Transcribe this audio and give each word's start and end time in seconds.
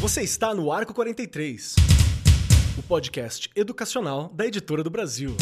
Você 0.00 0.22
está 0.22 0.54
no 0.54 0.70
Arco 0.70 0.94
43, 0.94 1.74
o 2.78 2.82
podcast 2.84 3.50
educacional 3.56 4.28
da 4.32 4.46
Editora 4.46 4.84
do 4.84 4.88
Brasil. 4.88 5.36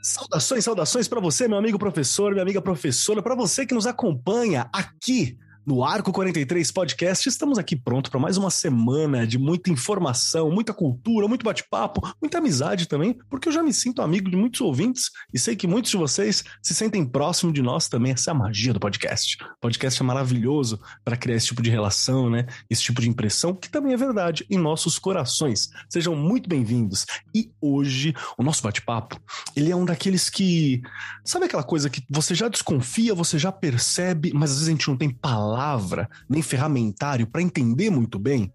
Saudações, 0.00 0.62
saudações 0.62 1.08
para 1.08 1.20
você, 1.20 1.48
meu 1.48 1.58
amigo 1.58 1.80
professor, 1.80 2.30
minha 2.30 2.42
amiga 2.42 2.62
professora, 2.62 3.20
para 3.20 3.34
você 3.34 3.66
que 3.66 3.74
nos 3.74 3.84
acompanha 3.84 4.70
aqui 4.72 5.36
no 5.68 5.84
Arco 5.84 6.10
43 6.10 6.72
Podcast. 6.72 7.28
Estamos 7.28 7.58
aqui 7.58 7.76
pronto 7.76 8.10
para 8.10 8.18
mais 8.18 8.38
uma 8.38 8.48
semana 8.48 9.26
de 9.26 9.36
muita 9.36 9.70
informação, 9.70 10.50
muita 10.50 10.72
cultura, 10.72 11.28
muito 11.28 11.44
bate-papo, 11.44 12.00
muita 12.22 12.38
amizade 12.38 12.88
também, 12.88 13.18
porque 13.28 13.50
eu 13.50 13.52
já 13.52 13.62
me 13.62 13.70
sinto 13.70 14.00
amigo 14.00 14.30
de 14.30 14.36
muitos 14.36 14.62
ouvintes 14.62 15.10
e 15.30 15.38
sei 15.38 15.54
que 15.54 15.66
muitos 15.66 15.90
de 15.90 15.98
vocês 15.98 16.42
se 16.62 16.74
sentem 16.74 17.04
próximo 17.04 17.52
de 17.52 17.60
nós 17.60 17.86
também. 17.86 18.12
Essa 18.12 18.30
é 18.30 18.32
a 18.32 18.34
magia 18.34 18.72
do 18.72 18.80
podcast. 18.80 19.36
O 19.42 19.60
podcast 19.60 20.00
é 20.00 20.06
maravilhoso 20.06 20.80
para 21.04 21.18
criar 21.18 21.36
esse 21.36 21.48
tipo 21.48 21.60
de 21.60 21.68
relação, 21.68 22.30
né? 22.30 22.46
Esse 22.70 22.84
tipo 22.84 23.02
de 23.02 23.10
impressão, 23.10 23.54
que 23.54 23.68
também 23.68 23.92
é 23.92 23.96
verdade 23.98 24.46
em 24.48 24.56
nossos 24.56 24.98
corações. 24.98 25.68
Sejam 25.90 26.16
muito 26.16 26.48
bem-vindos. 26.48 27.04
E 27.34 27.50
hoje, 27.60 28.14
o 28.38 28.42
nosso 28.42 28.62
bate-papo, 28.62 29.20
ele 29.54 29.70
é 29.70 29.76
um 29.76 29.84
daqueles 29.84 30.30
que. 30.30 30.80
Sabe 31.22 31.44
aquela 31.44 31.62
coisa 31.62 31.90
que 31.90 32.02
você 32.08 32.34
já 32.34 32.48
desconfia, 32.48 33.14
você 33.14 33.38
já 33.38 33.52
percebe, 33.52 34.32
mas 34.32 34.50
às 34.50 34.56
vezes 34.56 34.68
a 34.68 34.72
gente 34.72 34.88
não 34.88 34.96
tem 34.96 35.10
palavras 35.10 35.57
palavra, 35.58 36.08
nem 36.28 36.40
ferramentário 36.40 37.26
para 37.26 37.42
entender 37.42 37.90
muito 37.90 38.16
bem, 38.16 38.52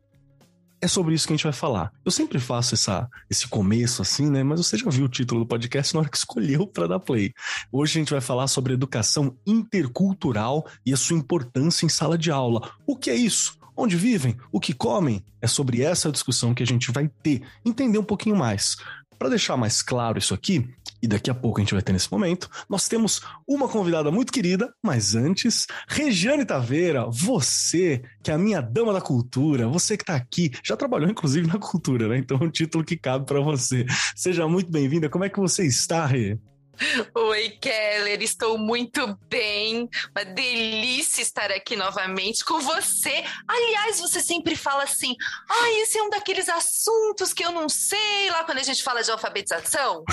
é 0.80 0.88
sobre 0.88 1.14
isso 1.14 1.28
que 1.28 1.34
a 1.34 1.36
gente 1.36 1.44
vai 1.44 1.52
falar. 1.52 1.92
Eu 2.06 2.12
sempre 2.12 2.40
faço 2.40 2.76
essa, 2.76 3.10
esse 3.30 3.46
começo 3.46 4.02
assim, 4.02 4.30
né? 4.30 4.42
Mas 4.42 4.60
você 4.60 4.78
já 4.78 4.90
viu 4.90 5.06
o 5.06 5.10
título 5.10 5.42
do 5.42 5.46
podcast 5.46 5.94
na 5.94 6.00
hora 6.00 6.10
que 6.10 6.16
escolheu 6.16 6.66
para 6.66 6.88
dar 6.88 7.00
play. 7.00 7.34
Hoje 7.72 7.98
a 7.98 8.02
gente 8.02 8.12
vai 8.12 8.22
falar 8.22 8.48
sobre 8.48 8.74
educação 8.74 9.36
intercultural 9.46 10.66
e 10.86 10.94
a 10.94 10.98
sua 10.98 11.18
importância 11.18 11.86
em 11.86 11.90
sala 11.90 12.18
de 12.18 12.32
aula. 12.32 12.72
O 12.88 12.96
que 12.96 13.10
é 13.10 13.16
isso? 13.16 13.58
Onde 13.76 13.98
vivem? 13.98 14.38
O 14.50 14.60
que 14.60 14.74
comem? 14.74 15.26
É 15.42 15.48
sobre 15.48 15.82
essa 15.82 16.12
discussão 16.12 16.54
que 16.54 16.64
a 16.64 16.68
gente 16.68 16.90
vai 16.90 17.10
ter, 17.22 17.42
entender 17.66 17.98
um 17.98 18.04
pouquinho 18.04 18.38
mais. 18.38 18.78
Para 19.20 19.30
deixar 19.30 19.58
mais 19.58 19.82
claro 19.82 20.18
isso 20.18 20.34
aqui, 20.34 20.70
e 21.04 21.08
daqui 21.08 21.30
a 21.30 21.36
pouco 21.36 21.60
a 21.60 21.62
gente 21.62 21.74
vai 21.74 21.84
ter 21.84 21.92
nesse 21.92 22.10
momento, 22.10 22.50
nós 22.70 22.88
temos 22.88 23.22
uma 23.46 23.68
convidada 23.68 24.10
muito 24.10 24.32
querida, 24.32 24.74
mas 24.82 25.16
antes, 25.16 25.68
Regiane 25.86 26.46
Taveira, 26.46 27.06
você, 27.12 28.02
que 28.24 28.32
é 28.32 28.34
a 28.34 28.38
minha 28.38 28.62
dama 28.62 28.94
da 28.94 29.02
cultura, 29.02 29.68
você 29.68 29.98
que 29.98 30.04
está 30.04 30.16
aqui, 30.16 30.52
já 30.64 30.78
trabalhou 30.78 31.10
inclusive 31.10 31.46
na 31.46 31.60
cultura, 31.60 32.08
né? 32.08 32.18
Então 32.18 32.38
é 32.40 32.44
um 32.46 32.50
título 32.50 32.86
que 32.86 32.96
cabe 32.96 33.26
para 33.26 33.42
você. 33.42 33.86
Seja 34.16 34.48
muito 34.48 34.72
bem-vinda. 34.72 35.10
Como 35.10 35.26
é 35.26 35.30
que 35.30 35.42
você 35.42 35.66
está, 35.66 36.06
Rê? 36.06 36.40
Oi, 37.16 37.50
Keller, 37.62 38.22
estou 38.22 38.58
muito 38.58 39.18
bem. 39.30 39.88
Uma 40.16 40.26
delícia 40.26 41.22
estar 41.22 41.52
aqui 41.52 41.76
novamente 41.76 42.44
com 42.44 42.60
você. 42.60 43.24
Aliás, 43.48 44.00
você 44.00 44.20
sempre 44.22 44.56
fala 44.56 44.84
assim: 44.84 45.16
ah, 45.50 45.72
esse 45.82 45.98
é 45.98 46.04
um 46.04 46.10
daqueles 46.10 46.50
assuntos 46.50 47.32
que 47.32 47.46
eu 47.46 47.52
não 47.52 47.70
sei 47.70 48.30
lá 48.32 48.44
quando 48.44 48.58
a 48.58 48.64
gente 48.64 48.84
fala 48.84 49.04
de 49.04 49.12
alfabetização. 49.12 50.04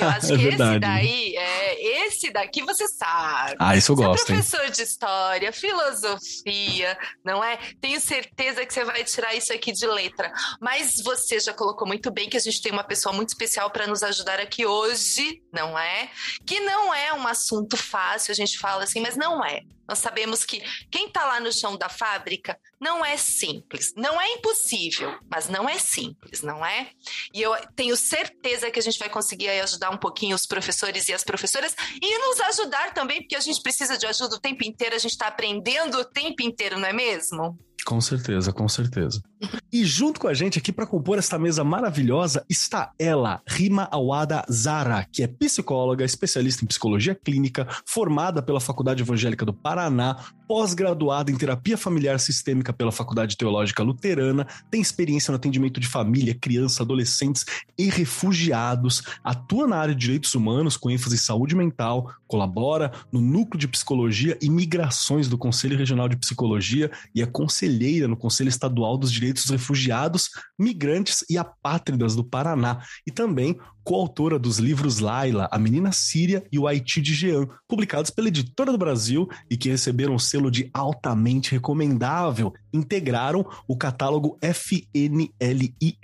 eu 0.00 0.08
acho 0.08 0.34
é 0.34 0.36
que 0.36 0.48
esse 0.48 0.78
daí, 0.78 1.36
é, 1.36 2.06
esse 2.06 2.30
daqui 2.30 2.62
você 2.62 2.86
sabe. 2.88 3.56
Ah, 3.58 3.76
isso 3.76 3.92
eu 3.92 3.96
você 3.96 4.04
gosto. 4.04 4.22
É 4.22 4.34
professor 4.34 4.64
hein? 4.64 4.70
de 4.70 4.82
história, 4.82 5.52
filosofia, 5.52 6.98
não 7.24 7.42
é? 7.42 7.58
Tenho 7.80 8.00
certeza 8.00 8.66
que 8.66 8.72
você 8.72 8.84
vai 8.84 9.02
tirar 9.04 9.34
isso 9.34 9.52
aqui 9.52 9.72
de 9.72 9.86
letra. 9.86 10.32
Mas 10.60 10.96
você 11.02 11.40
já 11.40 11.54
colocou 11.54 11.86
muito 11.86 12.10
bem 12.10 12.28
que 12.28 12.36
a 12.36 12.40
gente 12.40 12.60
tem 12.60 12.70
uma 12.70 12.84
pessoa 12.84 13.14
muito 13.14 13.30
especial 13.30 13.70
para 13.70 13.86
nos 13.86 14.02
ajudar 14.02 14.38
aqui 14.40 14.66
hoje, 14.66 15.42
não 15.52 15.78
é? 15.78 16.02
Que 16.46 16.60
não 16.60 16.92
é 16.92 17.12
um 17.12 17.26
assunto 17.26 17.76
fácil, 17.76 18.32
a 18.32 18.34
gente 18.34 18.58
fala 18.58 18.84
assim, 18.84 19.00
mas 19.00 19.16
não 19.16 19.44
é. 19.44 19.62
Nós 19.88 19.98
sabemos 19.98 20.44
que 20.44 20.62
quem 20.90 21.08
está 21.08 21.26
lá 21.26 21.40
no 21.40 21.52
chão 21.52 21.76
da 21.76 21.88
fábrica 21.88 22.58
não 22.80 23.04
é 23.04 23.16
simples, 23.16 23.92
não 23.96 24.20
é 24.20 24.26
impossível, 24.32 25.18
mas 25.28 25.48
não 25.48 25.68
é 25.68 25.78
simples, 25.78 26.40
não 26.40 26.64
é? 26.64 26.90
E 27.34 27.42
eu 27.42 27.54
tenho 27.76 27.96
certeza 27.96 28.70
que 28.70 28.78
a 28.78 28.82
gente 28.82 28.98
vai 28.98 29.10
conseguir 29.10 29.50
ajudar 29.50 29.90
um 29.90 29.98
pouquinho 29.98 30.34
os 30.34 30.46
professores 30.46 31.08
e 31.08 31.12
as 31.12 31.24
professoras 31.24 31.76
e 32.00 32.18
nos 32.18 32.40
ajudar 32.40 32.94
também, 32.94 33.20
porque 33.20 33.36
a 33.36 33.40
gente 33.40 33.60
precisa 33.60 33.98
de 33.98 34.06
ajuda 34.06 34.36
o 34.36 34.40
tempo 34.40 34.64
inteiro, 34.64 34.94
a 34.94 34.98
gente 34.98 35.12
está 35.12 35.26
aprendendo 35.26 35.98
o 35.98 36.04
tempo 36.04 36.42
inteiro, 36.42 36.78
não 36.78 36.88
é 36.88 36.92
mesmo? 36.92 37.58
Com 37.84 38.00
certeza, 38.00 38.52
com 38.52 38.68
certeza. 38.68 39.22
E 39.72 39.84
junto 39.84 40.20
com 40.20 40.28
a 40.28 40.34
gente 40.34 40.58
aqui 40.58 40.72
para 40.72 40.86
compor 40.86 41.18
esta 41.18 41.38
mesa 41.38 41.64
maravilhosa 41.64 42.44
está 42.48 42.92
ela, 42.98 43.40
Rima 43.46 43.88
Awada 43.90 44.44
Zara, 44.50 45.06
que 45.10 45.22
é 45.22 45.26
psicóloga, 45.26 46.04
especialista 46.04 46.64
em 46.64 46.68
psicologia 46.68 47.14
clínica, 47.14 47.66
formada 47.86 48.42
pela 48.42 48.60
Faculdade 48.60 49.02
Evangélica 49.02 49.44
do 49.44 49.52
Paraná, 49.52 50.16
pós-graduada 50.52 51.30
em 51.30 51.34
terapia 51.34 51.78
familiar 51.78 52.20
sistêmica 52.20 52.74
pela 52.74 52.92
Faculdade 52.92 53.38
Teológica 53.38 53.82
Luterana, 53.82 54.46
tem 54.70 54.82
experiência 54.82 55.32
no 55.32 55.36
atendimento 55.36 55.80
de 55.80 55.88
família, 55.88 56.36
criança, 56.38 56.82
adolescentes 56.82 57.46
e 57.78 57.88
refugiados, 57.88 59.02
atua 59.24 59.66
na 59.66 59.78
área 59.78 59.94
de 59.94 60.00
direitos 60.02 60.34
humanos 60.34 60.76
com 60.76 60.90
ênfase 60.90 61.14
em 61.14 61.18
saúde 61.18 61.56
mental, 61.56 62.12
colabora 62.26 62.92
no 63.10 63.22
núcleo 63.22 63.58
de 63.58 63.66
psicologia 63.66 64.36
e 64.42 64.50
migrações 64.50 65.26
do 65.26 65.38
Conselho 65.38 65.78
Regional 65.78 66.06
de 66.06 66.18
Psicologia 66.18 66.90
e 67.14 67.22
é 67.22 67.26
conselheira 67.26 68.06
no 68.06 68.16
Conselho 68.16 68.50
Estadual 68.50 68.98
dos 68.98 69.10
Direitos 69.10 69.44
dos 69.44 69.52
Refugiados, 69.52 70.28
Migrantes 70.58 71.24
e 71.30 71.38
Apátridas 71.38 72.14
do 72.14 72.22
Paraná. 72.22 72.82
E 73.06 73.10
também 73.10 73.58
coautora 73.84 74.38
dos 74.38 74.58
livros 74.58 74.98
Laila, 74.98 75.48
A 75.50 75.58
Menina 75.58 75.92
Síria 75.92 76.44
e 76.50 76.58
O 76.58 76.66
Haiti 76.66 77.00
de 77.00 77.14
Jean, 77.14 77.46
publicados 77.68 78.10
pela 78.10 78.28
Editora 78.28 78.72
do 78.72 78.78
Brasil 78.78 79.28
e 79.50 79.56
que 79.56 79.68
receberam 79.68 80.14
o 80.14 80.20
selo 80.20 80.50
de 80.50 80.70
altamente 80.72 81.52
recomendável, 81.52 82.52
integraram 82.72 83.44
o 83.66 83.76
catálogo 83.76 84.38
FNLIJ 84.40 86.02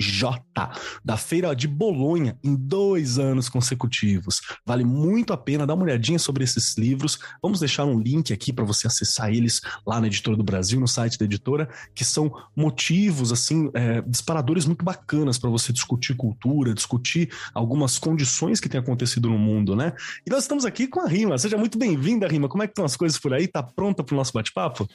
da 1.05 1.17
Feira 1.17 1.55
de 1.55 1.67
Bolonha 1.67 2.37
em 2.43 2.55
dois 2.55 3.19
anos 3.19 3.49
consecutivos. 3.49 4.41
Vale 4.67 4.85
muito 4.85 5.33
a 5.33 5.37
pena 5.37 5.67
dar 5.67 5.75
uma 5.75 5.85
olhadinha 5.85 6.19
sobre 6.19 6.45
esses 6.45 6.77
livros. 6.77 7.19
Vamos 7.43 7.61
deixar 7.61 7.85
um 7.85 7.99
link 7.99 8.33
aqui 8.33 8.53
para 8.53 8.65
você 8.65 8.87
acessar 8.87 9.31
eles 9.31 9.61
lá 9.87 10.01
na 10.01 10.07
Editora 10.07 10.37
do 10.37 10.45
Brasil, 10.45 10.81
no 10.81 10.89
site 10.89 11.19
da 11.19 11.25
editora, 11.25 11.69
que 11.95 12.05
são 12.05 12.33
motivos, 12.57 13.33
assim, 13.33 13.71
é, 13.75 14.01
disparadores 14.03 14.67
muito 14.67 14.85
bacanas 14.85 15.39
para 15.39 15.51
você 15.51 15.73
discutir 15.73 16.15
cultura, 16.17 16.75
discutir 16.75 17.31
algumas 17.55 17.99
condições 17.99 18.61
que 18.61 18.69
têm 18.69 18.81
acontecido 18.81 19.29
no 19.29 19.39
mundo, 19.39 19.77
né? 19.77 19.93
E 20.27 20.31
nós 20.31 20.45
estamos 20.45 20.65
aqui 20.65 20.87
com 20.87 21.01
a 21.01 21.09
Rima. 21.09 21.39
Seja 21.39 21.57
muito 21.57 21.79
bem-vinda, 21.79 22.27
Rima. 22.27 22.49
Como 22.49 22.63
é 22.63 22.67
que 22.67 22.73
estão 22.73 22.85
as 22.85 22.97
coisas 22.97 23.19
por 23.19 23.33
aí? 23.33 23.47
Tá 23.47 23.63
pronta 23.63 24.03
para 24.03 24.15
o 24.15 24.17
nosso 24.17 24.33
bate-papo? 24.33 24.89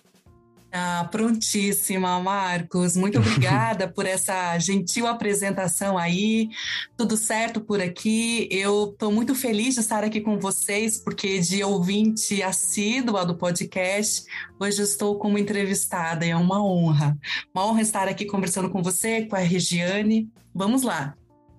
Ah, 0.75 1.07
prontíssima, 1.11 2.19
Marcos. 2.19 2.97
Muito 2.97 3.19
obrigada 3.19 3.87
por 3.87 4.07
essa 4.07 4.57
gentil 4.57 5.05
apresentação 5.05 5.99
aí. 5.99 6.49
Tudo 6.97 7.15
certo 7.15 7.61
por 7.61 7.79
aqui. 7.79 8.47
Eu 8.49 8.89
estou 8.91 9.11
muito 9.11 9.35
feliz 9.35 9.75
de 9.75 9.81
estar 9.81 10.03
aqui 10.03 10.19
com 10.19 10.39
vocês, 10.39 10.97
porque 10.97 11.39
de 11.39 11.63
ouvinte 11.63 12.41
assídua 12.41 13.23
do 13.23 13.37
podcast, 13.37 14.25
hoje 14.59 14.81
estou 14.81 15.19
como 15.19 15.37
entrevistada 15.37 16.25
é 16.25 16.35
uma 16.35 16.65
honra. 16.65 17.15
Uma 17.53 17.67
honra 17.67 17.81
estar 17.81 18.07
aqui 18.07 18.25
conversando 18.25 18.71
com 18.71 18.81
você, 18.81 19.27
com 19.27 19.35
a 19.35 19.39
Regiane. 19.39 20.27
Vamos 20.55 20.81
lá. 20.81 21.15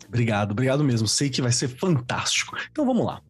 Obrigado, 0.08 0.52
obrigado 0.52 0.84
mesmo. 0.84 1.08
Sei 1.08 1.28
que 1.28 1.42
vai 1.42 1.52
ser 1.52 1.68
fantástico. 1.68 2.56
Então 2.70 2.84
vamos 2.84 3.04
lá. 3.04 3.20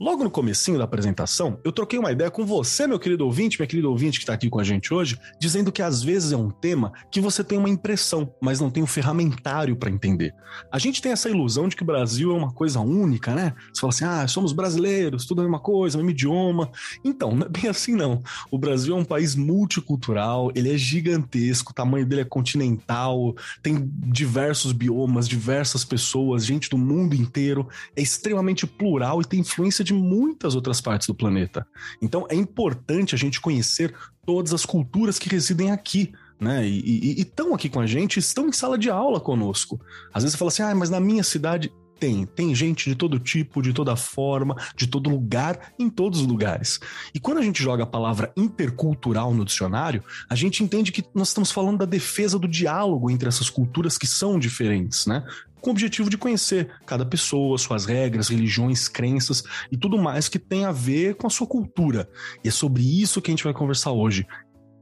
Logo 0.00 0.24
no 0.24 0.30
comecinho 0.30 0.78
da 0.78 0.84
apresentação, 0.84 1.60
eu 1.62 1.70
troquei 1.70 1.96
uma 1.96 2.10
ideia 2.10 2.28
com 2.28 2.44
você, 2.44 2.88
meu 2.88 2.98
querido 2.98 3.24
ouvinte, 3.24 3.58
minha 3.58 3.68
querida 3.68 3.88
ouvinte 3.88 4.18
que 4.18 4.24
está 4.24 4.32
aqui 4.32 4.50
com 4.50 4.58
a 4.58 4.64
gente 4.64 4.92
hoje, 4.92 5.16
dizendo 5.38 5.70
que 5.70 5.80
às 5.80 6.02
vezes 6.02 6.32
é 6.32 6.36
um 6.36 6.50
tema 6.50 6.92
que 7.08 7.20
você 7.20 7.44
tem 7.44 7.56
uma 7.56 7.68
impressão, 7.68 8.34
mas 8.40 8.58
não 8.58 8.68
tem 8.68 8.82
um 8.82 8.86
ferramentário 8.86 9.76
para 9.76 9.90
entender. 9.90 10.34
A 10.72 10.78
gente 10.78 11.00
tem 11.00 11.12
essa 11.12 11.30
ilusão 11.30 11.68
de 11.68 11.76
que 11.76 11.84
o 11.84 11.86
Brasil 11.86 12.32
é 12.32 12.34
uma 12.34 12.52
coisa 12.52 12.80
única, 12.80 13.32
né? 13.32 13.54
Você 13.72 13.80
fala 13.80 13.92
assim, 13.92 14.04
ah, 14.04 14.26
somos 14.26 14.52
brasileiros, 14.52 15.24
tudo 15.24 15.40
a 15.40 15.44
mesma 15.44 15.60
coisa, 15.60 15.96
mesmo 15.98 16.10
idioma. 16.10 16.70
Então, 17.04 17.36
não 17.36 17.46
é 17.46 17.48
bem 17.48 17.70
assim 17.70 17.94
não. 17.94 18.22
O 18.50 18.58
Brasil 18.58 18.96
é 18.96 18.98
um 18.98 19.04
país 19.04 19.36
multicultural, 19.36 20.50
ele 20.54 20.74
é 20.74 20.76
gigantesco, 20.76 21.70
o 21.70 21.74
tamanho 21.74 22.04
dele 22.04 22.22
é 22.22 22.24
continental, 22.24 23.36
tem 23.62 23.88
diversos 23.88 24.72
biomas, 24.72 25.28
diversas 25.28 25.84
pessoas, 25.84 26.11
gente 26.38 26.68
do 26.70 26.78
mundo 26.78 27.14
inteiro, 27.14 27.68
é 27.96 28.02
extremamente 28.02 28.66
plural 28.66 29.20
e 29.20 29.24
tem 29.24 29.40
influência 29.40 29.84
de 29.84 29.92
muitas 29.92 30.54
outras 30.54 30.80
partes 30.80 31.06
do 31.06 31.14
planeta. 31.14 31.66
Então 32.00 32.26
é 32.28 32.34
importante 32.34 33.14
a 33.14 33.18
gente 33.18 33.40
conhecer 33.40 33.94
todas 34.24 34.52
as 34.52 34.64
culturas 34.64 35.18
que 35.18 35.28
residem 35.28 35.70
aqui. 35.70 36.12
Né? 36.40 36.66
E 36.66 37.20
estão 37.20 37.54
aqui 37.54 37.68
com 37.68 37.78
a 37.78 37.86
gente, 37.86 38.18
estão 38.18 38.48
em 38.48 38.52
sala 38.52 38.76
de 38.76 38.90
aula 38.90 39.20
conosco. 39.20 39.80
Às 40.12 40.24
vezes 40.24 40.32
você 40.32 40.38
fala 40.38 40.48
assim, 40.48 40.62
ah, 40.62 40.74
mas 40.74 40.90
na 40.90 40.98
minha 40.98 41.22
cidade 41.22 41.72
tem, 42.02 42.26
tem 42.26 42.52
gente 42.52 42.90
de 42.90 42.96
todo 42.96 43.16
tipo, 43.16 43.62
de 43.62 43.72
toda 43.72 43.94
forma, 43.94 44.56
de 44.76 44.88
todo 44.88 45.08
lugar, 45.08 45.72
em 45.78 45.88
todos 45.88 46.20
os 46.20 46.26
lugares. 46.26 46.80
E 47.14 47.20
quando 47.20 47.38
a 47.38 47.42
gente 47.42 47.62
joga 47.62 47.84
a 47.84 47.86
palavra 47.86 48.32
intercultural 48.36 49.32
no 49.32 49.44
dicionário, 49.44 50.02
a 50.28 50.34
gente 50.34 50.64
entende 50.64 50.90
que 50.90 51.04
nós 51.14 51.28
estamos 51.28 51.52
falando 51.52 51.78
da 51.78 51.84
defesa 51.84 52.40
do 52.40 52.48
diálogo 52.48 53.08
entre 53.08 53.28
essas 53.28 53.48
culturas 53.48 53.96
que 53.96 54.08
são 54.08 54.36
diferentes, 54.36 55.06
né? 55.06 55.24
Com 55.62 55.70
o 55.70 55.72
objetivo 55.72 56.10
de 56.10 56.18
conhecer 56.18 56.68
cada 56.84 57.06
pessoa, 57.06 57.56
suas 57.56 57.86
regras, 57.86 58.28
religiões, 58.28 58.88
crenças 58.88 59.44
e 59.70 59.76
tudo 59.76 59.96
mais 59.96 60.28
que 60.28 60.38
tem 60.38 60.64
a 60.64 60.72
ver 60.72 61.14
com 61.14 61.28
a 61.28 61.30
sua 61.30 61.46
cultura. 61.46 62.08
E 62.44 62.48
é 62.48 62.50
sobre 62.50 62.82
isso 62.82 63.22
que 63.22 63.30
a 63.30 63.32
gente 63.32 63.44
vai 63.44 63.54
conversar 63.54 63.92
hoje. 63.92 64.26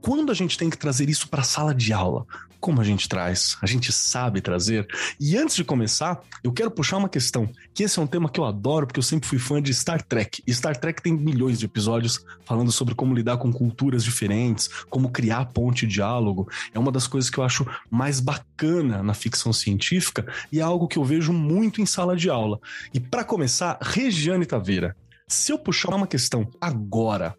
Quando 0.01 0.33
a 0.33 0.35
gente 0.35 0.57
tem 0.57 0.71
que 0.71 0.79
trazer 0.79 1.11
isso 1.11 1.29
para 1.29 1.43
a 1.43 1.45
sala 1.45 1.75
de 1.75 1.93
aula? 1.93 2.25
Como 2.59 2.81
a 2.81 2.85
gente 2.85 3.09
traz? 3.09 3.57
A 3.63 3.67
gente 3.67 3.91
sabe 3.93 4.41
trazer? 4.41 4.87
E 5.19 5.37
antes 5.37 5.57
de 5.57 5.65
começar, 5.65 6.21
eu 6.45 6.53
quero 6.53 6.71
puxar 6.71 6.99
uma 6.99 7.09
questão, 7.09 7.49
que 7.73 7.83
esse 7.83 7.99
é 7.99 8.03
um 8.03 8.07
tema 8.07 8.29
que 8.29 8.39
eu 8.39 8.45
adoro, 8.45 8.87
porque 8.87 8.99
eu 8.99 9.05
sempre 9.05 9.29
fui 9.29 9.39
fã 9.39 9.63
de 9.63 9.73
Star 9.73 10.03
Trek. 10.03 10.43
E 10.47 10.53
Star 10.53 10.77
Trek 10.77 11.03
tem 11.03 11.13
milhões 11.13 11.59
de 11.59 11.65
episódios 11.67 12.25
falando 12.45 12.71
sobre 12.71 12.95
como 12.95 13.15
lidar 13.15 13.39
com 13.39 13.53
culturas 13.53 14.05
diferentes, 14.05 14.69
como 14.91 15.11
criar 15.11 15.47
ponte 15.47 15.87
de 15.87 15.95
diálogo. 15.95 16.49
É 16.73 16.79
uma 16.79 16.93
das 16.93 17.07
coisas 17.07 17.31
que 17.31 17.39
eu 17.39 17.45
acho 17.45 17.67
mais 17.91 18.21
bacana 18.21 19.03
na 19.03 19.15
ficção 19.15 19.53
científica 19.53 20.27
e 20.53 20.61
é 20.61 20.63
algo 20.63 20.89
que 20.89 20.99
eu 20.99 21.05
vejo 21.05 21.33
muito 21.33 21.81
em 21.81 21.87
sala 21.87 22.17
de 22.17 22.29
aula. 22.29 22.59
E 22.93 23.01
para 23.01 23.25
começar, 23.25 23.79
Regiane 23.81 24.45
Taveira, 24.45 24.97
se 25.27 25.53
eu 25.53 25.59
puxar 25.59 25.95
uma 25.95 26.07
questão 26.07 26.49
agora, 26.61 27.37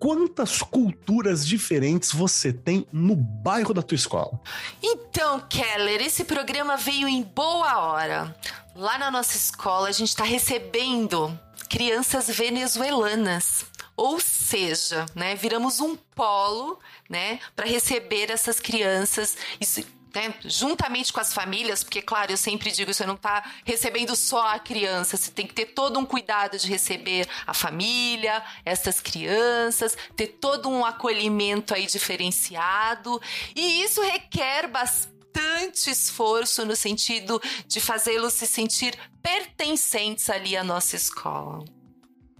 quantas 0.00 0.62
culturas 0.62 1.46
diferentes 1.46 2.10
você 2.12 2.52
tem 2.52 2.86
no 2.90 3.14
bairro 3.14 3.74
da 3.74 3.82
tua 3.82 3.94
escola? 3.94 4.40
Então, 4.82 5.38
Keller, 5.48 6.00
esse 6.00 6.24
programa 6.24 6.76
veio 6.76 7.06
em 7.06 7.22
boa 7.22 7.78
hora. 7.78 8.34
Lá 8.74 8.98
na 8.98 9.10
nossa 9.10 9.36
escola, 9.36 9.88
a 9.88 9.92
gente 9.92 10.08
está 10.08 10.24
recebendo 10.24 11.38
crianças 11.68 12.28
venezuelanas. 12.28 13.66
Ou 13.94 14.18
seja, 14.18 15.04
né, 15.14 15.34
viramos 15.34 15.78
um 15.80 15.94
polo, 15.94 16.78
né, 17.08 17.38
para 17.54 17.66
receber 17.66 18.30
essas 18.30 18.58
crianças. 18.58 19.36
Né, 20.12 20.34
juntamente 20.44 21.12
com 21.12 21.20
as 21.20 21.32
famílias, 21.32 21.84
porque, 21.84 22.02
claro, 22.02 22.32
eu 22.32 22.36
sempre 22.36 22.72
digo, 22.72 22.92
você 22.92 23.06
não 23.06 23.14
está 23.14 23.48
recebendo 23.64 24.16
só 24.16 24.54
a 24.54 24.58
criança, 24.58 25.16
você 25.16 25.30
tem 25.30 25.46
que 25.46 25.54
ter 25.54 25.66
todo 25.66 26.00
um 26.00 26.04
cuidado 26.04 26.58
de 26.58 26.66
receber 26.66 27.28
a 27.46 27.54
família, 27.54 28.42
essas 28.64 28.98
crianças, 28.98 29.96
ter 30.16 30.26
todo 30.26 30.68
um 30.68 30.84
acolhimento 30.84 31.72
aí 31.72 31.86
diferenciado, 31.86 33.22
e 33.54 33.84
isso 33.84 34.02
requer 34.02 34.66
bastante 34.66 35.88
esforço 35.88 36.66
no 36.66 36.74
sentido 36.74 37.40
de 37.68 37.80
fazê-los 37.80 38.32
se 38.32 38.48
sentir 38.48 38.98
pertencentes 39.22 40.28
ali 40.28 40.56
à 40.56 40.64
nossa 40.64 40.96
escola. 40.96 41.64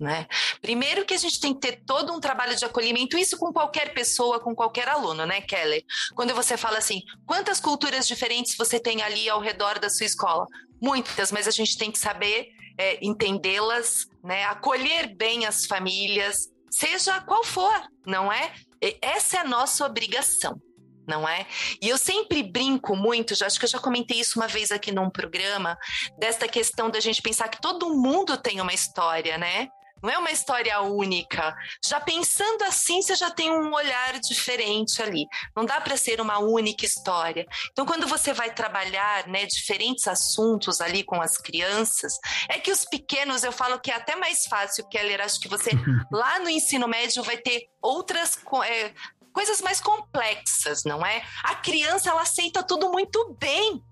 Né? 0.00 0.26
Primeiro 0.62 1.04
que 1.04 1.12
a 1.12 1.18
gente 1.18 1.38
tem 1.38 1.52
que 1.52 1.60
ter 1.60 1.82
todo 1.84 2.10
um 2.10 2.20
trabalho 2.20 2.56
de 2.56 2.64
acolhimento, 2.64 3.18
isso 3.18 3.36
com 3.36 3.52
qualquer 3.52 3.92
pessoa, 3.92 4.40
com 4.40 4.54
qualquer 4.54 4.88
aluno, 4.88 5.26
né, 5.26 5.42
Kelly? 5.42 5.84
Quando 6.14 6.34
você 6.34 6.56
fala 6.56 6.78
assim, 6.78 7.02
quantas 7.26 7.60
culturas 7.60 8.08
diferentes 8.08 8.56
você 8.56 8.80
tem 8.80 9.02
ali 9.02 9.28
ao 9.28 9.40
redor 9.40 9.78
da 9.78 9.90
sua 9.90 10.06
escola? 10.06 10.46
Muitas, 10.80 11.30
mas 11.30 11.46
a 11.46 11.50
gente 11.50 11.76
tem 11.76 11.92
que 11.92 11.98
saber 11.98 12.48
é, 12.78 12.98
entendê-las, 13.04 14.06
né? 14.24 14.44
Acolher 14.44 15.14
bem 15.14 15.44
as 15.44 15.66
famílias, 15.66 16.48
seja 16.70 17.20
qual 17.20 17.44
for, 17.44 17.78
não 18.06 18.32
é? 18.32 18.54
Essa 19.02 19.36
é 19.36 19.40
a 19.40 19.44
nossa 19.44 19.84
obrigação 19.84 20.58
não 21.06 21.28
é? 21.28 21.44
E 21.82 21.88
eu 21.88 21.98
sempre 21.98 22.40
brinco 22.40 22.94
muito, 22.94 23.34
já 23.34 23.46
acho 23.46 23.58
que 23.58 23.64
eu 23.64 23.70
já 23.70 23.80
comentei 23.80 24.20
isso 24.20 24.38
uma 24.38 24.46
vez 24.46 24.70
aqui 24.70 24.92
num 24.92 25.10
programa, 25.10 25.76
desta 26.16 26.46
questão 26.46 26.88
da 26.88 27.00
gente 27.00 27.20
pensar 27.20 27.48
que 27.48 27.60
todo 27.60 27.96
mundo 27.96 28.36
tem 28.36 28.60
uma 28.60 28.72
história, 28.72 29.36
né? 29.36 29.68
Não 30.02 30.10
é 30.10 30.18
uma 30.18 30.30
história 30.30 30.80
única. 30.80 31.54
Já 31.84 32.00
pensando 32.00 32.62
assim, 32.64 33.02
você 33.02 33.14
já 33.14 33.30
tem 33.30 33.50
um 33.50 33.72
olhar 33.72 34.18
diferente 34.20 35.02
ali. 35.02 35.26
Não 35.56 35.64
dá 35.64 35.80
para 35.80 35.96
ser 35.96 36.20
uma 36.20 36.38
única 36.38 36.84
história. 36.84 37.46
Então, 37.72 37.86
quando 37.86 38.06
você 38.06 38.32
vai 38.32 38.52
trabalhar, 38.52 39.26
né, 39.26 39.46
diferentes 39.46 40.06
assuntos 40.08 40.80
ali 40.80 41.02
com 41.04 41.20
as 41.20 41.36
crianças, 41.36 42.14
é 42.48 42.58
que 42.58 42.72
os 42.72 42.84
pequenos, 42.84 43.44
eu 43.44 43.52
falo 43.52 43.80
que 43.80 43.90
é 43.90 43.94
até 43.94 44.16
mais 44.16 44.44
fácil, 44.44 44.88
Keller, 44.88 45.20
acho 45.20 45.40
que 45.40 45.48
você 45.48 45.70
lá 46.10 46.38
no 46.38 46.48
ensino 46.48 46.88
médio 46.88 47.22
vai 47.22 47.36
ter 47.36 47.68
outras 47.82 48.38
é, 48.64 48.92
coisas 49.32 49.60
mais 49.60 49.80
complexas, 49.80 50.84
não 50.84 51.04
é? 51.04 51.22
A 51.44 51.54
criança 51.54 52.10
ela 52.10 52.22
aceita 52.22 52.62
tudo 52.62 52.90
muito 52.90 53.36
bem 53.38 53.82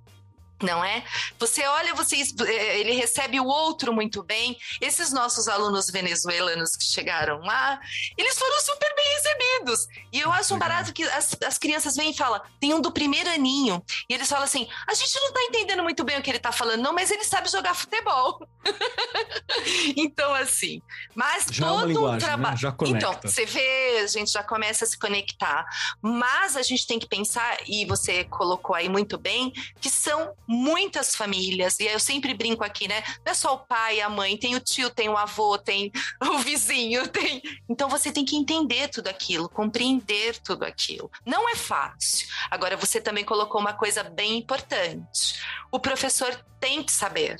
não 0.62 0.84
é? 0.84 1.04
Você 1.38 1.66
olha, 1.66 1.94
você, 1.94 2.16
eh, 2.16 2.80
ele 2.80 2.92
recebe 2.92 3.40
o 3.40 3.46
outro 3.46 3.92
muito 3.92 4.22
bem. 4.22 4.58
Esses 4.80 5.12
nossos 5.12 5.48
alunos 5.48 5.86
venezuelanos 5.90 6.76
que 6.76 6.84
chegaram 6.84 7.40
lá, 7.40 7.80
eles 8.16 8.38
foram 8.38 8.60
super 8.60 8.94
bem 8.94 9.06
recebidos. 9.14 9.88
E 10.12 10.20
eu 10.20 10.32
acho 10.32 10.54
um 10.54 10.58
barato 10.58 10.92
que 10.92 11.02
as, 11.04 11.36
as 11.46 11.58
crianças 11.58 11.96
vêm 11.96 12.10
e 12.10 12.16
falam, 12.16 12.40
tem 12.60 12.74
um 12.74 12.80
do 12.80 12.92
primeiro 12.92 13.30
aninho, 13.30 13.82
e 14.08 14.14
eles 14.14 14.28
falam 14.28 14.44
assim, 14.44 14.68
a 14.86 14.94
gente 14.94 15.14
não 15.20 15.32
tá 15.32 15.42
entendendo 15.42 15.82
muito 15.82 16.04
bem 16.04 16.18
o 16.18 16.22
que 16.22 16.30
ele 16.30 16.38
tá 16.38 16.52
falando, 16.52 16.82
não, 16.82 16.92
mas 16.92 17.10
ele 17.10 17.24
sabe 17.24 17.48
jogar 17.48 17.74
futebol. 17.74 18.46
então, 19.96 20.34
assim, 20.34 20.82
mas 21.14 21.46
já 21.50 21.66
é 21.66 21.68
todo 21.68 22.06
um 22.06 22.18
trabalho... 22.18 22.54
Né? 22.54 22.56
Já 22.56 22.72
conecta. 22.72 22.98
Então, 22.98 23.20
você 23.22 23.46
vê, 23.46 24.00
a 24.02 24.06
gente 24.06 24.30
já 24.30 24.42
começa 24.42 24.84
a 24.84 24.88
se 24.88 24.98
conectar. 24.98 25.66
Mas 26.02 26.56
a 26.56 26.62
gente 26.62 26.86
tem 26.86 26.98
que 26.98 27.06
pensar, 27.06 27.58
e 27.66 27.84
você 27.86 28.24
colocou 28.24 28.74
aí 28.74 28.88
muito 28.88 29.18
bem, 29.18 29.52
que 29.80 29.90
são 29.90 30.34
muitas 30.48 31.14
famílias, 31.14 31.78
e 31.78 31.84
eu 31.84 32.00
sempre 32.00 32.32
brinco 32.32 32.64
aqui, 32.64 32.88
né? 32.88 33.02
Não 33.24 33.32
é 33.32 33.34
só 33.34 33.54
o 33.54 33.58
pai, 33.58 34.00
a 34.00 34.08
mãe, 34.08 34.36
tem 34.36 34.56
o 34.56 34.60
tio, 34.60 34.88
tem 34.88 35.08
o 35.08 35.16
avô, 35.16 35.58
tem 35.58 35.92
o 36.22 36.38
vizinho, 36.38 37.06
tem. 37.08 37.42
Então 37.68 37.88
você 37.88 38.10
tem 38.10 38.24
que 38.24 38.36
entender 38.36 38.88
tudo 38.88 39.08
aquilo, 39.08 39.48
compreender 39.48 40.38
tudo 40.38 40.64
aquilo. 40.64 41.10
Não 41.26 41.48
é 41.50 41.54
fácil. 41.54 42.26
Agora 42.50 42.76
você 42.76 43.00
também 43.00 43.24
colocou 43.24 43.60
uma 43.60 43.74
coisa 43.74 44.02
bem 44.02 44.38
importante. 44.38 45.38
O 45.70 45.78
professor 45.78 46.34
tem 46.58 46.82
que 46.82 46.92
saber 46.92 47.36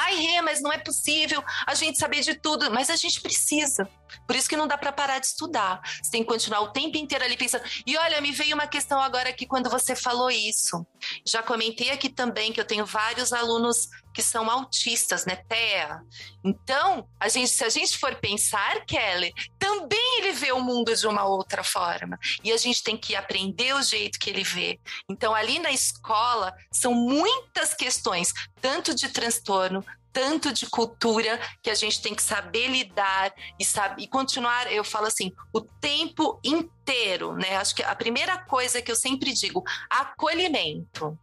Ai, 0.00 0.14
Rê, 0.14 0.40
mas 0.42 0.60
não 0.60 0.72
é 0.72 0.78
possível 0.78 1.42
a 1.66 1.74
gente 1.74 1.98
saber 1.98 2.20
de 2.20 2.34
tudo. 2.34 2.70
Mas 2.70 2.88
a 2.88 2.96
gente 2.96 3.20
precisa. 3.20 3.88
Por 4.26 4.36
isso 4.36 4.48
que 4.48 4.56
não 4.56 4.66
dá 4.66 4.78
para 4.78 4.92
parar 4.92 5.18
de 5.18 5.26
estudar. 5.26 5.80
Você 6.02 6.10
tem 6.10 6.22
que 6.22 6.28
continuar 6.28 6.60
o 6.60 6.72
tempo 6.72 6.96
inteiro 6.96 7.24
ali 7.24 7.36
pensando. 7.36 7.64
E 7.84 7.96
olha, 7.96 8.20
me 8.20 8.30
veio 8.30 8.54
uma 8.54 8.66
questão 8.66 9.00
agora 9.00 9.28
aqui 9.28 9.46
quando 9.46 9.68
você 9.68 9.96
falou 9.96 10.30
isso. 10.30 10.86
Já 11.26 11.42
comentei 11.42 11.90
aqui 11.90 12.08
também 12.08 12.52
que 12.52 12.60
eu 12.60 12.64
tenho 12.64 12.86
vários 12.86 13.32
alunos 13.32 13.88
que 14.18 14.22
são 14.22 14.50
autistas, 14.50 15.24
né, 15.26 15.36
TEA. 15.36 16.00
Então, 16.42 17.08
a 17.20 17.28
gente, 17.28 17.50
se 17.50 17.62
a 17.62 17.68
gente 17.68 17.96
for 17.96 18.16
pensar, 18.16 18.84
Kelly, 18.84 19.32
também 19.58 20.18
ele 20.18 20.32
vê 20.32 20.50
o 20.50 20.60
mundo 20.60 20.92
de 20.92 21.06
uma 21.06 21.24
outra 21.24 21.62
forma. 21.62 22.18
E 22.42 22.50
a 22.50 22.56
gente 22.56 22.82
tem 22.82 22.96
que 22.96 23.14
aprender 23.14 23.74
o 23.74 23.82
jeito 23.82 24.18
que 24.18 24.28
ele 24.28 24.42
vê. 24.42 24.80
Então, 25.08 25.32
ali 25.32 25.60
na 25.60 25.70
escola, 25.70 26.52
são 26.72 26.92
muitas 26.94 27.74
questões, 27.74 28.32
tanto 28.60 28.92
de 28.92 29.08
transtorno, 29.08 29.84
tanto 30.18 30.52
de 30.52 30.66
cultura 30.66 31.38
que 31.62 31.70
a 31.70 31.76
gente 31.76 32.02
tem 32.02 32.12
que 32.12 32.22
saber 32.22 32.66
lidar 32.66 33.32
e, 33.56 33.64
sabe, 33.64 34.02
e 34.02 34.08
continuar, 34.08 34.66
eu 34.72 34.82
falo 34.82 35.06
assim, 35.06 35.32
o 35.52 35.60
tempo 35.60 36.40
inteiro, 36.42 37.34
né? 37.34 37.56
Acho 37.56 37.76
que 37.76 37.84
a 37.84 37.94
primeira 37.94 38.36
coisa 38.36 38.82
que 38.82 38.90
eu 38.90 38.96
sempre 38.96 39.32
digo, 39.32 39.62
acolhimento. 39.88 41.16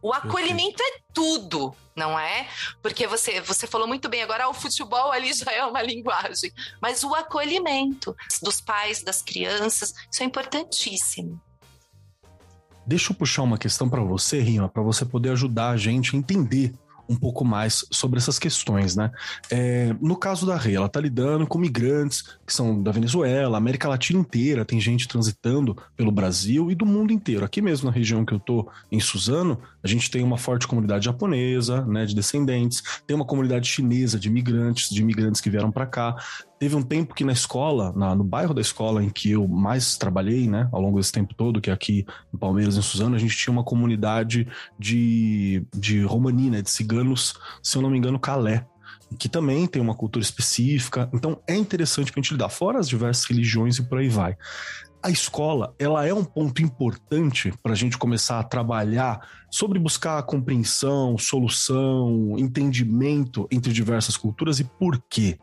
O 0.00 0.14
acolhimento 0.14 0.82
é 0.82 1.00
tudo, 1.12 1.74
não 1.94 2.18
é? 2.18 2.48
Porque 2.80 3.06
você, 3.06 3.38
você 3.42 3.66
falou 3.66 3.86
muito 3.86 4.08
bem 4.08 4.22
agora, 4.22 4.48
o 4.48 4.54
futebol 4.54 5.12
ali 5.12 5.30
já 5.34 5.52
é 5.52 5.62
uma 5.62 5.82
linguagem, 5.84 6.50
mas 6.80 7.04
o 7.04 7.14
acolhimento 7.14 8.16
dos 8.42 8.62
pais, 8.62 9.02
das 9.02 9.20
crianças, 9.20 9.92
isso 10.10 10.22
é 10.22 10.24
importantíssimo. 10.24 11.38
Deixa 12.86 13.12
eu 13.12 13.16
puxar 13.16 13.42
uma 13.42 13.58
questão 13.58 13.90
para 13.90 14.00
você, 14.00 14.40
Rima, 14.40 14.70
para 14.70 14.82
você 14.82 15.04
poder 15.04 15.32
ajudar 15.32 15.68
a 15.68 15.76
gente 15.76 16.16
a 16.16 16.18
entender 16.18 16.72
um 17.08 17.16
pouco 17.16 17.44
mais 17.44 17.84
sobre 17.90 18.18
essas 18.18 18.38
questões, 18.38 18.94
né? 18.94 19.10
É, 19.50 19.94
no 20.00 20.16
caso 20.16 20.46
da 20.46 20.56
Rei, 20.56 20.76
ela 20.76 20.86
está 20.86 21.00
lidando 21.00 21.46
com 21.46 21.58
migrantes 21.58 22.24
que 22.46 22.52
são 22.52 22.82
da 22.82 22.92
Venezuela, 22.92 23.56
América 23.56 23.88
Latina 23.88 24.20
inteira, 24.20 24.64
tem 24.64 24.80
gente 24.80 25.08
transitando 25.08 25.76
pelo 25.96 26.12
Brasil 26.12 26.70
e 26.70 26.74
do 26.74 26.84
mundo 26.84 27.12
inteiro. 27.12 27.44
Aqui 27.44 27.62
mesmo 27.62 27.86
na 27.86 27.94
região 27.94 28.24
que 28.24 28.32
eu 28.32 28.38
tô, 28.38 28.68
em 28.90 29.00
Suzano, 29.00 29.58
a 29.82 29.88
gente 29.88 30.10
tem 30.10 30.22
uma 30.22 30.36
forte 30.36 30.66
comunidade 30.66 31.06
japonesa, 31.06 31.84
né, 31.84 32.04
de 32.04 32.14
descendentes, 32.14 32.82
tem 33.06 33.14
uma 33.14 33.24
comunidade 33.24 33.68
chinesa 33.68 34.18
de 34.18 34.28
imigrantes, 34.28 34.90
de 34.90 35.00
imigrantes 35.00 35.40
que 35.40 35.50
vieram 35.50 35.70
para 35.70 35.86
cá. 35.86 36.16
Teve 36.58 36.74
um 36.74 36.82
tempo 36.82 37.14
que 37.14 37.24
na 37.24 37.32
escola, 37.32 37.92
na, 37.94 38.14
no 38.14 38.24
bairro 38.24 38.52
da 38.52 38.60
escola 38.60 39.02
em 39.02 39.08
que 39.08 39.30
eu 39.30 39.46
mais 39.46 39.96
trabalhei, 39.96 40.48
né, 40.48 40.68
ao 40.72 40.80
longo 40.80 40.98
desse 40.98 41.12
tempo 41.12 41.32
todo, 41.32 41.60
que 41.60 41.70
é 41.70 41.72
aqui 41.72 42.04
em 42.34 42.36
Palmeiras, 42.36 42.76
em 42.76 42.82
Suzano, 42.82 43.14
a 43.14 43.18
gente 43.18 43.36
tinha 43.36 43.52
uma 43.52 43.62
comunidade 43.62 44.46
de, 44.78 45.64
de 45.72 46.02
romani, 46.02 46.50
né, 46.50 46.60
de 46.60 46.70
ciganos, 46.70 47.34
se 47.62 47.76
eu 47.76 47.82
não 47.82 47.90
me 47.90 47.98
engano, 47.98 48.18
calé, 48.18 48.66
que 49.16 49.28
também 49.28 49.66
tem 49.66 49.80
uma 49.80 49.94
cultura 49.94 50.22
específica. 50.22 51.08
Então 51.12 51.38
é 51.46 51.54
interessante 51.54 52.10
para 52.10 52.20
a 52.20 52.22
gente 52.22 52.32
lidar, 52.32 52.48
fora 52.48 52.80
as 52.80 52.88
diversas 52.88 53.24
religiões 53.24 53.78
e 53.78 53.82
por 53.82 53.98
aí 53.98 54.08
vai. 54.08 54.36
A 55.00 55.10
escola, 55.10 55.72
ela 55.78 56.04
é 56.04 56.12
um 56.12 56.24
ponto 56.24 56.60
importante 56.60 57.54
para 57.62 57.72
a 57.72 57.76
gente 57.76 57.96
começar 57.96 58.40
a 58.40 58.42
trabalhar 58.42 59.20
sobre 59.48 59.78
buscar 59.78 60.20
compreensão, 60.24 61.16
solução, 61.16 62.34
entendimento 62.36 63.46
entre 63.48 63.72
diversas 63.72 64.16
culturas 64.16 64.58
e 64.58 64.64
por 64.64 65.00
quê? 65.08 65.38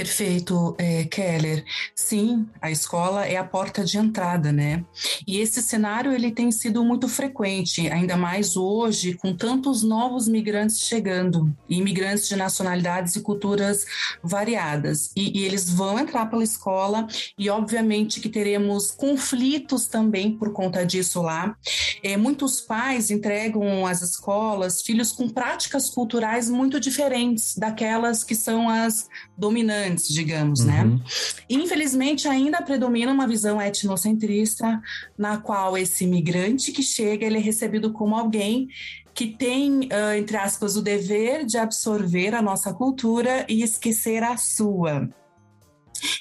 Perfeito, 0.00 0.74
é, 0.78 1.04
Keller. 1.04 1.62
Sim, 1.94 2.48
a 2.58 2.70
escola 2.70 3.26
é 3.26 3.36
a 3.36 3.44
porta 3.44 3.84
de 3.84 3.98
entrada, 3.98 4.50
né? 4.50 4.82
E 5.26 5.38
esse 5.40 5.60
cenário 5.60 6.10
ele 6.10 6.30
tem 6.30 6.50
sido 6.50 6.82
muito 6.82 7.06
frequente, 7.06 7.86
ainda 7.86 8.16
mais 8.16 8.56
hoje, 8.56 9.12
com 9.12 9.36
tantos 9.36 9.82
novos 9.82 10.26
migrantes 10.26 10.80
chegando, 10.80 11.54
imigrantes 11.68 12.26
de 12.28 12.34
nacionalidades 12.34 13.14
e 13.14 13.20
culturas 13.20 13.84
variadas. 14.22 15.10
E, 15.14 15.38
e 15.38 15.44
eles 15.44 15.68
vão 15.68 15.98
entrar 15.98 16.24
pela 16.30 16.44
escola 16.44 17.06
e, 17.36 17.50
obviamente, 17.50 18.20
que 18.20 18.30
teremos 18.30 18.90
conflitos 18.90 19.86
também 19.86 20.34
por 20.34 20.54
conta 20.54 20.82
disso 20.82 21.20
lá. 21.20 21.54
É, 22.02 22.16
muitos 22.16 22.58
pais 22.62 23.10
entregam 23.10 23.86
às 23.86 24.00
escolas 24.00 24.80
filhos 24.80 25.12
com 25.12 25.28
práticas 25.28 25.90
culturais 25.90 26.48
muito 26.48 26.80
diferentes 26.80 27.54
daquelas 27.54 28.24
que 28.24 28.34
são 28.34 28.66
as 28.66 29.06
dominantes 29.36 29.89
antes, 29.90 30.08
digamos, 30.08 30.64
né? 30.64 30.82
uhum. 30.82 30.96
né? 30.96 31.00
Infelizmente, 31.48 32.28
ainda 32.28 32.62
predomina 32.62 33.12
uma 33.12 33.26
visão 33.26 33.60
etnocentrista, 33.60 34.80
na 35.16 35.38
qual 35.38 35.76
esse 35.76 36.04
imigrante 36.04 36.72
que 36.72 36.82
chega, 36.82 37.26
ele 37.26 37.38
é 37.38 37.40
recebido 37.40 37.92
como 37.92 38.14
alguém 38.14 38.68
que 39.12 39.26
tem, 39.26 39.80
uh, 39.80 40.14
entre 40.16 40.36
aspas, 40.36 40.76
o 40.76 40.82
dever 40.82 41.44
de 41.44 41.58
absorver 41.58 42.34
a 42.34 42.40
nossa 42.40 42.72
cultura 42.72 43.44
e 43.48 43.62
esquecer 43.62 44.22
a 44.22 44.36
sua. 44.36 45.08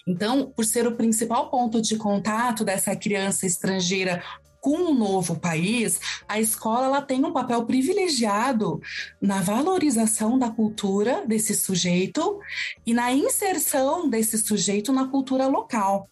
Então, 0.07 0.51
por 0.55 0.65
ser 0.65 0.87
o 0.87 0.95
principal 0.95 1.49
ponto 1.49 1.81
de 1.81 1.95
contato 1.95 2.65
dessa 2.65 2.95
criança 2.95 3.45
estrangeira 3.45 4.21
com 4.61 4.77
um 4.77 4.93
novo 4.93 5.39
país, 5.39 5.99
a 6.27 6.39
escola 6.39 6.85
ela 6.85 7.01
tem 7.01 7.23
um 7.23 7.31
papel 7.31 7.63
privilegiado 7.65 8.81
na 9.21 9.41
valorização 9.41 10.37
da 10.37 10.49
cultura 10.49 11.23
desse 11.25 11.55
sujeito 11.55 12.39
e 12.85 12.93
na 12.93 13.11
inserção 13.13 14.09
desse 14.09 14.37
sujeito 14.37 14.91
na 14.91 15.07
cultura 15.07 15.47
local. 15.47 16.09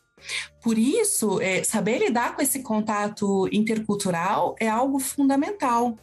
Por 0.61 0.77
isso, 0.77 1.39
é, 1.41 1.63
saber 1.63 1.99
lidar 1.99 2.35
com 2.35 2.41
esse 2.41 2.59
contato 2.59 3.47
intercultural 3.51 4.55
é 4.59 4.67
algo 4.67 4.99
fundamental. 4.99 5.95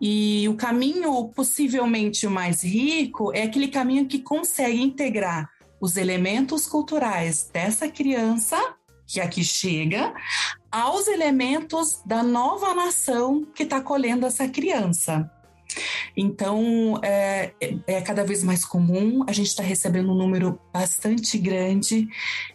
E 0.00 0.48
o 0.48 0.54
caminho 0.54 1.28
possivelmente 1.28 2.26
mais 2.28 2.62
rico 2.62 3.32
é 3.34 3.42
aquele 3.42 3.68
caminho 3.68 4.06
que 4.06 4.20
consegue 4.20 4.80
integrar 4.80 5.50
os 5.80 5.96
elementos 5.96 6.66
culturais 6.66 7.50
dessa 7.52 7.88
criança 7.88 8.56
que 9.06 9.20
aqui 9.20 9.42
chega 9.42 10.14
aos 10.70 11.08
elementos 11.08 12.00
da 12.04 12.22
nova 12.22 12.74
nação 12.74 13.44
que 13.54 13.64
está 13.64 13.78
acolhendo 13.78 14.26
essa 14.26 14.48
criança. 14.48 15.30
Então, 16.16 16.98
é, 17.02 17.52
é, 17.86 18.00
cada 18.00 18.24
vez 18.24 18.42
mais 18.42 18.64
comum, 18.64 19.24
a 19.28 19.32
gente 19.32 19.48
está 19.48 19.62
recebendo 19.62 20.10
um 20.10 20.16
número 20.16 20.60
bastante 20.72 21.38
grande 21.38 22.08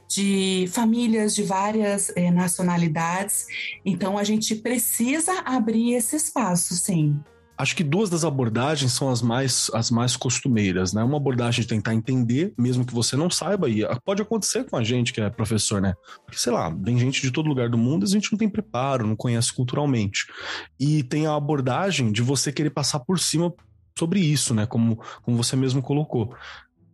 de 0.07 0.65
famílias 0.71 1.33
de 1.33 1.43
várias 1.43 2.11
é, 2.15 2.29
nacionalidades, 2.29 3.45
então 3.85 4.17
a 4.17 4.23
gente 4.23 4.55
precisa 4.55 5.41
abrir 5.45 5.93
esse 5.93 6.15
espaço, 6.15 6.75
sim. 6.75 7.19
Acho 7.57 7.75
que 7.75 7.83
duas 7.83 8.09
das 8.09 8.25
abordagens 8.25 8.91
são 8.91 9.09
as 9.09 9.21
mais, 9.21 9.71
as 9.73 9.89
mais 9.89 10.17
costumeiras, 10.17 10.93
né? 10.93 11.03
Uma 11.03 11.17
abordagem 11.17 11.61
de 11.61 11.67
tentar 11.67 11.93
entender, 11.93 12.53
mesmo 12.57 12.85
que 12.85 12.93
você 12.93 13.15
não 13.15 13.29
saiba, 13.29 13.69
e 13.69 13.81
pode 14.03 14.21
acontecer 14.21 14.65
com 14.65 14.75
a 14.75 14.83
gente 14.83 15.13
que 15.13 15.21
é 15.21 15.29
professor, 15.29 15.81
né? 15.81 15.93
Porque, 16.25 16.39
sei 16.39 16.51
lá, 16.51 16.69
vem 16.69 16.97
gente 16.99 17.21
de 17.21 17.31
todo 17.31 17.47
lugar 17.47 17.69
do 17.69 17.77
mundo 17.77 18.03
e 18.03 18.07
a 18.07 18.09
gente 18.09 18.31
não 18.31 18.37
tem 18.37 18.49
preparo, 18.49 19.07
não 19.07 19.15
conhece 19.15 19.53
culturalmente. 19.53 20.25
E 20.79 21.03
tem 21.03 21.27
a 21.27 21.35
abordagem 21.35 22.11
de 22.11 22.21
você 22.21 22.51
querer 22.51 22.71
passar 22.71 22.99
por 22.99 23.19
cima 23.19 23.53
sobre 23.97 24.19
isso, 24.19 24.53
né? 24.53 24.65
Como, 24.65 24.99
como 25.21 25.37
você 25.37 25.55
mesmo 25.55 25.81
colocou. 25.81 26.35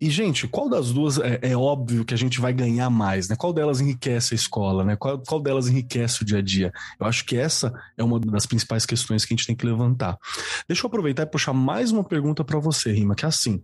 E, 0.02 0.10
gente, 0.10 0.48
qual 0.48 0.68
das 0.68 0.92
duas 0.92 1.20
é, 1.20 1.40
é, 1.44 1.56
óbvio 1.56 2.04
que 2.04 2.16
a 2.16 2.18
gente 2.18 2.42
vai 2.42 2.52
ganhar 2.52 2.90
mais, 2.90 3.30
né? 3.30 3.36
Qual 3.36 3.54
delas 3.54 3.80
enriquece 3.80 4.34
a 4.34 4.36
escola, 4.36 4.84
né? 4.84 4.96
Qual, 4.96 5.20
qual 5.20 5.40
delas 5.40 5.68
enriquece 5.68 6.24
o 6.24 6.26
dia 6.26 6.40
a 6.40 6.42
dia? 6.42 6.74
Eu 7.00 7.06
acho 7.06 7.24
que 7.24 7.38
essa 7.38 7.72
é 7.96 8.04
uma 8.04 8.20
das 8.20 8.48
principais 8.48 8.84
questões 8.84 9.24
que 9.24 9.32
a 9.32 9.38
gente 9.38 9.46
tem 9.46 9.56
que 9.56 9.64
levantar. 9.64 10.18
Deixa 10.68 10.84
eu 10.84 10.88
aproveitar 10.88 11.22
e 11.22 11.28
puxar 11.28 11.54
mais 11.54 11.92
uma 11.92 12.04
pergunta 12.04 12.44
para 12.44 12.58
você, 12.58 12.92
Rima, 12.92 13.14
que 13.14 13.26
é 13.26 13.28
assim. 13.28 13.64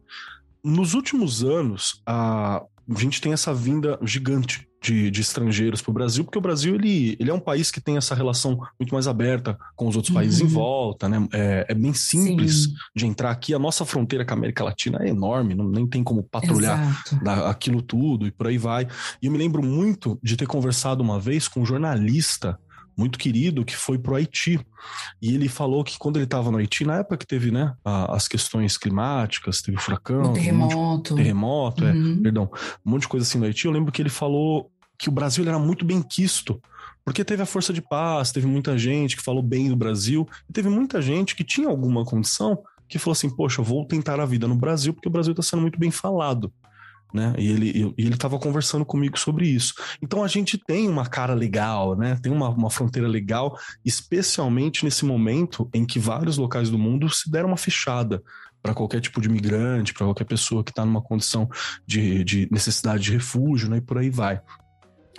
Nos 0.64 0.94
últimos 0.94 1.44
anos, 1.44 2.04
a, 2.06 2.58
a 2.58 3.00
gente 3.00 3.20
tem 3.20 3.34
essa 3.34 3.52
vinda 3.52 3.98
gigante 4.04 4.67
de, 4.82 5.10
de 5.10 5.22
estrangeiros 5.22 5.82
para 5.82 5.92
o 5.92 5.94
Brasil, 5.94 6.24
porque 6.24 6.38
o 6.38 6.42
Brasil 6.42 6.76
ele, 6.76 7.16
ele 7.20 7.30
é 7.30 7.34
um 7.34 7.40
país 7.40 7.72
que 7.72 7.82
tem 7.82 7.98
essa 7.98 8.14
relação 8.14 8.60
muito 8.80 8.94
mais 8.94 9.08
aberta 9.08 9.58
com 9.76 9.88
os 9.88 9.96
outros 9.96 10.14
uhum. 10.14 10.22
países 10.22 10.42
em 10.42 10.48
volta, 10.48 11.10
né? 11.10 11.28
É, 11.34 11.66
é 11.70 11.74
bem 11.74 11.94
simples 11.94 12.66
Sim. 12.66 12.74
de 12.96 13.06
entrar 13.08 13.32
aqui. 13.32 13.54
A 13.54 13.60
nossa 13.60 13.86
fronteira 13.86 14.26
com 14.26 14.34
a 14.34 14.38
América 14.38 14.64
Latina 14.64 15.00
é 15.02 15.10
enorme, 15.10 15.56
não, 15.56 15.68
nem 15.68 15.88
tem 15.88 16.04
como 16.04 16.24
patrulhar 16.24 17.04
da, 17.22 17.50
aquilo 17.50 17.82
tudo 17.82 18.28
e 18.28 18.32
por 18.32 18.48
aí 18.48 18.58
vai. 18.58 18.88
E 19.22 19.26
eu 19.26 19.32
me 19.32 19.38
lembro 19.38 19.64
muito 19.64 20.20
de 20.22 20.38
ter 20.38 20.46
conversado 20.46 21.04
uma 21.04 21.20
vez 21.20 21.48
com 21.48 21.62
um 21.62 21.66
jornalista 21.66 22.60
muito 22.98 23.20
querido 23.20 23.64
que 23.64 23.76
foi 23.76 24.00
pro 24.00 24.16
Haiti. 24.16 24.60
E 25.22 25.36
ele 25.36 25.48
falou 25.48 25.84
que 25.84 25.98
quando 25.98 26.18
ele 26.18 26.26
estava 26.26 26.50
no 26.50 26.58
Haiti, 26.58 26.84
na 26.84 26.98
época 26.98 27.18
que 27.18 27.28
teve, 27.28 27.52
né, 27.52 27.76
as 27.86 28.28
questões 28.28 28.78
climáticas, 28.78 29.62
teve 29.62 29.78
o 29.78 29.80
furacão, 29.80 30.32
o 30.32 30.34
terremoto, 30.34 31.14
um 31.14 31.18
terremoto, 31.18 31.86
é, 31.86 31.92
uhum. 31.92 32.18
é, 32.20 32.24
perdão, 32.24 32.50
um 32.86 32.92
monte 32.92 33.02
de 33.02 33.08
coisa 33.08 33.26
assim 33.26 33.38
no 33.38 33.46
Haiti. 33.46 33.66
Eu 33.66 33.72
lembro 33.72 33.92
que 33.92 34.02
ele 34.02 34.10
falou 34.10 34.72
que 34.98 35.10
o 35.10 35.12
Brasil 35.12 35.48
era 35.48 35.60
muito 35.60 35.86
bem 35.86 36.02
quisto, 36.02 36.60
porque 37.06 37.24
teve 37.24 37.44
a 37.44 37.46
força 37.46 37.72
de 37.72 37.82
paz, 37.82 38.32
teve 38.32 38.48
muita 38.48 38.78
gente 38.78 39.16
que 39.16 39.22
falou 39.22 39.44
bem 39.44 39.70
do 39.70 39.76
Brasil, 39.76 40.28
e 40.50 40.54
teve 40.54 40.68
muita 40.68 41.02
gente 41.02 41.36
que 41.36 41.44
tinha 41.44 41.70
alguma 41.70 42.04
condição 42.04 42.58
que 42.90 42.98
falou 42.98 43.12
assim: 43.12 43.30
Poxa, 43.30 43.62
vou 43.62 43.86
tentar 43.86 44.20
a 44.20 44.26
vida 44.26 44.48
no 44.48 44.56
Brasil 44.56 44.94
porque 44.94 45.08
o 45.08 45.12
Brasil 45.12 45.32
está 45.32 45.44
sendo 45.44 45.62
muito 45.62 45.78
bem 45.78 45.92
falado 45.92 46.52
né? 47.14 47.34
E 47.38 47.50
ele 47.50 47.94
e 47.98 48.04
ele 48.04 48.14
estava 48.14 48.38
conversando 48.38 48.86
comigo 48.86 49.18
sobre 49.18 49.48
isso. 49.48 49.74
Então 50.02 50.24
a 50.24 50.28
gente 50.28 50.58
tem 50.58 50.88
uma 50.88 51.06
cara 51.06 51.34
legal, 51.34 51.96
né? 51.96 52.18
Tem 52.22 52.32
uma, 52.32 52.50
uma 52.50 52.70
fronteira 52.70 53.08
legal, 53.08 53.58
especialmente 53.84 54.84
nesse 54.84 55.06
momento 55.06 55.70
em 55.74 55.86
que 55.86 56.00
vários 56.00 56.38
locais 56.38 56.70
do 56.70 56.78
mundo 56.78 57.10
se 57.10 57.30
deram 57.30 57.50
uma 57.50 57.58
fechada 57.58 58.22
para 58.62 58.74
qualquer 58.74 59.00
tipo 59.00 59.22
de 59.22 59.30
migrante, 59.30 59.94
para 59.94 60.06
qualquer 60.06 60.26
pessoa 60.26 60.64
que 60.64 60.72
está 60.72 60.86
numa 60.86 61.02
condição 61.02 61.50
de, 61.86 62.24
de 62.24 62.48
necessidade 62.52 63.04
de 63.04 63.14
refúgio, 63.14 63.70
né? 63.70 63.78
E 63.78 63.82
por 63.82 63.98
aí 63.98 64.10
vai. 64.10 64.42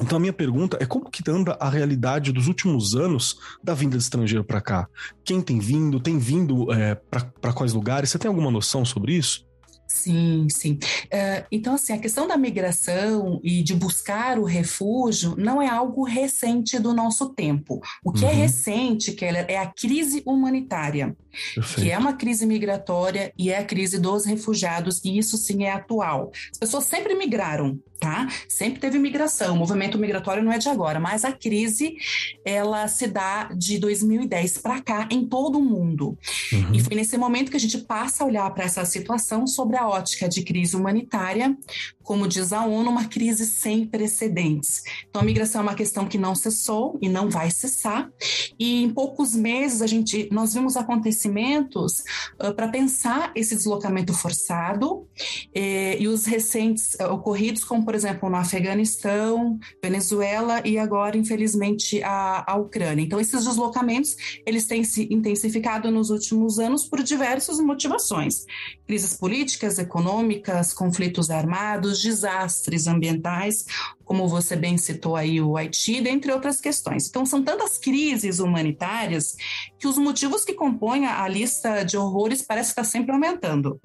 Então 0.00 0.16
a 0.16 0.20
minha 0.20 0.32
pergunta 0.32 0.76
é 0.80 0.86
como 0.86 1.10
que 1.10 1.28
anda 1.28 1.56
a 1.58 1.68
realidade 1.68 2.30
dos 2.32 2.46
últimos 2.46 2.94
anos 2.94 3.36
da 3.62 3.74
vinda 3.74 3.96
de 3.96 4.02
estrangeiro 4.02 4.44
para 4.44 4.60
cá? 4.60 4.86
Quem 5.24 5.40
tem 5.40 5.58
vindo? 5.58 5.98
Tem 5.98 6.18
vindo 6.18 6.72
é, 6.72 6.94
para 6.94 7.52
quais 7.52 7.72
lugares? 7.72 8.10
Você 8.10 8.18
tem 8.18 8.28
alguma 8.28 8.50
noção 8.50 8.84
sobre 8.84 9.14
isso? 9.14 9.47
Sim, 9.88 10.46
sim. 10.50 10.74
Uh, 11.06 11.46
então, 11.50 11.74
assim, 11.74 11.94
a 11.94 11.98
questão 11.98 12.28
da 12.28 12.36
migração 12.36 13.40
e 13.42 13.62
de 13.62 13.74
buscar 13.74 14.38
o 14.38 14.44
refúgio 14.44 15.34
não 15.38 15.62
é 15.62 15.66
algo 15.66 16.04
recente 16.04 16.78
do 16.78 16.92
nosso 16.92 17.30
tempo. 17.30 17.80
O 18.04 18.12
que 18.12 18.24
é 18.24 18.28
uhum. 18.28 18.34
é 18.34 18.36
recente, 18.36 19.12
Keller, 19.12 19.46
é 19.48 19.56
a 19.56 19.66
crise 19.66 20.22
humanitária, 20.26 21.16
Perfeito. 21.54 21.80
que 21.80 21.90
é 21.90 21.96
uma 21.96 22.12
crise 22.12 22.44
migratória 22.44 23.32
e 23.38 23.50
é 23.50 23.58
a 23.58 23.64
crise 23.64 23.98
dos 23.98 24.26
refugiados, 24.26 25.02
e 25.02 25.16
isso 25.16 25.38
sim 25.38 25.64
é 25.64 25.72
atual. 25.72 26.30
As 26.52 26.58
pessoas 26.58 26.84
sempre 26.84 27.14
migraram, 27.14 27.80
tá? 27.98 28.28
Sempre 28.46 28.80
teve 28.80 28.98
migração, 28.98 29.54
o 29.54 29.58
movimento 29.58 29.98
migratório 29.98 30.42
não 30.42 30.52
é 30.52 30.58
de 30.58 30.68
agora, 30.68 31.00
mas 31.00 31.24
a 31.24 31.32
crise 31.32 31.96
ela 32.44 32.86
se 32.88 33.06
dá 33.06 33.44
de 33.56 33.78
2010 33.78 34.58
para 34.58 34.80
cá 34.82 35.08
em 35.10 35.26
todo 35.26 35.58
o 35.58 35.64
mundo. 35.64 36.18
Uhum. 36.52 36.74
E 36.74 36.80
foi 36.80 36.94
nesse 36.94 37.16
momento 37.16 37.50
que 37.50 37.56
a 37.56 37.60
gente 37.60 37.78
passa 37.78 38.22
a 38.22 38.26
olhar 38.26 38.48
para 38.50 38.64
essa 38.64 38.84
situação 38.84 39.46
sobre 39.46 39.77
ótica 39.86 40.28
de 40.28 40.42
crise 40.42 40.76
humanitária, 40.76 41.56
como 42.02 42.26
diz 42.26 42.52
a 42.52 42.64
ONU, 42.64 42.90
uma 42.90 43.04
crise 43.04 43.44
sem 43.44 43.84
precedentes. 43.84 44.82
Então 45.10 45.20
a 45.20 45.24
migração 45.24 45.60
é 45.60 45.62
uma 45.62 45.74
questão 45.74 46.06
que 46.06 46.16
não 46.16 46.34
cessou 46.34 46.98
e 47.02 47.08
não 47.08 47.28
vai 47.28 47.50
cessar. 47.50 48.10
E 48.58 48.82
em 48.82 48.90
poucos 48.90 49.34
meses 49.34 49.82
a 49.82 49.86
gente 49.86 50.28
nós 50.32 50.54
vimos 50.54 50.76
acontecimentos 50.76 51.98
uh, 52.40 52.54
para 52.54 52.68
pensar 52.68 53.30
esse 53.34 53.54
deslocamento 53.54 54.14
forçado 54.14 55.06
eh, 55.54 56.00
e 56.00 56.08
os 56.08 56.24
recentes 56.24 56.94
uh, 56.94 57.12
ocorridos 57.12 57.62
como 57.62 57.84
por 57.84 57.94
exemplo, 57.94 58.28
no 58.28 58.36
Afeganistão, 58.36 59.58
Venezuela 59.82 60.62
e 60.64 60.78
agora, 60.78 61.16
infelizmente, 61.16 62.02
a, 62.02 62.44
a 62.46 62.56
Ucrânia. 62.56 63.02
Então, 63.02 63.20
esses 63.20 63.44
deslocamentos, 63.44 64.16
eles 64.46 64.66
têm 64.66 64.84
se 64.84 65.08
intensificado 65.10 65.90
nos 65.90 66.10
últimos 66.10 66.58
anos 66.58 66.86
por 66.86 67.02
diversas 67.02 67.58
motivações. 67.60 68.44
Crises 68.86 69.14
políticas, 69.14 69.67
econômicas, 69.76 70.72
conflitos 70.72 71.30
armados, 71.30 72.00
desastres 72.00 72.86
ambientais, 72.86 73.64
como 74.04 74.28
você 74.28 74.56
bem 74.56 74.78
citou 74.78 75.16
aí 75.16 75.40
o 75.42 75.56
Haiti, 75.56 76.00
dentre 76.00 76.32
outras 76.32 76.60
questões. 76.60 77.08
Então, 77.08 77.26
são 77.26 77.42
tantas 77.42 77.76
crises 77.76 78.38
humanitárias 78.38 79.36
que 79.78 79.88
os 79.88 79.98
motivos 79.98 80.44
que 80.44 80.54
compõem 80.54 81.06
a 81.06 81.26
lista 81.28 81.82
de 81.84 81.98
horrores 81.98 82.40
parece 82.40 82.70
estar 82.70 82.84
sempre 82.84 83.12
aumentando. 83.12 83.78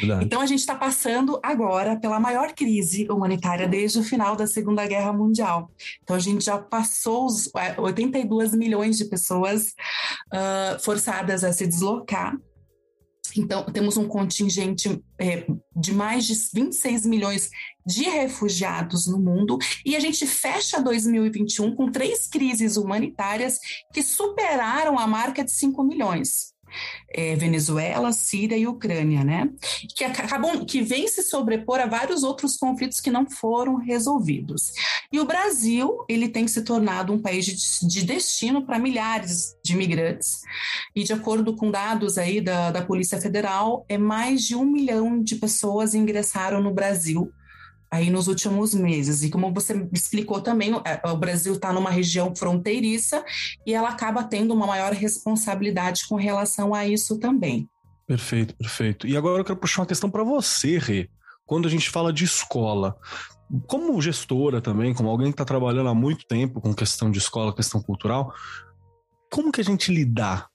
Verdade. 0.00 0.24
Então, 0.24 0.40
a 0.40 0.46
gente 0.46 0.60
está 0.60 0.74
passando 0.74 1.38
agora 1.42 1.96
pela 1.96 2.18
maior 2.18 2.52
crise 2.52 3.06
humanitária 3.10 3.68
desde 3.68 3.98
o 3.98 4.02
final 4.02 4.34
da 4.34 4.46
Segunda 4.46 4.86
Guerra 4.86 5.12
Mundial. 5.12 5.70
Então, 6.02 6.16
a 6.16 6.20
gente 6.20 6.44
já 6.44 6.56
passou 6.56 7.26
os 7.26 7.50
82 7.76 8.54
é, 8.54 8.56
milhões 8.56 8.96
de 8.96 9.04
pessoas 9.04 9.74
uh, 10.32 10.82
forçadas 10.82 11.44
a 11.44 11.52
se 11.52 11.66
deslocar 11.66 12.34
Então, 13.40 13.64
temos 13.66 13.96
um 13.96 14.08
contingente 14.08 15.02
é, 15.18 15.46
de 15.74 15.92
mais 15.92 16.26
de 16.26 16.34
26 16.54 17.06
milhões 17.06 17.50
de 17.86 18.04
refugiados 18.04 19.06
no 19.06 19.18
mundo. 19.18 19.58
E 19.84 19.94
a 19.94 20.00
gente 20.00 20.26
fecha 20.26 20.80
2021 20.80 21.74
com 21.74 21.90
três 21.90 22.26
crises 22.26 22.76
humanitárias 22.76 23.58
que 23.92 24.02
superaram 24.02 24.98
a 24.98 25.06
marca 25.06 25.44
de 25.44 25.52
5 25.52 25.82
milhões 25.84 26.55
é, 27.08 27.34
Venezuela, 27.36 28.12
Síria 28.12 28.56
e 28.56 28.66
Ucrânia, 28.66 29.24
né? 29.24 29.48
Que 29.94 30.04
acabam, 30.04 30.64
que 30.64 30.82
vem 30.82 31.06
se 31.08 31.22
sobrepor 31.22 31.80
a 31.80 31.86
vários 31.86 32.22
outros 32.22 32.56
conflitos 32.56 33.00
que 33.00 33.10
não 33.10 33.28
foram 33.28 33.76
resolvidos. 33.76 34.72
E 35.12 35.20
o 35.20 35.24
Brasil, 35.24 36.04
ele 36.08 36.28
tem 36.28 36.46
se 36.48 36.62
tornado 36.62 37.12
um 37.12 37.20
país 37.20 37.44
de, 37.44 37.88
de 37.88 38.04
destino 38.04 38.64
para 38.64 38.78
milhares 38.78 39.56
de 39.64 39.72
imigrantes. 39.74 40.40
E 40.94 41.04
de 41.04 41.12
acordo 41.12 41.54
com 41.54 41.70
dados 41.70 42.18
aí 42.18 42.40
da, 42.40 42.70
da 42.70 42.82
Polícia 42.82 43.20
Federal, 43.20 43.84
é 43.88 43.96
mais 43.98 44.42
de 44.42 44.54
um 44.54 44.64
milhão 44.64 45.22
de 45.22 45.36
pessoas 45.36 45.94
ingressaram 45.94 46.62
no 46.62 46.72
Brasil 46.72 47.32
aí 47.96 48.10
nos 48.10 48.28
últimos 48.28 48.74
meses. 48.74 49.22
E 49.22 49.30
como 49.30 49.52
você 49.52 49.88
explicou 49.92 50.40
também, 50.40 50.72
é, 50.84 51.08
o 51.08 51.16
Brasil 51.16 51.54
está 51.54 51.72
numa 51.72 51.90
região 51.90 52.34
fronteiriça 52.34 53.24
e 53.66 53.74
ela 53.74 53.88
acaba 53.88 54.22
tendo 54.22 54.54
uma 54.54 54.66
maior 54.66 54.92
responsabilidade 54.92 56.06
com 56.08 56.16
relação 56.16 56.74
a 56.74 56.86
isso 56.86 57.18
também. 57.18 57.68
Perfeito, 58.06 58.54
perfeito. 58.56 59.06
E 59.06 59.16
agora 59.16 59.40
eu 59.40 59.44
quero 59.44 59.58
puxar 59.58 59.82
uma 59.82 59.86
questão 59.86 60.10
para 60.10 60.22
você, 60.22 60.78
Rê. 60.78 61.10
Quando 61.44 61.66
a 61.66 61.70
gente 61.70 61.90
fala 61.90 62.12
de 62.12 62.24
escola, 62.24 62.96
como 63.66 64.00
gestora 64.00 64.60
também, 64.60 64.94
como 64.94 65.08
alguém 65.08 65.28
que 65.28 65.34
está 65.34 65.44
trabalhando 65.44 65.88
há 65.88 65.94
muito 65.94 66.26
tempo 66.26 66.60
com 66.60 66.74
questão 66.74 67.10
de 67.10 67.18
escola, 67.18 67.54
questão 67.54 67.80
cultural, 67.80 68.32
como 69.30 69.50
que 69.50 69.60
a 69.60 69.64
gente 69.64 69.92
lidar 69.92 70.48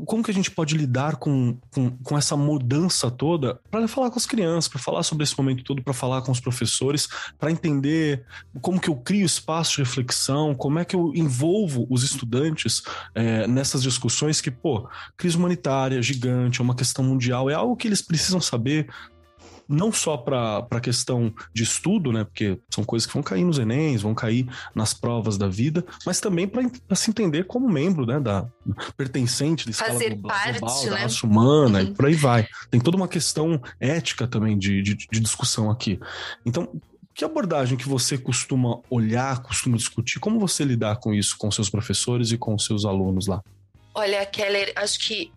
como 0.00 0.22
que 0.22 0.30
a 0.30 0.34
gente 0.34 0.50
pode 0.50 0.76
lidar 0.76 1.16
com, 1.16 1.56
com, 1.72 1.90
com 1.90 2.18
essa 2.18 2.36
mudança 2.36 3.10
toda 3.10 3.60
para 3.70 3.86
falar 3.86 4.10
com 4.10 4.18
as 4.18 4.26
crianças, 4.26 4.68
para 4.68 4.80
falar 4.80 5.02
sobre 5.02 5.24
esse 5.24 5.36
momento 5.36 5.64
todo, 5.64 5.82
para 5.82 5.94
falar 5.94 6.22
com 6.22 6.32
os 6.32 6.40
professores, 6.40 7.08
para 7.38 7.50
entender 7.50 8.24
como 8.60 8.80
que 8.80 8.88
eu 8.88 8.96
crio 8.96 9.24
espaço 9.24 9.76
de 9.76 9.82
reflexão, 9.82 10.54
como 10.54 10.78
é 10.78 10.84
que 10.84 10.96
eu 10.96 11.12
envolvo 11.14 11.86
os 11.90 12.02
estudantes 12.02 12.82
é, 13.14 13.46
nessas 13.46 13.82
discussões 13.82 14.40
que, 14.40 14.50
pô, 14.50 14.88
crise 15.16 15.36
humanitária 15.36 16.02
gigante, 16.02 16.60
é 16.60 16.64
uma 16.64 16.74
questão 16.74 17.04
mundial, 17.04 17.48
é 17.48 17.54
algo 17.54 17.76
que 17.76 17.88
eles 17.88 18.02
precisam 18.02 18.40
saber, 18.40 18.88
não 19.68 19.92
só 19.92 20.16
para 20.16 20.66
a 20.70 20.80
questão 20.80 21.32
de 21.52 21.62
estudo, 21.62 22.12
né? 22.12 22.24
Porque 22.24 22.58
são 22.70 22.84
coisas 22.84 23.06
que 23.06 23.12
vão 23.14 23.22
cair 23.22 23.44
nos 23.44 23.58
Enems, 23.58 24.02
vão 24.02 24.14
cair 24.14 24.46
nas 24.74 24.92
provas 24.94 25.38
da 25.38 25.48
vida, 25.48 25.84
mas 26.04 26.20
também 26.20 26.46
para 26.48 26.96
se 26.96 27.10
entender 27.10 27.44
como 27.44 27.68
membro, 27.68 28.04
né? 28.06 28.20
Da 28.20 28.46
pertencente 28.96 29.64
da 29.64 29.70
escala 29.70 29.92
Fazer 29.94 30.10
global, 30.10 30.30
parte, 30.30 30.60
global, 30.60 30.84
né? 30.84 30.90
da 30.90 30.96
raça 30.98 31.26
humana 31.26 31.78
Uhum. 31.80 31.84
e 31.86 31.94
por 31.94 32.06
aí 32.06 32.14
vai. 32.14 32.46
Tem 32.70 32.80
toda 32.80 32.96
uma 32.96 33.08
questão 33.08 33.60
ética 33.80 34.26
também 34.26 34.58
de, 34.58 34.82
de, 34.82 34.94
de 34.94 35.20
discussão 35.20 35.70
aqui. 35.70 35.98
Então, 36.44 36.68
que 37.14 37.24
abordagem 37.24 37.78
que 37.78 37.88
você 37.88 38.18
costuma 38.18 38.80
olhar, 38.90 39.40
costuma 39.42 39.76
discutir? 39.76 40.18
Como 40.18 40.38
você 40.40 40.64
lidar 40.64 40.96
com 40.96 41.14
isso 41.14 41.36
com 41.38 41.50
seus 41.50 41.70
professores 41.70 42.32
e 42.32 42.38
com 42.38 42.58
seus 42.58 42.84
alunos 42.84 43.26
lá? 43.26 43.40
Olha, 43.94 44.26
Keller, 44.26 44.72
acho 44.74 44.98
que 44.98 45.30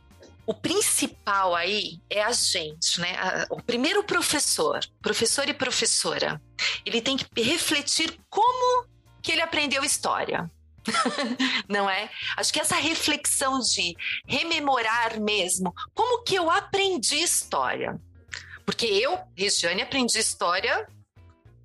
o 0.48 0.54
principal 0.54 1.54
aí 1.54 2.00
é 2.10 2.24
a 2.24 2.32
gente, 2.32 3.02
né? 3.02 3.46
O 3.50 3.62
primeiro 3.62 4.02
professor, 4.02 4.80
professor 5.02 5.50
e 5.50 5.54
professora, 5.54 6.42
ele 6.86 7.02
tem 7.02 7.18
que 7.18 7.44
refletir 7.44 8.18
como 8.30 8.88
que 9.22 9.34
ele 9.34 9.42
aprendeu 9.42 9.84
história. 9.84 10.50
Não 11.68 11.90
é? 11.90 12.10
Acho 12.38 12.54
que 12.54 12.62
essa 12.62 12.78
reflexão 12.78 13.60
de 13.60 13.94
rememorar 14.26 15.20
mesmo, 15.20 15.74
como 15.94 16.24
que 16.24 16.36
eu 16.36 16.50
aprendi 16.50 17.18
história? 17.18 18.00
Porque 18.66 18.86
eu, 18.86 19.20
Regiane, 19.36 19.82
aprendi 19.82 20.18
história 20.18 20.88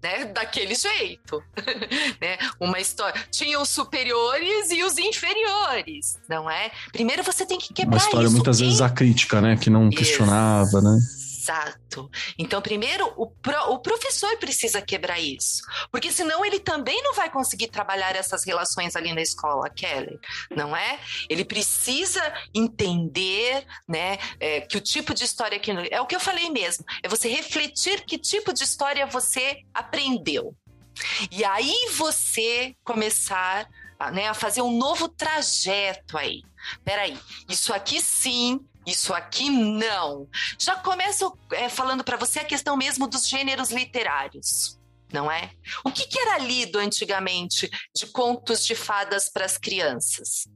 né, 0.02 0.24
daquele 0.26 0.74
jeito, 0.74 1.42
né? 2.20 2.38
Uma 2.58 2.80
história 2.80 3.20
tinha 3.30 3.60
os 3.60 3.68
superiores 3.68 4.70
e 4.70 4.82
os 4.82 4.98
inferiores, 4.98 6.18
não 6.28 6.50
é? 6.50 6.70
Primeiro 6.92 7.22
você 7.22 7.46
tem 7.46 7.58
que 7.58 7.72
quebrar 7.72 7.96
Uma 7.96 8.04
história 8.04 8.26
isso. 8.26 8.34
muitas 8.34 8.58
Quem 8.58 8.66
vezes 8.66 8.80
acrítica, 8.80 9.40
né? 9.40 9.56
Que 9.56 9.70
não 9.70 9.88
questionava, 9.90 10.80
né? 10.80 10.98
Exato. 11.42 12.08
Então, 12.38 12.62
primeiro, 12.62 13.12
o, 13.16 13.26
pro- 13.26 13.72
o 13.72 13.78
professor 13.80 14.36
precisa 14.36 14.80
quebrar 14.80 15.18
isso. 15.18 15.62
Porque 15.90 16.12
senão 16.12 16.44
ele 16.44 16.60
também 16.60 17.02
não 17.02 17.14
vai 17.14 17.28
conseguir 17.30 17.66
trabalhar 17.68 18.14
essas 18.14 18.44
relações 18.44 18.94
ali 18.94 19.12
na 19.12 19.20
escola, 19.20 19.68
Kelly, 19.68 20.18
não 20.54 20.76
é? 20.76 21.00
Ele 21.28 21.44
precisa 21.44 22.22
entender, 22.54 23.66
né, 23.88 24.18
é, 24.38 24.60
que 24.60 24.76
o 24.76 24.80
tipo 24.80 25.12
de 25.12 25.24
história 25.24 25.58
que. 25.58 25.72
É 25.90 26.00
o 26.00 26.06
que 26.06 26.14
eu 26.14 26.20
falei 26.20 26.48
mesmo. 26.48 26.84
É 27.02 27.08
você 27.08 27.28
refletir 27.28 28.04
que 28.04 28.16
tipo 28.18 28.52
de 28.52 28.62
história 28.62 29.04
você 29.04 29.62
aprendeu. 29.74 30.54
E 31.30 31.44
aí 31.44 31.88
você 31.90 32.76
começar 32.84 33.68
né, 34.12 34.28
a 34.28 34.34
fazer 34.34 34.62
um 34.62 34.76
novo 34.76 35.08
trajeto 35.08 36.16
aí. 36.16 36.42
Peraí, 36.84 37.18
isso 37.48 37.72
aqui 37.72 38.00
sim, 38.00 38.60
isso 38.86 39.14
aqui 39.14 39.48
não. 39.50 40.28
Já 40.58 40.76
começo 40.76 41.36
é, 41.52 41.68
falando 41.68 42.04
para 42.04 42.16
você 42.16 42.40
a 42.40 42.44
questão 42.44 42.76
mesmo 42.76 43.06
dos 43.06 43.28
gêneros 43.28 43.70
literários, 43.70 44.78
não 45.12 45.30
é? 45.30 45.50
O 45.84 45.90
que, 45.90 46.06
que 46.06 46.18
era 46.18 46.38
lido 46.38 46.78
antigamente 46.78 47.70
de 47.94 48.06
contos 48.06 48.64
de 48.64 48.74
fadas 48.74 49.28
para 49.28 49.44
as 49.44 49.56
crianças? 49.56 50.46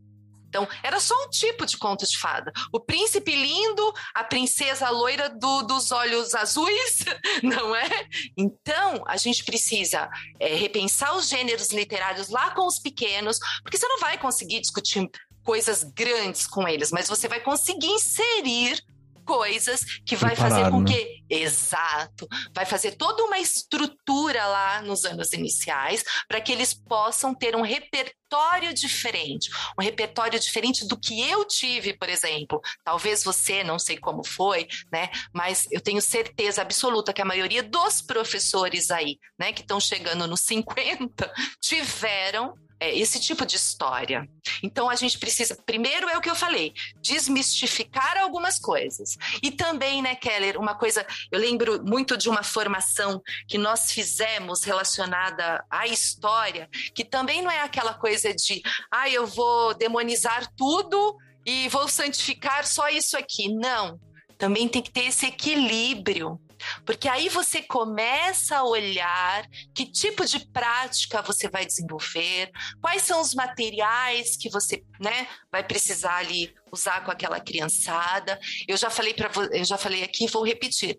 Então, 0.49 0.67
era 0.83 0.99
só 1.01 1.15
um 1.25 1.29
tipo 1.29 1.67
de 1.67 1.77
conto 1.77 2.07
de 2.07 2.17
fada. 2.19 2.53
O 2.73 2.81
príncipe 2.81 3.35
lindo, 3.35 3.93
a 4.15 4.25
princesa 4.25 4.89
loira 4.91 5.29
do- 5.29 5.63
dos 5.63 5.91
olhos 5.93 6.35
azuis, 6.35 7.05
não 7.43 7.75
é? 7.75 8.07
Então, 8.37 9.03
a 9.07 9.17
gente 9.17 9.45
precisa 9.45 10.09
é, 10.41 10.55
repensar 10.55 11.15
os 11.17 11.29
gêneros 11.29 11.71
literários 11.71 12.29
lá 12.29 12.51
com 12.53 12.67
os 12.67 12.79
pequenos, 12.79 13.39
porque 13.63 13.77
você 13.77 13.87
não 13.89 13.99
vai 13.99 14.17
conseguir 14.19 14.61
discutir 14.61 15.09
coisas 15.45 15.85
grandes 15.85 16.47
com 16.47 16.67
eles, 16.67 16.91
mas 16.91 17.09
você 17.09 17.29
vai 17.29 17.41
conseguir 17.41 17.87
inserir 17.89 18.83
coisas 19.27 19.85
que 20.07 20.17
vai 20.17 20.37
fazer 20.37 20.71
com 20.71 20.81
né? 20.81 20.93
que 20.93 21.17
exato, 21.29 22.29
vai 22.55 22.65
fazer 22.65 22.93
toda 22.93 23.25
uma 23.25 23.39
estrutura 23.39 24.47
lá 24.47 24.81
nos 24.81 25.05
anos 25.05 25.33
iniciais 25.33 26.05
para 26.29 26.41
que 26.41 26.53
eles 26.53 26.73
possam 26.73 27.35
ter 27.35 27.57
um 27.57 27.63
repertório 27.63 28.73
diferente, 28.73 29.51
um 29.79 29.83
repertório 29.83 30.39
diferente 30.39 30.87
do 30.87 30.97
que 30.97 31.21
eu 31.29 31.45
tive, 31.45 31.93
por 31.95 32.09
exemplo. 32.09 32.61
Talvez 32.85 33.25
você, 33.25 33.65
não 33.65 33.79
sei 33.79 33.99
como 33.99 34.25
foi, 34.25 34.69
né? 34.93 35.11
Mas 35.35 35.67
eu 35.71 35.81
tenho 35.81 36.01
certeza 36.01 36.63
absoluta 36.63 37.13
que 37.13 37.23
a 37.23 37.27
maioria 37.27 37.63
dos 37.63 38.01
professores 38.01 38.91
aí, 38.91 39.19
né, 39.39 39.53
que 39.53 39.63
estão 39.63 39.81
chegando 39.81 40.27
nos 40.27 40.41
50, 40.43 41.33
tiveram 41.61 42.55
é, 42.79 42.97
esse 42.97 43.19
tipo 43.19 43.47
de 43.47 43.57
história. 43.57 44.29
Então 44.63 44.89
a 44.91 44.95
gente 44.95 45.19
precisa, 45.19 45.57
primeiro 45.65 46.09
é 46.09 46.17
o 46.17 46.21
que 46.21 46.31
eu 46.31 46.35
falei, 46.35 46.75
desmistificar 47.01 48.19
algumas 48.19 48.59
coisas. 48.59 49.17
E 49.43 49.51
também, 49.51 50.03
né, 50.03 50.15
Keller, 50.15 50.59
uma 50.61 50.75
coisa, 50.75 51.07
eu 51.31 51.39
lembro 51.39 51.83
muito 51.85 52.17
de 52.17 52.29
uma 52.29 52.43
formação 52.43 53.23
que 53.49 53.59
nós 53.59 53.91
fizemos 53.91 54.63
relacionada 54.65 55.65
à 55.71 55.87
história, 55.87 56.69
que 56.95 57.05
também 57.05 57.43
não 57.43 57.51
é 57.51 57.63
aquela 57.63 57.95
coisa 57.95 58.35
de, 58.35 58.63
ah, 58.91 59.09
eu 59.09 59.27
vou 59.27 59.75
demonizar 59.75 60.53
tudo 60.57 61.17
e 61.45 61.69
vou 61.69 61.89
santificar 61.89 62.67
só 62.67 62.89
isso 62.89 63.17
aqui. 63.17 63.49
Não. 63.49 63.99
Também 64.37 64.69
tem 64.69 64.83
que 64.83 64.91
ter 64.91 65.07
esse 65.07 65.27
equilíbrio. 65.27 66.39
Porque 66.85 67.09
aí 67.09 67.29
você 67.29 67.63
começa 67.63 68.59
a 68.59 68.65
olhar 68.65 69.47
que 69.75 69.87
tipo 69.87 70.25
de 70.25 70.41
prática 70.51 71.23
você 71.23 71.49
vai 71.49 71.65
desenvolver, 71.67 72.51
quais 72.81 73.03
são 73.03 73.21
os 73.21 73.35
materiais 73.35 74.37
que 74.37 74.49
você 74.49 74.83
né, 75.01 75.27
vai 75.51 75.63
precisar 75.63 76.17
ali 76.17 76.55
usar 76.73 77.05
com 77.05 77.11
aquela 77.11 77.41
criançada. 77.41 78.39
Eu 78.67 78.77
já 78.77 78.91
falei 78.91 79.15
para 79.15 79.31
eu 79.53 79.65
já 79.65 79.79
falei 79.79 80.03
aqui, 80.03 80.27
vou 80.27 80.45
repetir. 80.45 80.97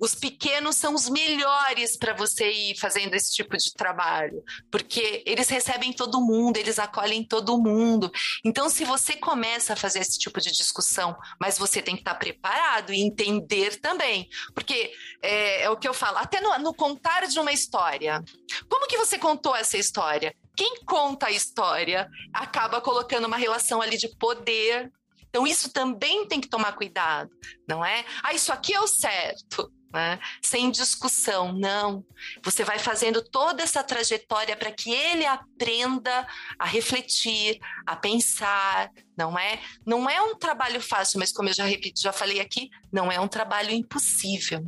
Os 0.00 0.14
pequenos 0.14 0.76
são 0.76 0.94
os 0.94 1.10
melhores 1.10 1.96
para 1.96 2.14
você 2.14 2.50
ir 2.50 2.78
fazendo 2.78 3.14
esse 3.14 3.32
tipo 3.34 3.54
de 3.56 3.72
trabalho, 3.74 4.42
porque 4.70 5.22
eles 5.26 5.48
recebem 5.48 5.92
todo 5.92 6.20
mundo, 6.22 6.56
eles 6.56 6.78
acolhem 6.78 7.22
todo 7.22 7.60
mundo. 7.60 8.10
Então, 8.42 8.70
se 8.70 8.82
você 8.84 9.14
começa 9.14 9.74
a 9.74 9.76
fazer 9.76 9.98
esse 9.98 10.18
tipo 10.18 10.40
de 10.40 10.50
discussão, 10.50 11.14
mas 11.38 11.58
você 11.58 11.82
tem 11.82 11.94
que 11.94 12.00
estar 12.00 12.14
preparado 12.14 12.94
e 12.94 13.00
entender 13.02 13.78
também, 13.78 14.26
porque 14.54 14.90
é, 15.22 15.64
é 15.64 15.70
o 15.70 15.76
que 15.76 15.86
eu 15.86 15.92
falo, 15.92 16.16
até 16.16 16.40
no, 16.40 16.58
no 16.58 16.74
contar 16.74 17.26
de 17.26 17.38
uma 17.38 17.52
história. 17.52 18.24
Como 18.70 18.86
que 18.86 18.96
você 18.96 19.18
contou 19.18 19.54
essa 19.54 19.76
história? 19.76 20.34
Quem 20.56 20.82
conta 20.84 21.26
a 21.26 21.30
história 21.30 22.08
acaba 22.32 22.80
colocando 22.80 23.26
uma 23.26 23.36
relação 23.36 23.82
ali 23.82 23.98
de 23.98 24.08
poder. 24.16 24.90
Então, 25.28 25.46
isso 25.46 25.70
também 25.70 26.26
tem 26.26 26.40
que 26.40 26.48
tomar 26.48 26.72
cuidado, 26.72 27.30
não 27.68 27.84
é? 27.84 28.04
Ah, 28.22 28.32
isso 28.32 28.52
aqui 28.52 28.72
é 28.74 28.80
o 28.80 28.86
certo. 28.86 29.70
Né? 29.92 30.18
sem 30.42 30.70
discussão, 30.70 31.52
não. 31.52 32.04
Você 32.42 32.64
vai 32.64 32.78
fazendo 32.78 33.22
toda 33.22 33.62
essa 33.62 33.82
trajetória 33.82 34.56
para 34.56 34.70
que 34.70 34.90
ele 34.90 35.26
aprenda 35.26 36.26
a 36.58 36.64
refletir, 36.64 37.58
a 37.86 37.96
pensar, 37.96 38.90
não 39.16 39.38
é? 39.38 39.60
Não 39.84 40.08
é 40.08 40.20
um 40.22 40.36
trabalho 40.36 40.80
fácil, 40.80 41.18
mas 41.18 41.32
como 41.32 41.48
eu 41.48 41.54
já 41.54 41.64
repito, 41.64 42.00
já 42.00 42.12
falei 42.12 42.40
aqui, 42.40 42.70
não 42.92 43.10
é 43.10 43.18
um 43.20 43.28
trabalho 43.28 43.70
impossível. 43.70 44.64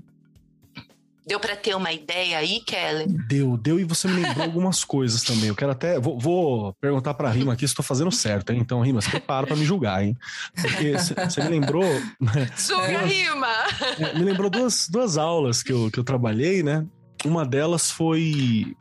Deu 1.24 1.38
para 1.38 1.54
ter 1.54 1.76
uma 1.76 1.92
ideia 1.92 2.38
aí, 2.38 2.60
Kelly? 2.60 3.06
Deu, 3.28 3.56
deu 3.56 3.78
e 3.78 3.84
você 3.84 4.08
me 4.08 4.20
lembrou 4.20 4.44
algumas 4.44 4.82
coisas 4.84 5.22
também. 5.22 5.48
Eu 5.48 5.54
quero 5.54 5.70
até. 5.70 5.98
Vou, 5.98 6.18
vou 6.18 6.74
perguntar 6.80 7.14
para 7.14 7.28
a 7.28 7.32
Rima 7.32 7.52
aqui 7.52 7.60
se 7.60 7.72
estou 7.72 7.84
fazendo 7.84 8.10
certo, 8.10 8.52
hein? 8.52 8.58
Então, 8.60 8.80
Rima, 8.80 9.00
se 9.00 9.10
prepara 9.10 9.46
para 9.46 9.56
me 9.56 9.64
julgar, 9.64 10.04
hein? 10.04 10.16
Porque 10.60 10.92
você 10.92 11.42
me 11.42 11.48
lembrou. 11.48 11.84
Né? 12.20 12.50
Julga, 12.56 13.02
Rima! 13.02 13.54
É, 13.98 14.14
me 14.18 14.24
lembrou 14.24 14.50
duas, 14.50 14.88
duas 14.88 15.16
aulas 15.16 15.62
que 15.62 15.72
eu, 15.72 15.90
que 15.90 15.98
eu 15.98 16.04
trabalhei, 16.04 16.62
né? 16.62 16.84
Uma 17.24 17.46
delas 17.46 17.90
foi 17.90 18.76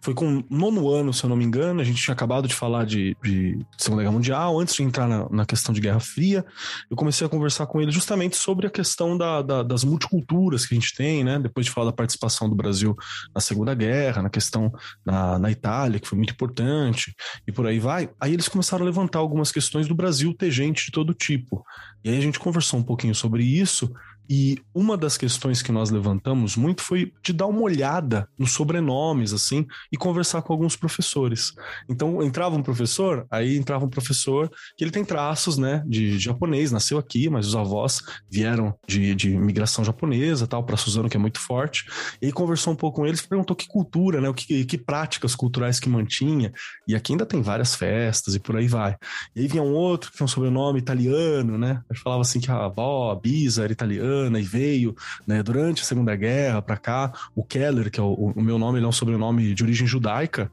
foi 0.00 0.14
com 0.14 0.42
nono 0.48 0.88
ano, 0.88 1.12
se 1.12 1.22
eu 1.24 1.28
não 1.28 1.36
me 1.36 1.44
engano. 1.44 1.80
A 1.80 1.84
gente 1.84 2.02
tinha 2.02 2.14
acabado 2.14 2.48
de 2.48 2.54
falar 2.54 2.86
de, 2.86 3.14
de 3.22 3.58
Segunda 3.76 4.02
Guerra 4.02 4.14
Mundial. 4.14 4.58
Antes 4.58 4.74
de 4.74 4.82
entrar 4.82 5.06
na, 5.06 5.28
na, 5.28 5.44
questão 5.44 5.74
de 5.74 5.80
Guerra 5.80 6.00
Fria, 6.00 6.44
eu 6.90 6.96
comecei 6.96 7.26
a 7.26 7.30
conversar 7.30 7.66
com 7.66 7.80
ele 7.80 7.90
justamente 7.90 8.36
sobre 8.36 8.66
a 8.66 8.70
questão 8.70 9.16
da, 9.16 9.42
da, 9.42 9.62
das 9.62 9.84
multiculturas 9.84 10.64
que 10.64 10.74
a 10.74 10.78
gente 10.78 10.94
tem, 10.94 11.22
né? 11.22 11.38
Depois 11.38 11.66
de 11.66 11.72
falar 11.72 11.90
da 11.90 11.96
participação 11.96 12.48
do 12.48 12.54
Brasil 12.56 12.96
na 13.34 13.40
Segunda 13.42 13.74
Guerra, 13.74 14.22
na 14.22 14.30
questão 14.30 14.72
na, 15.04 15.38
na 15.38 15.50
Itália, 15.50 16.00
que 16.00 16.08
foi 16.08 16.16
muito 16.16 16.32
importante, 16.32 17.14
e 17.46 17.52
por 17.52 17.66
aí 17.66 17.78
vai. 17.78 18.08
Aí 18.18 18.32
eles 18.32 18.48
começaram 18.48 18.84
a 18.84 18.86
levantar 18.86 19.18
algumas 19.18 19.52
questões 19.52 19.86
do 19.86 19.94
Brasil 19.94 20.32
ter 20.32 20.50
gente 20.50 20.86
de 20.86 20.92
todo 20.92 21.12
tipo. 21.12 21.62
E 22.02 22.08
aí 22.08 22.16
a 22.16 22.22
gente 22.22 22.38
conversou 22.38 22.80
um 22.80 22.82
pouquinho 22.82 23.14
sobre 23.14 23.44
isso. 23.44 23.92
E 24.32 24.62
uma 24.72 24.96
das 24.96 25.18
questões 25.18 25.60
que 25.60 25.72
nós 25.72 25.90
levantamos 25.90 26.54
muito 26.54 26.82
foi 26.82 27.12
de 27.20 27.32
dar 27.32 27.46
uma 27.46 27.62
olhada 27.62 28.28
nos 28.38 28.52
sobrenomes, 28.52 29.32
assim, 29.32 29.66
e 29.90 29.96
conversar 29.96 30.40
com 30.42 30.52
alguns 30.52 30.76
professores. 30.76 31.52
Então, 31.88 32.22
entrava 32.22 32.54
um 32.54 32.62
professor, 32.62 33.26
aí 33.28 33.56
entrava 33.56 33.84
um 33.84 33.88
professor 33.88 34.48
que 34.76 34.84
ele 34.84 34.92
tem 34.92 35.04
traços, 35.04 35.58
né, 35.58 35.82
de 35.84 36.16
japonês, 36.16 36.70
nasceu 36.70 36.96
aqui, 36.96 37.28
mas 37.28 37.44
os 37.44 37.56
avós 37.56 38.02
vieram 38.30 38.72
de, 38.86 39.16
de 39.16 39.36
migração 39.36 39.84
japonesa, 39.84 40.46
tal, 40.46 40.62
para 40.62 40.76
Suzano, 40.76 41.08
que 41.08 41.16
é 41.16 41.20
muito 41.20 41.40
forte. 41.40 41.86
E 42.22 42.26
aí 42.26 42.32
conversou 42.32 42.72
um 42.72 42.76
pouco 42.76 43.00
com 43.00 43.06
eles, 43.06 43.26
perguntou 43.26 43.56
que 43.56 43.66
cultura, 43.66 44.20
né, 44.20 44.28
o 44.28 44.34
que, 44.34 44.64
que 44.64 44.78
práticas 44.78 45.34
culturais 45.34 45.80
que 45.80 45.88
mantinha. 45.88 46.52
E 46.86 46.94
aqui 46.94 47.14
ainda 47.14 47.26
tem 47.26 47.42
várias 47.42 47.74
festas 47.74 48.36
e 48.36 48.38
por 48.38 48.56
aí 48.56 48.68
vai. 48.68 48.96
E 49.34 49.40
aí 49.40 49.48
vinha 49.48 49.62
um 49.64 49.72
outro 49.72 50.12
que 50.12 50.18
tem 50.18 50.24
um 50.24 50.28
sobrenome 50.28 50.78
italiano, 50.78 51.58
né? 51.58 51.82
Gente 51.90 52.02
falava 52.02 52.22
assim 52.22 52.38
que 52.38 52.48
a 52.50 52.66
avó, 52.66 53.10
a 53.10 53.16
bisa 53.16 53.64
era 53.64 53.72
italiana 53.72 54.19
e 54.26 54.42
veio 54.42 54.94
né, 55.26 55.42
durante 55.42 55.82
a 55.82 55.84
Segunda 55.84 56.14
Guerra 56.14 56.60
para 56.60 56.76
cá. 56.76 57.12
O 57.34 57.44
Keller, 57.44 57.90
que 57.90 58.00
é 58.00 58.02
o, 58.02 58.32
o 58.36 58.42
meu 58.42 58.58
nome, 58.58 58.78
ele 58.78 58.86
é 58.86 58.88
um 58.88 58.92
sobrenome 58.92 59.54
de 59.54 59.62
origem 59.62 59.86
judaica, 59.86 60.50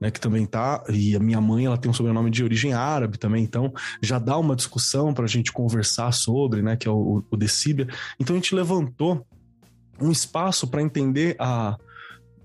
né, 0.00 0.10
que 0.10 0.20
também 0.20 0.44
tá, 0.44 0.84
e 0.90 1.16
a 1.16 1.18
minha 1.18 1.40
mãe 1.40 1.66
ela 1.66 1.78
tem 1.78 1.90
um 1.90 1.94
sobrenome 1.94 2.30
de 2.30 2.44
origem 2.44 2.74
árabe 2.74 3.18
também, 3.18 3.42
então 3.42 3.72
já 4.02 4.18
dá 4.18 4.36
uma 4.36 4.54
discussão 4.54 5.14
para 5.14 5.24
a 5.24 5.28
gente 5.28 5.52
conversar 5.52 6.12
sobre, 6.12 6.62
né, 6.62 6.76
que 6.76 6.86
é 6.86 6.90
o, 6.90 7.24
o. 7.30 7.38
Então 8.20 8.36
a 8.36 8.38
gente 8.38 8.54
levantou 8.54 9.26
um 10.00 10.10
espaço 10.10 10.66
para 10.66 10.82
entender 10.82 11.34
a, 11.38 11.76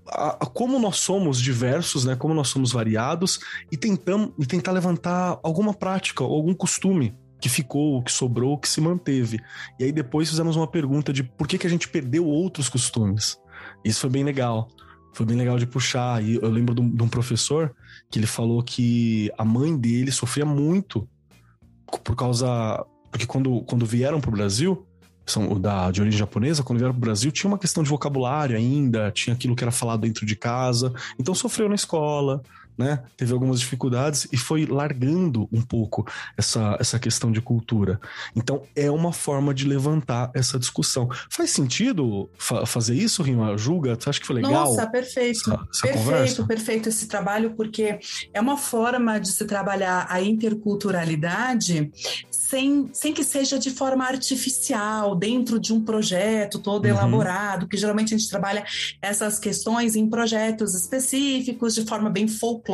a, 0.08 0.28
a, 0.30 0.46
como 0.46 0.78
nós 0.78 0.96
somos 0.96 1.40
diversos, 1.40 2.04
né, 2.04 2.16
como 2.16 2.32
nós 2.32 2.48
somos 2.48 2.72
variados 2.72 3.38
e 3.70 3.76
tentamos 3.76 4.32
e 4.38 4.46
tentar 4.46 4.72
levantar 4.72 5.38
alguma 5.42 5.74
prática 5.74 6.24
algum 6.24 6.54
costume 6.54 7.14
que 7.42 7.48
ficou, 7.48 7.98
o 7.98 8.02
que 8.02 8.12
sobrou, 8.12 8.52
o 8.52 8.58
que 8.58 8.68
se 8.68 8.80
manteve. 8.80 9.40
E 9.78 9.84
aí 9.84 9.90
depois 9.90 10.30
fizemos 10.30 10.54
uma 10.54 10.66
pergunta 10.66 11.12
de 11.12 11.24
por 11.24 11.48
que, 11.48 11.58
que 11.58 11.66
a 11.66 11.70
gente 11.70 11.88
perdeu 11.88 12.24
outros 12.24 12.68
costumes. 12.68 13.36
Isso 13.84 14.00
foi 14.00 14.10
bem 14.10 14.22
legal. 14.22 14.68
Foi 15.12 15.26
bem 15.26 15.36
legal 15.36 15.58
de 15.58 15.66
puxar. 15.66 16.22
E 16.22 16.36
eu 16.36 16.48
lembro 16.48 16.72
de 16.72 17.02
um, 17.02 17.08
professor 17.08 17.74
que 18.08 18.20
ele 18.20 18.28
falou 18.28 18.62
que 18.62 19.28
a 19.36 19.44
mãe 19.44 19.76
dele 19.76 20.12
sofria 20.12 20.46
muito 20.46 21.06
por 22.04 22.14
causa. 22.14 22.86
Porque 23.10 23.26
quando, 23.26 23.60
quando 23.62 23.84
vieram 23.84 24.20
para 24.20 24.30
o 24.30 24.32
Brasil, 24.32 24.86
são 25.26 25.60
da, 25.60 25.90
de 25.90 26.00
origem 26.00 26.18
japonesa, 26.18 26.62
quando 26.62 26.78
vieram 26.78 26.94
para 26.94 26.98
o 26.98 27.00
Brasil, 27.00 27.32
tinha 27.32 27.50
uma 27.50 27.58
questão 27.58 27.82
de 27.82 27.90
vocabulário 27.90 28.56
ainda, 28.56 29.10
tinha 29.10 29.34
aquilo 29.34 29.56
que 29.56 29.64
era 29.64 29.72
falado 29.72 30.02
dentro 30.02 30.24
de 30.24 30.36
casa, 30.36 30.92
então 31.18 31.34
sofreu 31.34 31.68
na 31.68 31.74
escola, 31.74 32.40
né? 32.82 33.02
Teve 33.16 33.32
algumas 33.32 33.60
dificuldades 33.60 34.26
e 34.32 34.36
foi 34.36 34.66
largando 34.66 35.48
um 35.52 35.62
pouco 35.62 36.06
essa, 36.36 36.76
essa 36.80 36.98
questão 36.98 37.30
de 37.30 37.40
cultura. 37.40 38.00
Então, 38.34 38.62
é 38.74 38.90
uma 38.90 39.12
forma 39.12 39.54
de 39.54 39.66
levantar 39.66 40.30
essa 40.34 40.58
discussão. 40.58 41.08
Faz 41.30 41.50
sentido 41.50 42.28
fa 42.36 42.66
fazer 42.66 42.94
isso, 42.94 43.22
Rima? 43.22 43.56
Julga? 43.56 43.94
Você 43.94 44.08
acha 44.08 44.20
que 44.20 44.26
foi 44.26 44.36
legal? 44.36 44.52
Nossa, 44.52 44.86
perfeito. 44.86 45.40
Essa, 45.40 45.68
essa 45.70 45.82
perfeito, 45.82 46.04
conversa? 46.04 46.46
perfeito 46.46 46.88
esse 46.88 47.06
trabalho, 47.06 47.54
porque 47.54 47.98
é 48.32 48.40
uma 48.40 48.56
forma 48.56 49.18
de 49.18 49.28
se 49.28 49.44
trabalhar 49.44 50.06
a 50.08 50.20
interculturalidade 50.20 51.90
sem, 52.52 52.90
sem 52.92 53.14
que 53.14 53.24
seja 53.24 53.58
de 53.58 53.70
forma 53.70 54.04
artificial, 54.04 55.14
dentro 55.14 55.58
de 55.58 55.72
um 55.72 55.82
projeto 55.82 56.58
todo 56.58 56.84
uhum. 56.84 56.90
elaborado, 56.90 57.66
que 57.66 57.78
geralmente 57.78 58.14
a 58.14 58.18
gente 58.18 58.28
trabalha 58.28 58.62
essas 59.00 59.38
questões 59.38 59.96
em 59.96 60.06
projetos 60.06 60.74
específicos, 60.74 61.74
de 61.74 61.86
forma 61.86 62.10
bem 62.10 62.28
folclórica, 62.28 62.71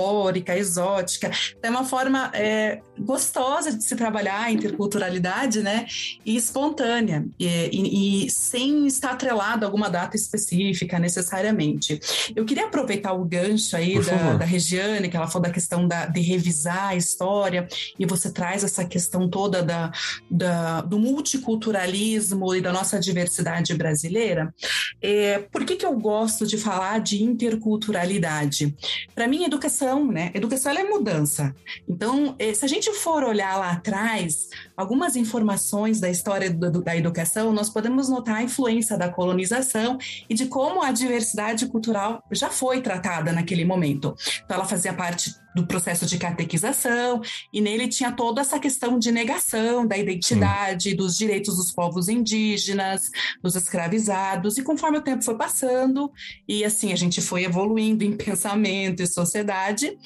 exótica. 0.57 1.31
Então, 1.59 1.69
é 1.69 1.71
uma 1.71 1.85
forma 1.85 2.31
é, 2.35 2.81
gostosa 2.99 3.73
de 3.73 3.83
se 3.83 3.97
trabalhar 3.97 4.41
a 4.43 4.51
interculturalidade, 4.51 5.63
né? 5.63 5.87
E 6.25 6.37
espontânea, 6.37 7.27
e, 7.39 7.47
e, 7.47 8.27
e 8.27 8.31
sem 8.31 8.87
estar 8.87 9.11
atrelado 9.11 9.65
a 9.65 9.69
alguma 9.69 9.89
data 9.89 10.17
específica 10.17 10.99
necessariamente. 10.99 12.01
Eu 12.35 12.45
queria 12.45 12.67
aproveitar 12.67 13.13
o 13.13 13.25
gancho 13.25 13.77
aí 13.77 14.03
da, 14.03 14.35
da 14.35 14.45
Regiane, 14.45 15.09
que 15.09 15.17
ela 15.17 15.27
falou 15.27 15.43
da 15.43 15.53
questão 15.53 15.87
da, 15.87 16.07
de 16.07 16.21
revisar 16.21 16.89
a 16.89 16.97
história, 16.97 17.69
e 17.99 18.07
você 18.07 18.31
traz 18.31 18.65
essa 18.65 18.85
questão 18.85 19.29
toda 19.29 19.63
da, 19.63 19.93
da, 20.31 20.81
do 20.83 20.99
multiculturalismo 20.99 22.55
e 22.55 22.61
da 22.61 22.73
nossa 22.73 22.99
diversidade 22.99 23.75
brasileira, 23.75 24.55
é, 25.01 25.39
por 25.39 25.65
que, 25.65 25.77
que 25.77 25.87
eu 25.87 25.97
gosto 25.99 26.47
de 26.47 26.57
falar 26.57 27.01
de 27.01 27.23
interculturalidade? 27.23 28.75
Para 29.15 29.29
mim, 29.29 29.45
educação, 29.45 29.78
né? 30.11 30.31
Educação 30.35 30.73
é 30.73 30.85
mudança. 30.85 31.55
Então, 31.89 32.35
é, 32.39 32.53
se 32.53 32.65
a 32.65 32.69
gente 32.69 32.93
for 32.93 33.23
olhar 33.25 33.57
lá 33.57 33.73
atrás, 33.73 34.49
algumas 34.79 35.17
informações 35.17 35.99
da 35.99 36.09
história 36.09 36.49
do, 36.51 36.81
da 36.81 36.97
educação, 36.97 37.53
nós 37.53 37.69
podemos 37.69 38.09
notar 38.09 38.37
a 38.37 38.43
influência 38.45 38.97
da 38.97 39.09
colonização 39.09 39.99
e 40.31 40.35
de 40.35 40.47
como 40.47 40.81
a 40.81 40.93
diversidade 40.93 41.67
cultural 41.67 42.23
já 42.31 42.49
foi 42.49 42.81
tratada 42.81 43.33
naquele 43.33 43.65
momento. 43.65 44.15
Então, 44.45 44.57
ela 44.57 44.65
fazia 44.65 44.95
parte 44.95 45.35
do 45.57 45.67
processo 45.67 46.07
de 46.07 46.19
catequização, 46.19 47.21
e 47.53 47.61
nele 47.61 47.89
tinha 47.89 48.13
toda 48.13 48.41
essa 48.41 48.61
questão 48.61 48.97
de 48.97 49.11
negação 49.11 49.85
da 49.85 49.99
identidade, 49.99 50.91
Sim. 50.91 50.97
dos 50.97 51.17
direitos 51.17 51.57
dos 51.57 51.73
povos 51.73 52.09
indígenas, 52.09 53.11
dos 53.43 53.57
escravizados, 53.57 54.57
e 54.57 54.63
conforme 54.63 54.99
o 54.99 55.03
tempo 55.03 55.25
foi 55.25 55.37
passando, 55.37 56.13
e 56.47 56.65
assim 56.65 56.93
a 56.93 56.97
gente 56.97 57.21
foi 57.21 57.43
evoluindo 57.43 58.05
em 58.05 58.17
pensamento 58.17 59.03
e 59.03 59.07
sociedade, 59.09 59.99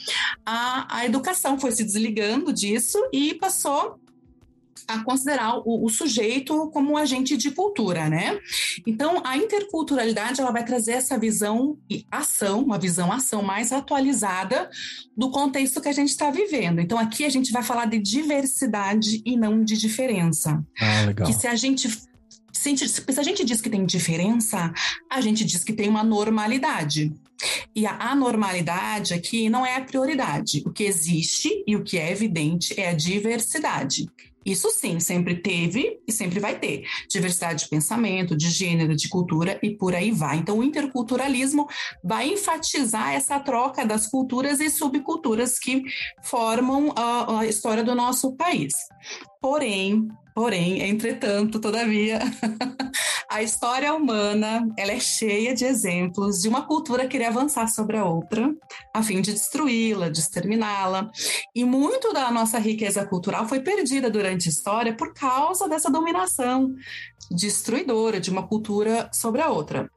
a, 0.47 1.01
a 1.01 1.05
educação 1.05 1.59
foi 1.59 1.73
se 1.73 1.85
desligando 1.85 2.51
disso 2.51 2.99
e 3.13 3.35
passou 3.35 4.01
a 4.88 5.03
considerar 5.03 5.59
o, 5.59 5.85
o, 5.85 5.88
sujeito 5.88 6.71
como 6.71 6.92
um 6.92 6.97
agente 6.97 7.37
de 7.37 7.51
cultura, 7.51 8.09
né? 8.09 8.38
Então, 8.87 9.23
a 9.25 9.37
interculturalidade 9.37 10.40
ela 10.40 10.51
vai 10.51 10.64
trazer 10.64 10.92
essa 10.92 11.18
visão 11.18 11.79
e 11.88 12.05
ação, 12.11 12.62
uma 12.62 12.79
visão 12.79 13.12
ação 13.12 13.42
mais 13.42 13.73
atualizada 13.73 14.71
do 15.16 15.31
contexto 15.31 15.81
que 15.81 15.88
a 15.88 15.92
gente 15.92 16.09
está 16.09 16.31
vivendo. 16.31 16.81
Então, 16.81 16.99
aqui 16.99 17.25
a 17.25 17.31
gente 17.31 17.53
vai 17.53 17.62
falar 17.62 17.87
de 17.87 17.99
diversidade 17.99 19.23
e 19.25 19.37
não 19.37 19.62
de 19.62 19.77
diferença. 19.77 20.62
Ah, 20.81 21.07
legal. 21.07 21.27
Que 21.27 21.33
se 21.33 21.47
a 21.47 21.55
gente 21.55 21.88
se 22.53 23.21
a 23.21 23.23
gente 23.23 23.45
diz 23.45 23.61
que 23.61 23.71
tem 23.71 23.85
diferença, 23.85 24.73
a 25.11 25.21
gente 25.21 25.45
diz 25.45 25.65
que 25.65 25.73
tem 25.73 25.88
uma 25.88 26.05
normalidade. 26.05 27.12
E 27.75 27.87
a 27.87 27.97
anormalidade 28.11 29.15
aqui 29.15 29.49
não 29.49 29.67
é 29.67 29.77
a 29.77 29.85
prioridade. 29.85 30.62
O 30.65 30.71
que 30.71 30.85
existe 30.85 31.65
e 31.67 31.75
o 31.75 31.83
que 31.83 31.99
é 31.99 32.12
evidente 32.12 32.79
é 32.79 32.88
a 32.88 32.95
diversidade. 32.95 34.07
Isso 34.45 34.71
sim, 34.71 34.99
sempre 34.99 35.37
teve 35.37 36.01
e 36.07 36.12
sempre 36.12 36.41
vai 36.41 36.59
ter. 36.59 36.85
Diversidade 37.09 37.65
de 37.65 37.71
pensamento, 37.71 38.37
de 38.37 38.51
gênero, 38.51 38.97
de 38.97 39.09
cultura 39.09 39.59
e 39.62 39.71
por 39.71 39.95
aí 39.95 40.11
vai. 40.11 40.38
Então, 40.38 40.59
o 40.59 40.65
interculturalismo 40.65 41.67
vai 42.03 42.29
enfatizar 42.29 43.12
essa 43.12 43.38
troca 43.38 43.87
das 43.87 44.09
culturas 44.09 44.61
e 44.61 44.69
subculturas 44.69 45.59
que 45.59 45.85
formam 46.25 46.93
a, 46.97 47.41
a 47.41 47.47
história 47.47 47.85
do 47.85 47.95
nosso 47.95 48.33
país. 48.37 48.73
Porém, 49.41 50.09
Porém, 50.35 50.83
entretanto, 50.83 51.61
todavia, 51.61 52.21
A 53.33 53.42
história 53.42 53.95
humana, 53.95 54.68
ela 54.77 54.92
é 54.92 55.01
cheia 55.01 55.55
de 55.55 55.64
exemplos 55.64 56.42
de 56.42 56.51
uma 56.51 56.66
cultura 56.66 57.09
querer 57.09 57.25
avançar 57.25 57.66
sobre 57.66 57.97
a 57.97 58.05
outra, 58.05 58.55
a 58.92 59.03
fim 59.03 59.23
de 59.23 59.33
destruí-la, 59.33 60.11
de 60.11 60.18
exterminá-la. 60.18 61.11
E 61.55 61.64
muito 61.64 62.12
da 62.12 62.31
nossa 62.31 62.59
riqueza 62.59 63.07
cultural 63.07 63.49
foi 63.49 63.61
perdida 63.61 64.11
durante 64.11 64.49
a 64.49 64.53
história 64.53 64.95
por 64.95 65.14
causa 65.14 65.66
dessa 65.66 65.90
dominação 65.90 66.75
destruidora 67.31 68.21
de 68.21 68.31
uma 68.31 68.47
cultura 68.47 69.09
sobre 69.14 69.40
a 69.40 69.49
outra. 69.49 69.90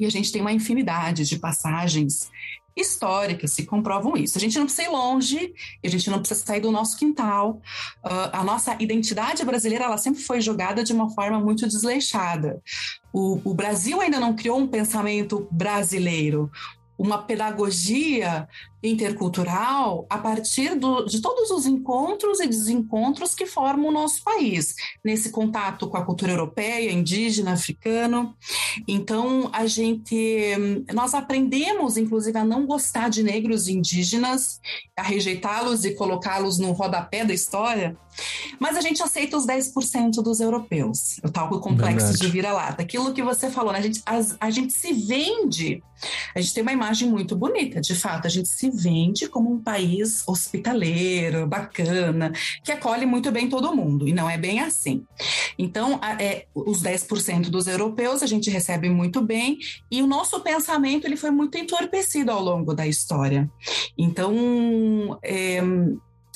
E 0.00 0.06
a 0.06 0.10
gente 0.10 0.32
tem 0.32 0.40
uma 0.40 0.50
infinidade 0.50 1.26
de 1.26 1.38
passagens 1.38 2.30
históricas 2.78 3.54
que 3.54 3.64
comprovam 3.64 4.16
isso. 4.16 4.38
A 4.38 4.40
gente 4.40 4.58
não 4.58 4.66
precisa 4.66 4.88
ir 4.88 4.90
longe, 4.90 5.54
a 5.84 5.88
gente 5.88 6.08
não 6.08 6.20
precisa 6.20 6.44
sair 6.44 6.60
do 6.60 6.70
nosso 6.70 6.96
quintal. 6.96 7.60
Uh, 8.04 8.30
a 8.32 8.44
nossa 8.44 8.76
identidade 8.80 9.44
brasileira 9.44 9.84
ela 9.84 9.98
sempre 9.98 10.22
foi 10.22 10.40
jogada 10.40 10.84
de 10.84 10.92
uma 10.92 11.10
forma 11.10 11.40
muito 11.40 11.66
desleixada. 11.66 12.62
O, 13.12 13.40
o 13.44 13.54
Brasil 13.54 14.00
ainda 14.00 14.20
não 14.20 14.34
criou 14.34 14.58
um 14.58 14.66
pensamento 14.66 15.48
brasileiro 15.50 16.50
uma 16.98 17.22
pedagogia 17.22 18.48
intercultural 18.82 20.06
a 20.08 20.18
partir 20.18 20.74
do, 20.76 21.04
de 21.04 21.20
todos 21.20 21.50
os 21.50 21.66
encontros 21.66 22.40
e 22.40 22.46
desencontros 22.46 23.34
que 23.34 23.46
formam 23.46 23.88
o 23.88 23.92
nosso 23.92 24.22
país, 24.22 24.74
nesse 25.04 25.30
contato 25.30 25.88
com 25.88 25.96
a 25.96 26.04
cultura 26.04 26.32
europeia, 26.32 26.92
indígena, 26.92 27.52
africano. 27.52 28.36
Então, 28.86 29.50
a 29.52 29.66
gente, 29.66 30.84
nós 30.92 31.14
aprendemos, 31.14 31.96
inclusive, 31.96 32.38
a 32.38 32.44
não 32.44 32.66
gostar 32.66 33.08
de 33.08 33.22
negros 33.22 33.68
e 33.68 33.72
indígenas, 33.72 34.60
a 34.96 35.02
rejeitá-los 35.02 35.84
e 35.84 35.94
colocá-los 35.94 36.58
no 36.58 36.72
rodapé 36.72 37.24
da 37.24 37.34
história, 37.34 37.96
mas 38.58 38.76
a 38.76 38.80
gente 38.80 39.02
aceita 39.02 39.36
os 39.36 39.46
10% 39.46 40.22
dos 40.22 40.40
europeus, 40.40 41.18
o 41.24 41.30
tal 41.30 41.48
complexo 41.60 42.06
Verdade. 42.06 42.18
de 42.18 42.28
vira-lata. 42.28 42.82
Aquilo 42.82 43.12
que 43.12 43.22
você 43.22 43.50
falou, 43.50 43.72
né? 43.72 43.78
a, 43.78 43.82
gente, 43.82 44.02
a, 44.04 44.46
a 44.46 44.50
gente 44.50 44.72
se 44.72 44.92
vende, 44.92 45.82
a 46.34 46.40
gente 46.40 46.54
tem 46.54 46.62
uma 46.62 46.72
imagem 46.72 47.08
muito 47.08 47.36
bonita, 47.36 47.80
de 47.80 47.94
fato, 47.94 48.26
a 48.26 48.30
gente 48.30 48.48
se 48.48 48.67
vende 48.70 49.28
como 49.28 49.52
um 49.52 49.62
país 49.62 50.22
hospitaleiro, 50.26 51.46
bacana, 51.46 52.32
que 52.64 52.72
acolhe 52.72 53.06
muito 53.06 53.30
bem 53.30 53.48
todo 53.48 53.74
mundo, 53.74 54.08
e 54.08 54.12
não 54.12 54.28
é 54.28 54.36
bem 54.36 54.60
assim. 54.60 55.04
Então, 55.58 56.00
é, 56.18 56.46
os 56.54 56.82
10% 56.82 57.50
dos 57.50 57.66
europeus 57.66 58.22
a 58.22 58.26
gente 58.26 58.50
recebe 58.50 58.88
muito 58.88 59.20
bem, 59.20 59.58
e 59.90 60.02
o 60.02 60.06
nosso 60.06 60.40
pensamento 60.40 61.06
ele 61.06 61.16
foi 61.16 61.30
muito 61.30 61.58
entorpecido 61.58 62.30
ao 62.30 62.42
longo 62.42 62.74
da 62.74 62.86
história. 62.86 63.50
Então, 63.96 65.18
é, 65.22 65.60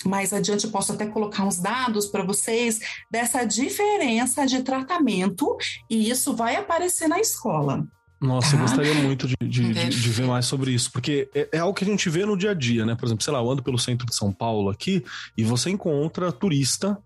mais 0.04 0.32
adiante 0.32 0.64
eu 0.64 0.70
posso 0.70 0.92
até 0.92 1.06
colocar 1.06 1.44
uns 1.44 1.58
dados 1.58 2.06
para 2.06 2.24
vocês 2.24 2.80
dessa 3.10 3.44
diferença 3.44 4.46
de 4.46 4.62
tratamento, 4.62 5.56
e 5.88 6.10
isso 6.10 6.34
vai 6.34 6.56
aparecer 6.56 7.08
na 7.08 7.20
escola. 7.20 7.86
Nossa, 8.22 8.54
eu 8.54 8.60
gostaria 8.60 8.94
muito 8.94 9.26
de, 9.26 9.34
de, 9.42 9.74
de, 9.74 9.88
de, 9.88 10.08
ver 10.10 10.26
mais 10.26 10.46
sobre 10.46 10.70
isso, 10.70 10.92
porque 10.92 11.28
é, 11.34 11.48
é, 11.50 11.58
algo 11.58 11.74
que 11.74 11.82
a 11.82 11.86
gente 11.86 12.08
vê 12.08 12.24
no 12.24 12.36
dia 12.36 12.52
a 12.52 12.54
dia, 12.54 12.86
né? 12.86 12.94
Por 12.94 13.06
exemplo, 13.06 13.24
sei 13.24 13.32
lá, 13.32 13.40
eu 13.40 13.50
ando 13.50 13.64
pelo 13.64 13.76
centro 13.76 14.06
de 14.06 14.14
São 14.14 14.32
Paulo 14.32 14.70
aqui 14.70 15.04
e 15.36 15.42
você 15.42 15.70
encontra 15.70 16.30
turista 16.30 16.96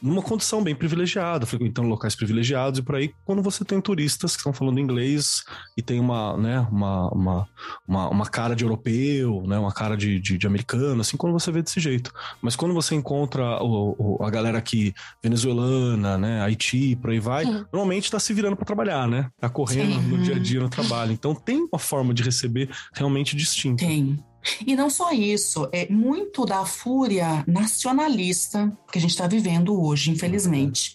numa 0.00 0.22
condição 0.22 0.62
bem 0.62 0.74
privilegiada, 0.74 1.46
frequentando 1.46 1.88
locais 1.88 2.14
privilegiados 2.14 2.80
e 2.80 2.82
por 2.82 2.94
aí, 2.94 3.12
quando 3.24 3.42
você 3.42 3.64
tem 3.64 3.80
turistas 3.80 4.32
que 4.32 4.38
estão 4.38 4.52
falando 4.52 4.78
inglês 4.78 5.44
e 5.76 5.82
tem 5.82 5.98
uma, 6.00 6.36
né, 6.36 6.66
uma, 6.70 7.08
uma, 7.08 7.48
uma, 7.86 8.08
uma 8.08 8.26
cara 8.26 8.54
de 8.54 8.64
europeu, 8.64 9.42
né, 9.46 9.58
uma 9.58 9.72
cara 9.72 9.96
de, 9.96 10.20
de, 10.20 10.38
de, 10.38 10.46
americano, 10.46 11.00
assim, 11.00 11.16
quando 11.16 11.32
você 11.32 11.50
vê 11.50 11.62
desse 11.62 11.80
jeito. 11.80 12.12
Mas 12.40 12.56
quando 12.56 12.74
você 12.74 12.94
encontra 12.94 13.62
o, 13.62 13.96
o 13.98 14.24
a 14.24 14.30
galera 14.30 14.58
aqui 14.58 14.94
venezuelana, 15.22 16.18
né, 16.18 16.42
Haiti, 16.42 16.96
por 16.96 17.10
aí 17.10 17.20
vai, 17.20 17.44
Sim. 17.44 17.64
normalmente 17.72 18.04
está 18.04 18.18
se 18.18 18.32
virando 18.32 18.56
para 18.56 18.64
trabalhar, 18.64 19.08
né? 19.08 19.30
Tá 19.40 19.48
correndo 19.48 19.94
Sim. 19.94 20.08
no 20.08 20.18
dia 20.18 20.36
a 20.36 20.38
dia 20.38 20.60
no 20.60 20.68
trabalho. 20.68 21.12
Então 21.12 21.34
tem 21.34 21.66
uma 21.70 21.78
forma 21.78 22.12
de 22.12 22.22
receber 22.22 22.68
realmente 22.92 23.36
distinta. 23.36 23.84
Tem. 23.84 24.18
E 24.66 24.76
não 24.76 24.88
só 24.88 25.12
isso, 25.12 25.68
é 25.72 25.88
muito 25.88 26.44
da 26.44 26.64
fúria 26.64 27.44
nacionalista 27.46 28.76
que 28.90 28.98
a 28.98 29.00
gente 29.00 29.10
está 29.10 29.26
vivendo 29.26 29.80
hoje, 29.80 30.10
infelizmente, 30.10 30.94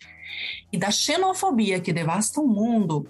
e 0.71 0.77
da 0.77 0.89
xenofobia 0.89 1.79
que 1.79 1.91
devasta 1.91 2.39
o 2.39 2.47
mundo, 2.47 3.07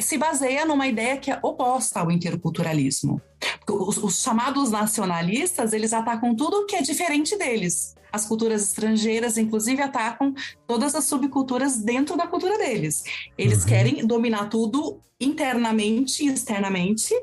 se 0.00 0.18
baseia 0.18 0.66
numa 0.66 0.86
ideia 0.86 1.16
que 1.16 1.30
é 1.30 1.38
oposta 1.42 2.00
ao 2.00 2.10
interculturalismo. 2.10 3.20
Os, 3.68 3.96
os, 3.96 4.22
chamados 4.22 4.70
nacionalistas, 4.70 5.72
eles 5.72 5.92
atacam 5.92 6.34
tudo 6.34 6.66
que 6.66 6.76
é 6.76 6.82
diferente 6.82 7.36
deles. 7.36 7.94
As 8.12 8.26
culturas 8.26 8.62
estrangeiras, 8.62 9.38
inclusive, 9.38 9.80
atacam 9.80 10.34
todas 10.66 10.94
as 10.94 11.04
subculturas 11.04 11.78
dentro 11.78 12.16
da 12.16 12.26
cultura 12.26 12.58
deles. 12.58 13.04
Eles 13.38 13.62
uhum. 13.62 13.68
querem 13.68 14.06
dominar 14.06 14.48
tudo 14.48 15.00
internamente 15.20 16.24
e 16.24 16.28
externamente, 16.28 17.14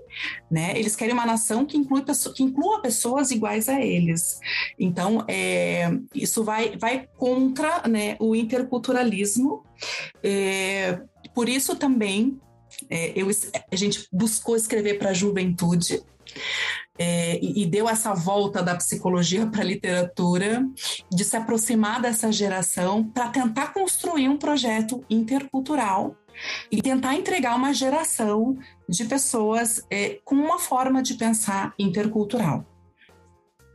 né? 0.50 0.78
Eles 0.78 0.96
querem 0.96 1.14
uma 1.14 1.26
nação 1.26 1.66
que, 1.66 1.78
inclui, 1.78 2.04
que 2.36 2.44
inclua 2.44 2.82
pessoas 2.82 3.32
iguais 3.32 3.68
a 3.68 3.82
eles. 3.82 4.40
Então, 4.80 5.26
é, 5.28 5.90
isso 6.14 6.44
vai, 6.44 6.78
vai 6.78 7.08
contra 7.18 7.88
né, 7.88 8.16
o 8.20 8.36
interculturalismo. 8.36 9.64
É, 10.24 11.02
por 11.34 11.50
isso 11.50 11.76
também 11.76 12.40
é, 12.90 13.14
eu, 13.16 13.28
a 13.72 13.76
gente 13.76 14.08
buscou 14.12 14.56
escrever 14.56 14.98
para 14.98 15.10
a 15.10 15.14
juventude, 15.14 16.02
é, 17.00 17.40
e, 17.42 17.66
deu 17.66 17.88
essa 17.88 18.14
volta 18.14 18.62
da 18.62 18.76
psicologia 18.76 19.46
para 19.46 19.62
a 19.62 19.66
literatura, 19.66 20.66
de 21.12 21.24
se 21.24 21.36
aproximar 21.38 22.02
dessa 22.02 22.32
geração 22.32 23.04
para 23.04 23.30
tentar 23.30 23.74
construir 23.74 24.28
um 24.28 24.38
projeto 24.38 25.04
intercultural 25.10 26.16
e 26.72 26.82
tentar 26.82 27.16
entregar 27.16 27.56
uma 27.56 27.74
geração 27.74 28.58
de 28.90 29.06
pessoas 29.06 29.86
é, 29.92 30.20
com 30.24 30.36
uma 30.36 30.60
forma 30.60 31.02
de 31.04 31.16
pensar 31.16 31.74
intercultural. 31.78 32.66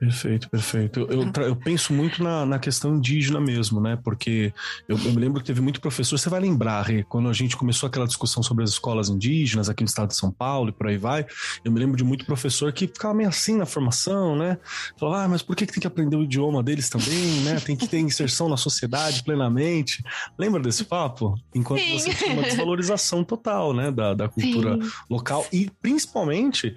Perfeito, 0.02 0.50
perfeito. 0.50 0.98
Eu, 1.08 1.22
eu, 1.22 1.32
eu, 1.44 1.54
penso 1.54 1.92
muito 1.92 2.24
na, 2.24 2.44
na 2.44 2.58
questão 2.58 2.96
indígena 2.96 3.40
mesmo, 3.40 3.80
né? 3.80 3.96
Porque 4.02 4.52
eu, 4.88 4.98
eu, 4.98 5.12
me 5.12 5.16
lembro 5.16 5.40
que 5.40 5.46
teve 5.46 5.60
muito 5.60 5.80
professor. 5.80 6.18
Você 6.18 6.28
vai 6.28 6.40
lembrar, 6.40 6.82
Rê, 6.82 7.04
quando 7.04 7.28
a 7.28 7.32
gente 7.32 7.56
começou 7.56 7.86
aquela 7.86 8.04
discussão 8.04 8.42
sobre 8.42 8.64
as 8.64 8.70
escolas 8.70 9.08
indígenas 9.08 9.68
aqui 9.68 9.84
no 9.84 9.86
estado 9.86 10.08
de 10.08 10.16
São 10.16 10.32
Paulo 10.32 10.70
e 10.70 10.72
por 10.72 10.88
aí 10.88 10.98
vai. 10.98 11.24
Eu 11.64 11.70
me 11.70 11.78
lembro 11.78 11.96
de 11.96 12.02
muito 12.02 12.26
professor 12.26 12.72
que 12.72 12.88
ficava 12.88 13.14
meio 13.14 13.28
assim 13.28 13.56
na 13.56 13.64
formação, 13.64 14.34
né? 14.34 14.58
Falava, 14.98 15.22
ah, 15.22 15.28
mas 15.28 15.40
por 15.40 15.54
que, 15.54 15.66
que 15.66 15.72
tem 15.74 15.80
que 15.80 15.86
aprender 15.86 16.16
o 16.16 16.24
idioma 16.24 16.64
deles 16.64 16.90
também, 16.90 17.40
né? 17.44 17.60
Tem 17.60 17.76
que 17.76 17.86
ter 17.86 18.00
inserção 18.00 18.48
na 18.48 18.56
sociedade 18.56 19.22
plenamente. 19.22 20.02
Lembra 20.36 20.60
desse 20.60 20.82
papo? 20.82 21.38
Enquanto 21.54 21.80
Sim. 21.80 21.98
você 22.00 22.12
tinha 22.12 22.32
uma 22.32 22.42
desvalorização 22.42 23.22
total, 23.22 23.72
né? 23.72 23.92
Da, 23.92 24.14
da 24.14 24.28
cultura 24.28 24.82
Sim. 24.82 24.90
local 25.08 25.46
e 25.52 25.70
principalmente 25.80 26.74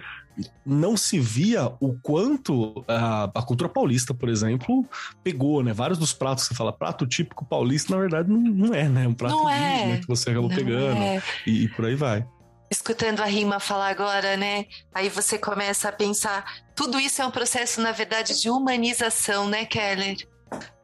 não 0.66 0.98
se 0.98 1.20
via 1.20 1.72
o 1.80 1.98
quanto 2.02 2.84
a, 2.88 3.26
a, 3.26 3.42
cultura 3.42 3.70
paulista, 3.70 4.14
por 4.14 4.30
exemplo, 4.30 4.86
pegou, 5.24 5.64
né? 5.64 5.74
Vários 5.74 5.98
dos 5.98 6.14
pratos 6.14 6.44
que 6.44 6.50
você 6.50 6.58
fala, 6.58 6.74
prato 6.74 7.08
típico 7.08 7.46
paulista, 7.46 7.94
na 7.94 8.02
verdade, 8.02 8.30
não, 8.30 8.40
não 8.40 8.74
é, 8.74 8.88
né? 8.90 9.08
Um 9.08 9.14
prato 9.14 9.36
não 9.36 9.50
é. 9.50 9.98
que 10.00 10.08
você 10.08 10.30
acabou 10.30 10.50
não 10.50 10.56
pegando 10.56 10.98
é. 10.98 11.24
e, 11.46 11.64
e 11.64 11.70
por 11.70 11.86
aí 11.86 11.96
vai. 11.96 12.26
Escutando 12.70 13.22
a 13.22 13.26
rima 13.26 13.60
falar 13.60 13.90
agora, 13.90 14.36
né? 14.36 14.66
Aí 14.94 15.08
você 15.08 15.38
começa 15.38 15.90
a 15.90 15.92
pensar, 15.92 16.64
tudo 16.76 17.00
isso 17.00 17.22
é 17.22 17.26
um 17.26 17.32
processo, 17.32 17.80
na 17.80 17.92
verdade, 17.92 18.40
de 18.42 18.50
humanização, 18.50 19.48
né, 19.48 19.66
Keller? 19.66 20.18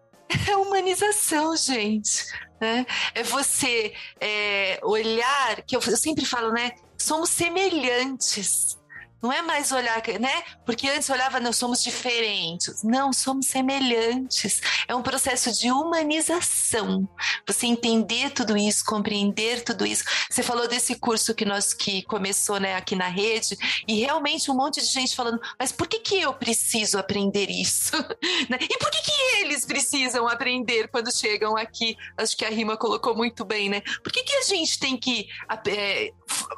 É 0.49 0.55
humanização, 0.55 1.57
gente. 1.57 2.23
Né? 2.61 2.85
É 3.13 3.21
você 3.21 3.91
é, 4.17 4.79
olhar, 4.81 5.61
que 5.67 5.75
eu, 5.75 5.81
eu 5.85 5.97
sempre 5.97 6.25
falo, 6.25 6.53
né? 6.53 6.71
Somos 6.97 7.29
semelhantes 7.29 8.79
não 9.21 9.31
é 9.31 9.41
mais 9.41 9.71
olhar, 9.71 10.01
né? 10.19 10.43
Porque 10.65 10.87
antes 10.89 11.09
olhava, 11.09 11.39
nós 11.39 11.55
somos 11.55 11.83
diferentes. 11.83 12.83
Não, 12.83 13.13
somos 13.13 13.47
semelhantes. 13.47 14.61
É 14.87 14.95
um 14.95 15.01
processo 15.01 15.51
de 15.51 15.71
humanização. 15.71 17.07
Você 17.47 17.67
entender 17.67 18.31
tudo 18.31 18.57
isso, 18.57 18.83
compreender 18.83 19.63
tudo 19.63 19.85
isso. 19.85 20.03
Você 20.29 20.41
falou 20.41 20.67
desse 20.67 20.95
curso 20.95 21.35
que 21.35 21.45
nós 21.45 21.73
que 21.73 22.01
começou, 22.03 22.59
né, 22.59 22.75
aqui 22.75 22.95
na 22.95 23.07
rede, 23.07 23.57
e 23.87 23.99
realmente 23.99 24.49
um 24.49 24.55
monte 24.55 24.81
de 24.81 24.87
gente 24.87 25.15
falando, 25.15 25.39
mas 25.59 25.71
por 25.71 25.87
que 25.87 25.99
que 25.99 26.19
eu 26.19 26.33
preciso 26.33 26.97
aprender 26.97 27.49
isso? 27.49 27.91
Né? 28.49 28.57
e 28.59 28.77
por 28.77 28.89
que 28.89 29.01
que 29.01 29.11
eles 29.41 29.65
precisam 29.65 30.27
aprender 30.27 30.87
quando 30.87 31.15
chegam 31.15 31.55
aqui? 31.55 31.95
Acho 32.17 32.35
que 32.35 32.43
a 32.43 32.49
Rima 32.49 32.75
colocou 32.75 33.15
muito 33.15 33.45
bem, 33.45 33.69
né? 33.69 33.81
Por 34.03 34.11
que 34.11 34.23
que 34.23 34.33
a 34.33 34.41
gente 34.41 34.79
tem 34.79 34.97
que 34.97 35.27
é, 35.67 36.11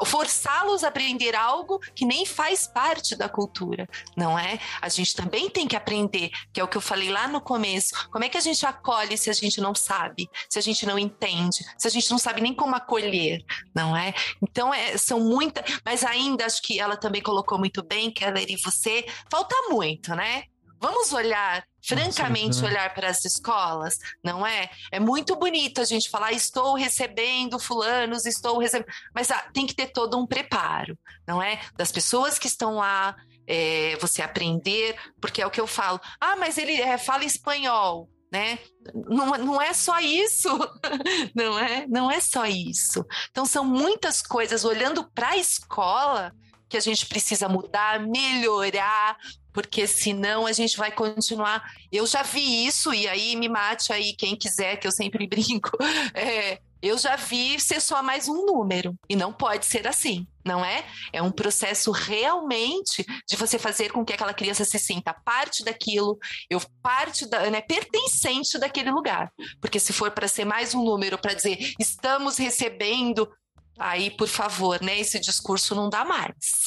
forçá-los 0.06 0.84
a 0.84 0.88
aprender 0.88 1.36
algo 1.36 1.80
que 1.96 2.06
nem 2.06 2.26
faz 2.26 2.68
parte 2.68 3.16
da 3.16 3.28
cultura, 3.28 3.88
não 4.16 4.38
é? 4.38 4.60
A 4.82 4.90
gente 4.90 5.16
também 5.16 5.50
tem 5.50 5.68
que 5.68 5.76
aprender, 5.76 6.30
que 6.52 6.60
é 6.60 6.64
o 6.64 6.68
que 6.68 6.78
eu 6.78 6.82
falei 6.82 7.10
lá 7.10 7.28
no 7.28 7.42
começo. 7.42 8.10
Como 8.10 8.24
é 8.24 8.30
que 8.30 8.38
a 8.38 8.42
gente 8.42 8.66
acolhe 8.66 9.18
se 9.18 9.30
a 9.30 9.34
gente 9.34 9.60
não 9.60 9.74
sabe, 9.74 10.30
se 10.50 10.60
a 10.60 10.62
gente 10.62 10.86
não 10.86 10.98
entende, 10.98 11.66
se 11.78 11.88
a 11.88 11.92
gente 11.92 12.10
não 12.12 12.18
sabe 12.18 12.42
nem 12.42 12.54
como 12.54 12.76
acolher, 12.76 13.44
não 13.74 13.96
é? 13.96 14.14
Então, 14.42 14.74
é, 14.74 14.98
são 14.98 15.20
muitas, 15.20 15.64
mas 15.86 16.04
ainda 16.04 16.46
acho 16.46 16.62
que 16.62 16.80
ela 16.80 16.98
também 16.98 17.22
colocou 17.22 17.58
muito 17.58 17.84
bem, 17.84 18.12
Keller 18.12 18.46
e 18.50 18.58
você, 18.58 19.06
falta 19.30 19.56
muito, 19.70 20.16
né? 20.16 20.44
Vamos 20.84 21.14
olhar, 21.14 21.66
francamente, 21.82 22.58
Nossa, 22.58 22.66
olhar 22.66 22.94
para 22.94 23.08
as 23.08 23.24
escolas, 23.24 23.98
não 24.22 24.46
é? 24.46 24.70
É 24.92 25.00
muito 25.00 25.34
bonito 25.38 25.80
a 25.80 25.86
gente 25.86 26.10
falar, 26.10 26.34
estou 26.34 26.76
recebendo 26.76 27.58
fulanos, 27.58 28.26
estou 28.26 28.58
recebendo. 28.58 28.92
Mas 29.16 29.32
ah, 29.32 29.50
tem 29.54 29.66
que 29.66 29.74
ter 29.74 29.94
todo 29.94 30.20
um 30.20 30.28
preparo, 30.28 31.00
não 31.26 31.42
é? 31.42 31.62
Das 31.78 31.90
pessoas 31.90 32.38
que 32.38 32.48
estão 32.48 32.76
lá, 32.76 33.16
é, 33.48 33.96
você 34.02 34.22
aprender, 34.22 34.98
porque 35.22 35.42
é 35.42 35.48
o 35.48 35.50
que 35.50 35.62
eu 35.62 35.68
falo. 35.68 36.02
Ah, 36.20 36.36
mas 36.36 36.58
ele 36.58 36.74
é, 36.82 36.98
fala 36.98 37.24
espanhol 37.24 38.10
né? 38.30 38.58
Não, 38.94 39.38
não 39.38 39.62
é 39.62 39.74
só 39.74 40.00
isso, 40.00 40.50
não 41.34 41.58
é? 41.58 41.86
Não 41.88 42.12
é 42.12 42.20
só 42.20 42.46
isso. 42.46 43.06
Então 43.30 43.46
são 43.46 43.64
muitas 43.64 44.22
coisas 44.24 44.66
olhando 44.66 45.10
para 45.12 45.30
a 45.30 45.38
escola 45.38 46.34
que 46.68 46.76
a 46.76 46.80
gente 46.80 47.06
precisa 47.06 47.48
mudar, 47.48 48.00
melhorar, 48.00 49.16
porque 49.54 49.86
senão 49.88 50.46
a 50.46 50.52
gente 50.52 50.76
vai 50.76 50.92
continuar. 50.92 51.64
Eu 51.92 52.06
já 52.08 52.24
vi 52.24 52.66
isso, 52.66 52.94
e 52.94 53.08
aí 53.08 53.36
me 53.36 53.48
mate 53.48 53.94
aí 53.94 54.14
quem 54.14 54.36
quiser, 54.36 54.78
que 54.78 54.88
eu 54.88 54.92
sempre 54.92 55.28
brinco. 55.30 55.72
É, 56.14 56.60
eu 56.82 56.98
já 56.98 57.16
vi 57.16 57.58
ser 57.62 57.80
só 57.80 58.04
mais 58.04 58.28
um 58.28 58.46
número. 58.46 58.94
E 59.08 59.16
não 59.16 59.32
pode 59.32 59.66
ser 59.66 59.88
assim, 59.88 60.28
não 60.44 60.66
é? 60.66 60.84
É 61.14 61.22
um 61.22 61.32
processo 61.32 61.92
realmente 61.92 63.06
de 63.26 63.38
você 63.38 63.58
fazer 63.58 63.90
com 63.92 64.04
que 64.04 64.12
aquela 64.12 64.34
criança 64.34 64.66
se 64.66 64.78
sinta 64.78 65.14
parte 65.14 65.64
daquilo, 65.64 66.18
eu 66.50 66.60
parte 66.82 67.26
da, 67.26 67.50
né, 67.50 67.62
pertencente 67.62 68.58
daquele 68.58 68.92
lugar. 68.92 69.32
Porque 69.62 69.80
se 69.80 69.94
for 69.94 70.12
para 70.12 70.28
ser 70.28 70.44
mais 70.44 70.74
um 70.74 70.84
número, 70.84 71.18
para 71.18 71.34
dizer 71.34 71.74
estamos 71.80 72.38
recebendo, 72.38 73.32
aí, 73.80 74.12
por 74.12 74.28
favor, 74.28 74.82
né? 74.82 75.00
Esse 75.00 75.20
discurso 75.20 75.74
não 75.74 75.90
dá 75.90 76.04
mais. 76.04 76.66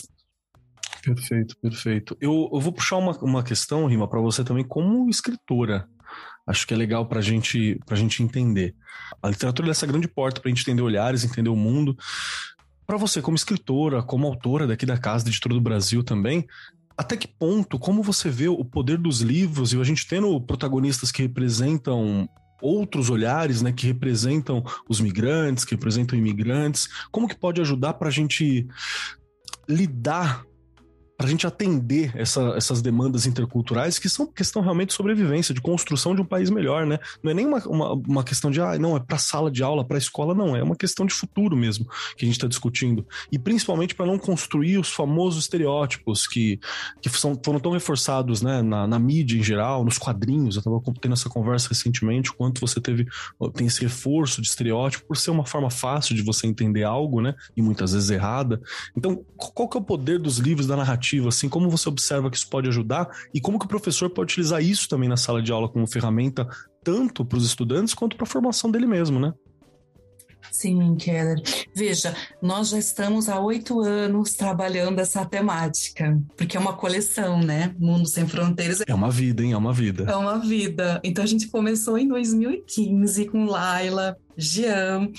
Perfeito, 1.07 1.57
perfeito. 1.63 2.17
Eu, 2.21 2.51
eu 2.53 2.61
vou 2.61 2.73
puxar 2.73 2.97
uma, 2.97 3.13
uma 3.19 3.43
questão, 3.43 3.87
Rima, 3.87 4.09
para 4.09 4.21
você 4.21 4.43
também, 4.43 4.65
como 4.65 5.09
escritora. 5.09 5.89
Acho 6.45 6.67
que 6.67 6.75
é 6.75 6.77
legal 6.77 7.07
para 7.07 7.21
gente, 7.21 7.79
a 7.89 7.95
gente 7.95 8.25
entender. 8.25 8.75
A 9.23 9.29
literatura 9.29 9.69
é 9.69 9.71
essa 9.71 9.87
grande 9.87 10.09
porta 10.09 10.41
para 10.41 10.51
a 10.51 10.55
gente 10.55 10.63
entender 10.63 10.83
olhares, 10.83 11.23
entender 11.23 11.49
o 11.49 11.55
mundo. 11.55 11.97
Para 12.85 12.97
você, 12.97 13.23
como 13.23 13.37
escritora, 13.37 14.03
como 14.03 14.27
autora 14.27 14.67
daqui 14.67 14.85
da 14.85 14.99
Casa 14.99 15.29
Editora 15.29 15.55
do 15.55 15.61
Brasil 15.61 16.03
também, 16.03 16.45
até 16.99 17.17
que 17.17 17.29
ponto, 17.29 17.79
como 17.79 18.03
você 18.03 18.29
vê 18.29 18.49
o 18.49 18.65
poder 18.65 18.99
dos 18.99 19.21
livros 19.21 19.73
e 19.73 19.81
a 19.81 19.85
gente 19.85 20.09
tendo 20.09 20.41
protagonistas 20.41 21.13
que 21.13 21.23
representam 21.23 22.29
outros 22.61 23.11
olhares, 23.11 23.63
né, 23.63 23.71
que 23.71 23.87
representam 23.87 24.65
os 24.89 25.01
migrantes, 25.01 25.65
que 25.65 25.75
representam 25.75 26.19
imigrantes, 26.19 26.89
como 27.13 27.29
que 27.29 27.37
pode 27.37 27.61
ajudar 27.61 27.95
para 27.95 28.09
a 28.09 28.13
gente 28.13 28.67
lidar 29.69 30.45
para 31.17 31.27
a 31.27 31.31
gente 31.31 31.47
atender 31.47 32.13
essa, 32.15 32.55
essas 32.57 32.83
demandas 32.83 33.27
interculturais 33.27 33.99
que 33.99 34.09
são 34.09 34.27
questão 34.27 34.61
realmente 34.61 34.89
de 34.89 34.95
sobrevivência, 34.95 35.55
de 35.55 35.61
construção 35.61 36.15
de 36.15 36.21
um 36.21 36.25
país 36.25 36.51
melhor, 36.51 36.87
né? 36.87 36.99
Não 37.23 37.31
é 37.31 37.35
nem 37.35 37.47
uma, 37.47 37.59
uma, 37.67 37.93
uma 37.95 38.25
questão 38.25 38.51
de, 38.51 38.61
ah, 38.61 38.79
não, 38.79 38.97
é 38.97 39.01
para 39.01 39.17
sala 39.17 39.51
de 39.51 39.63
aula, 39.63 39.85
para 39.85 39.97
escola, 39.97 40.35
não. 40.35 40.55
É 40.55 40.63
uma 40.63 40.77
questão 40.77 41.07
de 41.07 41.15
futuro 41.15 41.57
mesmo 41.57 41.87
que 42.17 42.25
a 42.25 42.27
gente 42.27 42.37
está 42.37 42.47
discutindo. 42.47 43.07
E 43.33 43.39
principalmente 43.39 43.95
para 43.95 44.05
não 44.05 44.19
construir 44.19 44.79
os 44.79 44.91
famosos 44.91 45.45
estereótipos 45.45 46.27
que, 46.27 46.61
que 47.01 47.09
são, 47.09 47.39
foram 47.43 47.59
tão 47.59 47.73
reforçados 47.73 48.43
né, 48.43 48.61
na, 48.61 48.87
na 48.87 48.99
mídia 48.99 49.39
em 49.39 49.43
geral, 49.43 49.85
nos 49.85 49.97
quadrinhos. 49.97 50.57
Eu 50.57 50.61
estava 50.61 50.81
tendo 51.01 51.15
essa 51.15 51.31
conversa 51.31 51.69
recentemente, 51.71 52.31
o 52.31 52.35
quanto 52.35 52.61
você 52.61 52.81
teve 52.81 53.07
tem 53.55 53.67
esse 53.67 53.81
reforço 53.81 54.43
de 54.43 54.49
estereótipo 54.49 55.07
por 55.07 55.17
ser 55.17 55.31
uma 55.31 55.47
forma 55.47 55.71
fácil 55.71 56.15
de 56.15 56.23
você 56.23 56.47
entender 56.47 56.85
algo, 56.85 57.23
né? 57.23 57.35
E 57.57 57.63
muitas 57.63 57.93
vezes 57.93 58.11
errada. 58.11 58.61
Então, 58.95 59.25
qual 59.37 59.69
que 59.69 59.77
é 59.77 59.81
o 59.81 59.85
poder 59.85 60.19
dos 60.19 60.39
livros 60.39 60.67
da 60.67 60.77
narrativa? 60.77 61.06
Assim, 61.29 61.49
como 61.49 61.71
você 61.71 61.89
observa 61.89 62.31
que 62.31 62.37
isso 62.37 62.49
pode 62.49 62.69
ajudar 62.69 63.09
e 63.33 63.41
como 63.41 63.59
que 63.59 63.65
o 63.65 63.69
professor 63.69 64.11
pode 64.11 64.33
utilizar 64.33 64.63
isso 64.63 64.89
também 64.89 65.09
na 65.09 65.17
sala 65.17 65.43
de 65.43 65.53
aula 65.53 65.69
como 65.69 65.87
ferramenta, 65.87 66.49
tanto 66.83 67.25
para 67.25 67.39
os 67.39 67.45
estudantes 67.45 67.95
quanto 67.95 68.17
para 68.17 68.25
a 68.25 68.29
formação 68.29 68.71
dele 68.71 68.87
mesmo, 68.87 69.19
né? 69.19 69.33
Sim, 70.57 70.97
Keller. 70.97 71.43
Veja, 71.75 72.17
nós 72.41 72.71
já 72.71 72.79
estamos 72.79 73.29
há 73.29 73.39
oito 73.39 73.81
anos 73.81 74.33
trabalhando 74.33 74.99
essa 74.99 75.23
temática, 75.27 76.19
porque 76.35 76.57
é 76.57 76.61
uma 76.61 76.73
coleção, 76.73 77.41
né? 77.41 77.75
Mundo 77.79 78.09
Sem 78.09 78.27
Fronteiras. 78.27 78.83
É 78.87 78.95
uma 78.95 79.11
vida, 79.11 79.43
hein? 79.43 79.53
É 79.53 79.57
uma 79.57 79.75
vida. 79.75 80.05
É 80.11 80.17
uma 80.17 80.39
vida. 80.39 80.99
Então 81.05 81.23
a 81.23 81.27
gente 81.27 81.49
começou 81.49 81.99
em 81.99 82.09
2015 82.09 83.27
com 83.27 83.45
Laila, 83.45 84.17
Jean. 84.35 85.11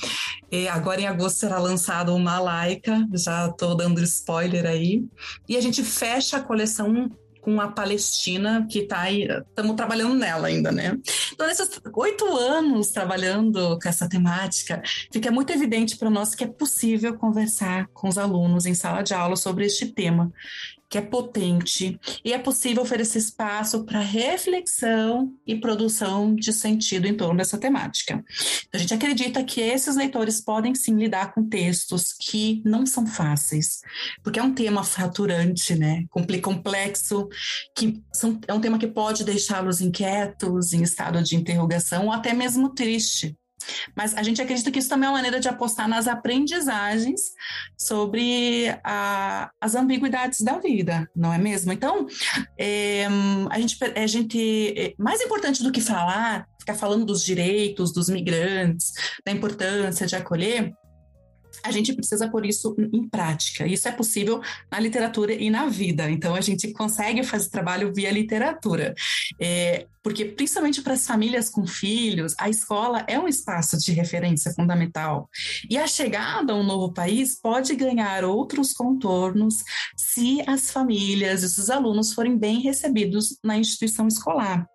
E 0.52 0.68
agora 0.68 1.02
em 1.02 1.08
agosto 1.08 1.38
será 1.38 1.60
lançado 1.60 2.16
uma 2.16 2.40
Laika, 2.40 3.08
já 3.14 3.48
estou 3.48 3.76
dando 3.76 4.02
spoiler 4.02 4.66
aí. 4.66 5.06
E 5.48 5.56
a 5.56 5.62
gente 5.62 5.84
fecha 5.84 6.38
a 6.38 6.42
coleção 6.42 7.12
com 7.48 7.62
a 7.62 7.70
Palestina, 7.70 8.68
que 8.70 8.80
está 8.80 9.04
aí, 9.04 9.24
estamos 9.24 9.78
trabalhando 9.78 10.16
nela 10.16 10.50
ainda, 10.50 10.70
né? 10.70 11.00
Então, 11.32 11.48
nesses 11.48 11.80
oito 11.96 12.26
anos 12.36 12.92
trabalhando 12.92 13.80
com 13.82 13.88
essa 13.88 14.10
temática, 14.10 14.84
fica 15.14 15.32
muito 15.32 15.54
evidente 15.54 15.96
para 15.96 16.10
nós 16.10 16.36
que 16.36 16.44
é 16.44 16.48
possível 16.48 17.18
conversar 17.18 17.88
com 17.94 18.10
os 18.10 18.18
alunos 18.18 18.66
em 18.66 18.74
sala 18.74 19.02
de 19.02 19.14
aula 19.14 19.38
sobre 19.38 19.66
este 19.66 19.86
tema 19.86 20.30
que 20.90 20.98
é 20.98 21.02
potente 21.02 22.00
e 22.24 22.32
é 22.32 22.38
possível 22.38 22.84
oferecer 22.84 23.18
espaço 23.20 23.84
para 23.84 24.00
reflexão 24.00 25.34
e 25.46 25.56
produção 25.56 26.34
de 26.34 26.54
sentido 26.54 27.06
em 27.08 27.16
torno 27.16 27.38
dessa 27.38 27.58
temática. 27.58 28.24
Então, 28.68 28.70
a 28.74 28.78
gente 28.78 28.94
acredita 28.94 29.44
que 29.44 29.60
esses 29.60 29.96
leitores 29.96 30.40
podem 30.40 30.74
sim 30.76 30.96
lidar 30.96 31.34
com 31.34 31.48
textos 31.48 32.14
que 32.14 32.62
não 32.64 32.86
são 32.86 33.06
fáceis, 33.06 33.82
porque 34.24 34.40
é 34.40 34.44
um 34.44 34.54
tema 34.54 34.84
fraturante, 34.84 35.76
né? 35.76 36.06
complexo, 36.42 37.28
que 37.76 38.02
são, 38.14 38.40
é 38.48 38.54
um 38.54 38.62
tema 38.62 38.80
que 38.80 38.88
pode 38.88 39.24
deixá-los 39.24 39.82
inquietos, 39.82 40.74
em 40.74 40.82
estado 40.84 41.22
de 41.24 41.36
interrogação 41.36 42.06
ou 42.06 42.12
até 42.12 42.34
mesmo 42.34 42.70
triste. 42.74 43.36
Mas 43.96 44.16
a 44.16 44.24
gente 44.24 44.42
acredita 44.42 44.72
que 44.72 44.80
isso 44.80 44.90
também 44.90 45.08
é 45.08 45.10
uma 45.10 45.18
maneira 45.18 45.40
de 45.40 45.48
apostar 45.48 45.88
nas 45.88 46.08
aprendizagens 46.08 47.34
sobre 47.78 48.68
a, 48.84 49.50
as 49.60 49.76
ambiguidades 49.76 50.42
da 50.42 50.58
vida, 50.60 51.10
não 51.16 51.34
é 51.34 51.38
mesmo? 51.38 51.72
Então, 51.72 52.08
é, 52.58 53.08
a, 53.50 53.60
gente, 53.60 53.78
a 53.84 54.08
gente, 54.08 54.74
é, 54.78 54.94
mais 54.98 55.22
importante 55.22 55.64
do 55.64 55.72
que 55.72 55.82
falar, 55.82 56.48
ficar 56.60 56.76
falando 56.76 57.06
dos 57.06 57.24
direitos 57.24 57.92
dos 57.92 58.10
migrantes, 58.10 58.94
da 59.26 59.32
importância 59.32 60.06
de 60.06 60.16
acolher, 60.16 60.74
a 61.68 61.72
gente 61.72 61.94
precisa 61.94 62.30
pôr 62.30 62.46
isso 62.46 62.76
em 62.94 63.08
prática. 63.08 63.68
Isso 63.68 63.88
é 63.88 63.92
possível 63.92 64.42
na 64.72 64.80
literatura 64.80 65.34
e 65.34 65.50
na 65.50 65.68
vida. 65.68 66.10
Então, 66.10 66.36
a 66.36 66.42
gente 66.42 66.72
consegue 66.72 67.24
fazer 67.24 67.50
trabalho 67.50 67.94
via 67.94 68.12
literatura. 68.12 68.96
É, 69.40 69.86
porque, 70.02 70.24
principalmente 70.24 70.82
para 70.82 70.94
as 70.94 71.06
famílias 71.06 71.50
com 71.50 71.68
filhos, 71.68 72.34
a 72.40 72.50
escola 72.50 73.04
é 73.08 73.20
um 73.20 73.28
espaço 73.28 73.78
de 73.78 73.92
referência 73.92 74.54
fundamental. 74.54 75.30
E 75.70 75.78
a 75.78 75.86
chegada 75.86 76.54
a 76.54 76.56
um 76.56 76.64
novo 76.64 76.94
país 76.94 77.40
pode 77.40 77.76
ganhar 77.76 78.24
outros 78.24 78.72
contornos 78.74 79.56
se 79.98 80.42
as 80.48 80.72
famílias 80.72 81.44
e 81.44 81.46
os 81.46 81.70
alunos 81.70 82.14
forem 82.14 82.38
bem 82.38 82.62
recebidos 82.62 83.38
na 83.44 83.58
instituição 83.58 84.08
escolar. 84.08 84.66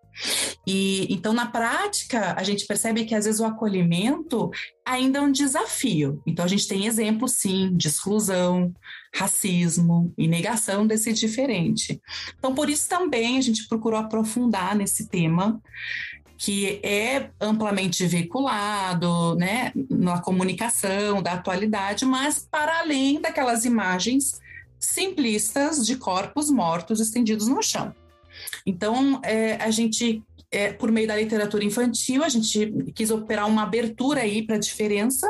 E 0.66 1.12
então, 1.12 1.33
na 1.33 1.46
prática, 1.46 2.35
a 2.37 2.42
gente 2.42 2.66
percebe 2.66 3.05
que 3.05 3.14
às 3.14 3.25
vezes 3.25 3.40
o 3.40 3.44
acolhimento 3.44 4.51
ainda 4.85 5.18
é 5.18 5.22
um 5.22 5.33
desafio. 5.33 6.22
Então, 6.27 6.44
a 6.44 6.48
gente 6.48 6.68
tem 6.68 6.87
exemplos, 6.87 7.33
sim, 7.33 7.70
de 7.75 7.88
exclusão, 7.88 8.72
racismo 9.14 10.12
e 10.16 10.27
negação 10.27 10.87
desse 10.87 11.12
diferente. 11.12 12.01
Então, 12.38 12.55
por 12.55 12.70
isso 12.70 12.88
também 12.88 13.38
a 13.38 13.40
gente 13.40 13.66
procurou 13.68 13.98
aprofundar 13.98 14.75
nesse 14.75 15.09
tema 15.09 15.61
que 16.38 16.81
é 16.83 17.31
amplamente 17.40 18.05
veiculado, 18.05 19.37
né, 19.37 19.70
na 19.88 20.20
comunicação 20.20 21.22
da 21.22 21.35
atualidade, 21.35 22.05
mas 22.05 22.40
para 22.51 22.81
além 22.81 23.20
daquelas 23.20 23.64
imagens 23.64 24.40
simplistas 24.77 25.87
de 25.87 25.94
corpos 25.94 26.51
mortos 26.51 26.98
estendidos 26.98 27.46
no 27.46 27.62
chão. 27.62 27.94
Então, 28.66 29.21
é, 29.25 29.55
a 29.57 29.71
gente, 29.71 30.23
é, 30.51 30.73
por 30.73 30.90
meio 30.90 31.09
da 31.09 31.16
literatura 31.16 31.64
infantil, 31.64 32.23
a 32.23 32.29
gente 32.29 32.73
quis 32.95 33.11
operar 33.11 33.49
uma 33.49 33.62
abertura 33.62 34.21
aí 34.21 34.42
para 34.42 34.57
a 34.57 34.61
diferença, 34.61 35.29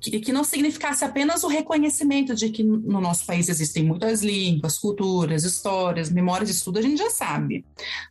que, 0.00 0.20
que 0.20 0.32
não 0.32 0.44
significasse 0.44 1.04
apenas 1.04 1.44
o 1.44 1.48
reconhecimento 1.48 2.34
de 2.34 2.50
que 2.50 2.62
no 2.62 3.00
nosso 3.00 3.24
país 3.24 3.48
existem 3.48 3.84
muitas 3.84 4.22
línguas, 4.22 4.78
culturas, 4.78 5.44
histórias, 5.44 6.10
memórias 6.10 6.50
de 6.50 6.56
estudo, 6.56 6.78
a 6.78 6.82
gente 6.82 6.98
já 6.98 7.10
sabe. 7.10 7.64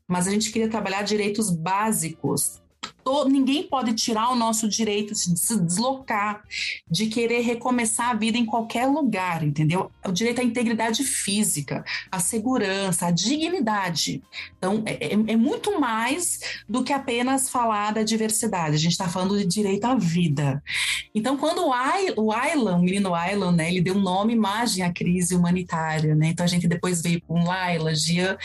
Mas 0.07 0.27
a 0.27 0.31
gente 0.31 0.51
queria 0.51 0.69
trabalhar 0.69 1.03
direitos 1.03 1.51
básicos 1.51 2.62
ninguém 3.27 3.63
pode 3.63 3.93
tirar 3.93 4.31
o 4.31 4.35
nosso 4.35 4.67
direito 4.67 5.13
de 5.13 5.37
se 5.37 5.59
deslocar, 5.59 6.43
de 6.89 7.07
querer 7.07 7.41
recomeçar 7.41 8.09
a 8.09 8.13
vida 8.13 8.37
em 8.37 8.45
qualquer 8.45 8.87
lugar, 8.87 9.43
entendeu? 9.43 9.91
O 10.05 10.11
direito 10.11 10.41
à 10.41 10.43
integridade 10.43 11.03
física, 11.03 11.83
à 12.11 12.19
segurança, 12.19 13.07
à 13.07 13.11
dignidade. 13.11 14.21
Então, 14.57 14.83
é, 14.85 14.93
é, 14.93 15.13
é 15.13 15.35
muito 15.35 15.79
mais 15.79 16.39
do 16.67 16.83
que 16.83 16.93
apenas 16.93 17.49
falar 17.49 17.93
da 17.93 18.03
diversidade. 18.03 18.75
A 18.75 18.79
gente 18.79 18.91
está 18.91 19.07
falando 19.07 19.37
de 19.37 19.45
direito 19.45 19.85
à 19.85 19.95
vida. 19.95 20.63
Então, 21.13 21.37
quando 21.37 21.65
o 21.65 22.31
Aylan, 22.31 22.77
o 22.77 22.83
menino 22.83 23.13
Aylan, 23.13 23.51
né, 23.51 23.69
ele 23.69 23.81
deu 23.81 23.95
nome, 23.95 24.33
imagem 24.33 24.83
à 24.83 24.91
crise 24.91 25.35
humanitária, 25.35 26.15
né? 26.15 26.27
Então, 26.27 26.43
a 26.43 26.47
gente 26.47 26.67
depois 26.67 27.01
veio 27.01 27.21
com 27.21 27.43
Laila, 27.43 27.93
Gia, 27.93 28.37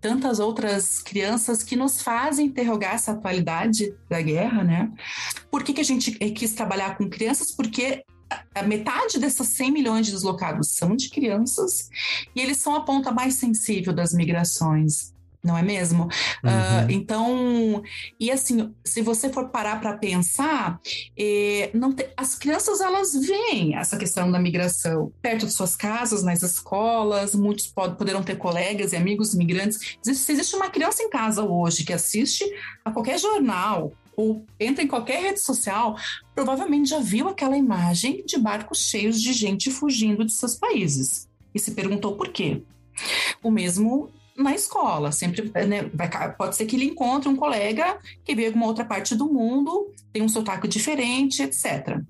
tantas 0.00 0.38
outras 0.38 1.00
crianças 1.00 1.62
que 1.62 1.76
nos 1.76 2.00
fazem 2.00 2.46
interrogar 2.46 2.94
essa 2.94 3.12
atualidade 3.12 3.94
da 4.08 4.20
guerra, 4.20 4.64
né? 4.64 4.92
Por 5.50 5.62
que, 5.62 5.72
que 5.72 5.80
a 5.80 5.84
gente 5.84 6.16
eh, 6.20 6.30
quis 6.30 6.52
trabalhar 6.52 6.96
com 6.96 7.08
crianças? 7.08 7.50
Porque 7.52 8.04
a 8.54 8.62
metade 8.62 9.18
dessas 9.18 9.48
100 9.48 9.72
milhões 9.72 10.06
de 10.06 10.12
deslocados 10.12 10.70
são 10.70 10.94
de 10.94 11.10
crianças 11.10 11.88
e 12.34 12.40
eles 12.40 12.58
são 12.58 12.74
a 12.74 12.82
ponta 12.82 13.10
mais 13.12 13.34
sensível 13.34 13.92
das 13.92 14.14
migrações 14.14 15.12
não 15.42 15.56
é 15.56 15.62
mesmo? 15.62 16.04
Uhum. 16.04 16.50
Uh, 16.50 16.90
então, 16.90 17.82
e 18.18 18.30
assim, 18.30 18.74
se 18.84 19.00
você 19.00 19.30
for 19.30 19.48
parar 19.48 19.80
para 19.80 19.96
pensar, 19.96 20.78
eh, 21.16 21.70
não 21.72 21.92
te, 21.92 22.08
as 22.16 22.34
crianças 22.34 22.80
elas 22.80 23.12
veem 23.14 23.74
essa 23.74 23.96
questão 23.96 24.30
da 24.30 24.38
migração 24.38 25.12
perto 25.22 25.46
de 25.46 25.52
suas 25.52 25.74
casas, 25.74 26.22
nas 26.22 26.42
escolas, 26.42 27.34
muitos 27.34 27.66
pod, 27.66 27.96
poderão 27.96 28.22
ter 28.22 28.36
colegas 28.36 28.92
e 28.92 28.96
amigos 28.96 29.34
migrantes. 29.34 29.98
Se 30.02 30.32
existe 30.32 30.54
uma 30.54 30.68
criança 30.68 31.02
em 31.02 31.08
casa 31.08 31.42
hoje 31.42 31.84
que 31.84 31.92
assiste 31.92 32.44
a 32.84 32.90
qualquer 32.90 33.18
jornal, 33.18 33.92
ou 34.16 34.44
entra 34.58 34.84
em 34.84 34.86
qualquer 34.86 35.22
rede 35.22 35.40
social, 35.40 35.96
provavelmente 36.34 36.90
já 36.90 36.98
viu 36.98 37.28
aquela 37.28 37.56
imagem 37.56 38.22
de 38.26 38.38
barcos 38.38 38.82
cheios 38.82 39.20
de 39.20 39.32
gente 39.32 39.70
fugindo 39.70 40.26
de 40.26 40.32
seus 40.32 40.56
países 40.56 41.26
e 41.54 41.58
se 41.58 41.70
perguntou 41.70 42.16
por 42.16 42.28
quê. 42.28 42.62
O 43.42 43.50
mesmo 43.50 44.10
na 44.42 44.54
escola. 44.54 45.12
Sempre 45.12 45.50
né, 45.66 45.90
vai, 45.94 46.34
pode 46.34 46.56
ser 46.56 46.66
que 46.66 46.76
ele 46.76 46.86
encontre 46.86 47.28
um 47.28 47.36
colega 47.36 47.98
que 48.24 48.34
veio 48.34 48.50
de 48.50 48.56
uma 48.56 48.66
outra 48.66 48.84
parte 48.84 49.14
do 49.14 49.32
mundo, 49.32 49.92
tem 50.12 50.22
um 50.22 50.28
sotaque 50.28 50.68
diferente, 50.68 51.42
etc. 51.42 52.00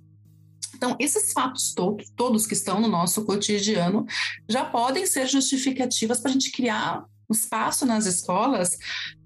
Então, 0.75 0.97
esses 0.99 1.33
fatos 1.33 1.75
todos, 1.75 2.11
todos 2.17 2.47
que 2.47 2.55
estão 2.55 2.81
no 2.81 2.89
nosso 2.89 3.25
cotidiano 3.25 4.07
já 4.49 4.65
podem 4.65 5.05
ser 5.07 5.27
justificativas 5.27 6.21
para 6.21 6.31
a 6.31 6.33
gente 6.33 6.51
criar 6.51 7.05
um 7.29 7.33
espaço 7.35 7.85
nas 7.85 8.07
escolas 8.07 8.77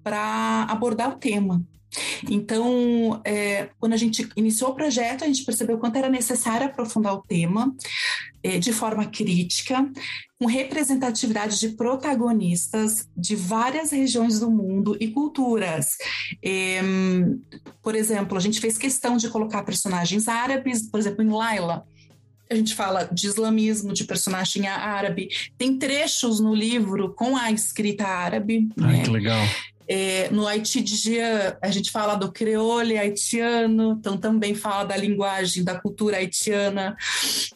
para 0.03 0.63
abordar 0.69 1.09
o 1.09 1.17
tema. 1.17 1.63
Então, 2.29 3.21
é, 3.23 3.69
quando 3.79 3.93
a 3.93 3.97
gente 3.97 4.27
iniciou 4.35 4.71
o 4.71 4.75
projeto, 4.75 5.23
a 5.23 5.27
gente 5.27 5.43
percebeu 5.43 5.77
quanto 5.77 5.97
era 5.97 6.09
necessário 6.09 6.67
aprofundar 6.67 7.13
o 7.13 7.21
tema 7.21 7.75
é, 8.43 8.57
de 8.57 8.71
forma 8.71 9.05
crítica, 9.05 9.89
com 10.39 10.45
representatividade 10.45 11.59
de 11.59 11.69
protagonistas 11.69 13.07
de 13.15 13.35
várias 13.35 13.91
regiões 13.91 14.39
do 14.39 14.51
mundo 14.51 14.97
e 14.99 15.07
culturas. 15.07 15.87
É, 16.43 16.81
por 17.81 17.95
exemplo, 17.95 18.37
a 18.37 18.41
gente 18.41 18.59
fez 18.59 18.77
questão 18.77 19.17
de 19.17 19.29
colocar 19.29 19.63
personagens 19.63 20.27
árabes, 20.27 20.89
por 20.89 20.99
exemplo, 20.99 21.23
em 21.23 21.29
Laila, 21.29 21.85
a 22.49 22.55
gente 22.55 22.75
fala 22.75 23.05
de 23.05 23.27
islamismo, 23.27 23.93
de 23.93 24.03
personagem 24.03 24.67
árabe. 24.67 25.29
Tem 25.57 25.77
trechos 25.77 26.39
no 26.39 26.53
livro 26.53 27.13
com 27.13 27.35
a 27.35 27.51
escrita 27.51 28.05
árabe. 28.05 28.69
Ai, 28.79 28.97
né? 28.97 29.03
que 29.03 29.09
legal. 29.09 29.43
É, 29.87 30.29
no 30.31 30.47
Haiti 30.47 30.85
Jean, 30.85 31.57
a 31.61 31.69
gente 31.69 31.91
fala 31.91 32.15
do 32.15 32.31
creole 32.31 32.97
haitiano, 32.97 33.95
então 33.99 34.17
também 34.17 34.55
fala 34.55 34.83
da 34.83 34.97
linguagem, 34.97 35.63
da 35.63 35.79
cultura 35.79 36.17
haitiana. 36.17 36.95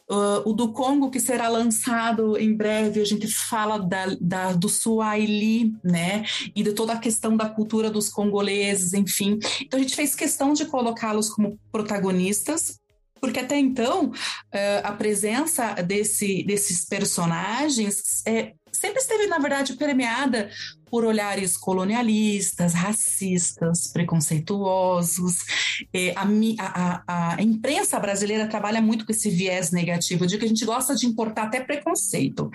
Uh, 0.10 0.50
o 0.50 0.54
do 0.54 0.72
Congo, 0.72 1.10
que 1.10 1.20
será 1.20 1.48
lançado 1.48 2.38
em 2.38 2.56
breve, 2.56 3.02
a 3.02 3.06
gente 3.06 3.28
fala 3.28 3.80
da, 3.80 4.06
da, 4.20 4.54
do 4.54 4.70
Swahili, 4.70 5.74
né? 5.84 6.24
E 6.56 6.64
de 6.64 6.74
toda 6.74 6.94
a 6.94 7.00
questão 7.00 7.36
da 7.36 7.50
cultura 7.50 7.90
dos 7.90 8.10
congoleses, 8.10 8.94
enfim. 8.94 9.40
Então 9.62 9.80
a 9.80 9.82
gente 9.82 9.96
fez 9.96 10.16
questão 10.16 10.54
de 10.54 10.66
colocá-los 10.66 11.30
como 11.30 11.60
protagonistas, 11.72 12.80
porque 13.20 13.40
até 13.40 13.58
então 13.58 14.06
uh, 14.08 14.82
a 14.84 14.92
presença 14.94 15.74
desse, 15.76 16.44
desses 16.44 16.86
personagens 16.86 18.24
é, 18.26 18.54
sempre 18.72 19.00
esteve, 19.02 19.28
na 19.28 19.40
verdade, 19.40 19.74
permeada 19.74 20.50
por 20.90 21.06
olhares 21.06 21.58
colonialistas, 21.58 22.74
racistas, 22.74 23.88
preconceituosos. 23.88 25.38
A, 26.16 27.04
a, 27.08 27.36
a, 27.36 27.42
imprensa 27.42 28.00
brasileira 28.00 28.48
trabalha 28.48 28.82
muito 28.82 29.06
com 29.06 29.12
esse 29.12 29.30
viés 29.30 29.72
negativo, 29.72 30.28
de 30.28 30.38
que 30.38 30.46
a 30.46 30.48
gente 30.48 30.66
gosta 30.66 30.96
de 30.96 31.06
importar 31.06 31.44
até 31.44 31.60
preconceito, 31.62 32.50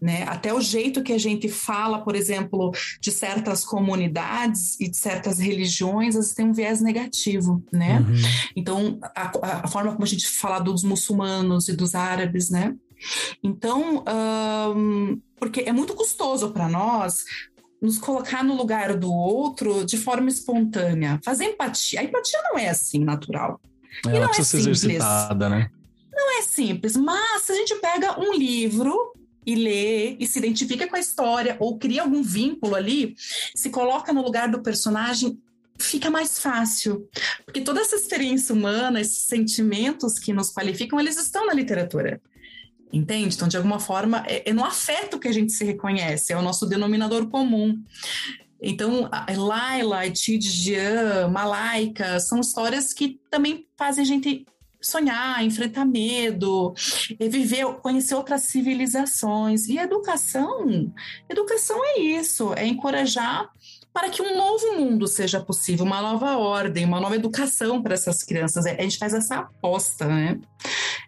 né? 0.00 0.24
Até 0.24 0.52
o 0.52 0.60
jeito 0.60 1.02
que 1.02 1.12
a 1.12 1.18
gente 1.18 1.48
fala, 1.48 2.04
por 2.04 2.14
exemplo, 2.14 2.72
de 3.00 3.10
certas 3.10 3.64
comunidades 3.64 4.78
e 4.80 4.88
de 4.88 4.96
certas 4.96 5.38
religiões, 5.38 6.14
às 6.14 6.22
vezes 6.22 6.34
tem 6.34 6.46
um 6.46 6.52
viés 6.52 6.80
negativo, 6.80 7.62
né? 7.72 8.00
Uhum. 8.00 8.16
Então, 8.56 8.98
a, 9.14 9.64
a 9.64 9.68
forma 9.68 9.92
como 9.92 10.04
a 10.04 10.08
gente 10.08 10.28
fala 10.28 10.58
dos 10.58 10.82
muçulmanos 10.82 11.68
e 11.68 11.76
dos 11.76 11.94
árabes, 11.94 12.50
né? 12.50 12.74
Então, 13.42 14.04
um, 14.76 15.20
porque 15.38 15.60
é 15.60 15.72
muito 15.72 15.94
custoso 15.94 16.50
para 16.50 16.68
nós 16.68 17.24
nos 17.80 17.98
colocar 17.98 18.42
no 18.42 18.54
lugar 18.54 18.96
do 18.96 19.12
outro 19.12 19.84
de 19.84 19.96
forma 19.96 20.28
espontânea, 20.28 21.20
fazer 21.24 21.44
empatia. 21.44 22.00
A 22.00 22.04
empatia 22.04 22.38
não 22.50 22.58
é 22.58 22.68
assim 22.68 23.04
natural. 23.04 23.60
É, 24.06 24.16
e 24.16 24.20
não 24.20 24.30
é 24.30 24.32
simples. 24.34 24.84
exercitada, 24.84 25.48
né? 25.48 25.70
Não 26.12 26.38
é 26.38 26.42
simples, 26.42 26.96
mas 26.96 27.42
se 27.42 27.52
a 27.52 27.54
gente 27.54 27.74
pega 27.76 28.20
um 28.20 28.34
livro 28.34 29.12
e 29.46 29.54
lê 29.54 30.16
e 30.18 30.26
se 30.26 30.38
identifica 30.38 30.86
com 30.86 30.96
a 30.96 31.00
história 31.00 31.56
ou 31.60 31.78
cria 31.78 32.02
algum 32.02 32.22
vínculo 32.22 32.74
ali, 32.74 33.14
se 33.54 33.70
coloca 33.70 34.12
no 34.12 34.22
lugar 34.22 34.50
do 34.50 34.60
personagem, 34.60 35.40
fica 35.78 36.10
mais 36.10 36.38
fácil. 36.38 37.08
Porque 37.44 37.60
toda 37.60 37.80
essa 37.80 37.96
experiência 37.96 38.54
humana, 38.54 39.00
esses 39.00 39.26
sentimentos 39.28 40.18
que 40.18 40.32
nos 40.32 40.52
qualificam, 40.52 40.98
eles 40.98 41.16
estão 41.16 41.46
na 41.46 41.54
literatura. 41.54 42.20
Entende? 42.92 43.34
Então, 43.34 43.48
de 43.48 43.56
alguma 43.56 43.78
forma, 43.78 44.24
é, 44.26 44.48
é 44.48 44.52
no 44.52 44.64
afeto 44.64 45.18
que 45.18 45.28
a 45.28 45.32
gente 45.32 45.52
se 45.52 45.64
reconhece, 45.64 46.32
é 46.32 46.36
o 46.36 46.42
nosso 46.42 46.66
denominador 46.66 47.28
comum. 47.28 47.82
Então, 48.60 49.08
Laila, 49.36 50.10
Tidjian, 50.10 51.28
Malaika, 51.28 52.18
são 52.18 52.40
histórias 52.40 52.92
que 52.92 53.20
também 53.30 53.66
fazem 53.76 54.02
a 54.02 54.06
gente 54.06 54.44
sonhar, 54.80 55.44
enfrentar 55.44 55.84
medo, 55.84 56.72
viver, 57.20 57.66
conhecer 57.82 58.14
outras 58.14 58.42
civilizações. 58.42 59.68
E 59.68 59.78
educação, 59.78 60.92
educação 61.28 61.78
é 61.84 62.00
isso, 62.00 62.52
é 62.54 62.66
encorajar 62.66 63.48
para 63.92 64.10
que 64.10 64.22
um 64.22 64.36
novo 64.36 64.74
mundo 64.76 65.06
seja 65.06 65.40
possível, 65.40 65.84
uma 65.84 66.00
nova 66.00 66.36
ordem, 66.36 66.84
uma 66.84 67.00
nova 67.00 67.16
educação 67.16 67.82
para 67.82 67.94
essas 67.94 68.22
crianças. 68.22 68.66
É, 68.66 68.76
a 68.78 68.82
gente 68.82 68.98
faz 68.98 69.14
essa 69.14 69.36
aposta, 69.36 70.06
né? 70.06 70.38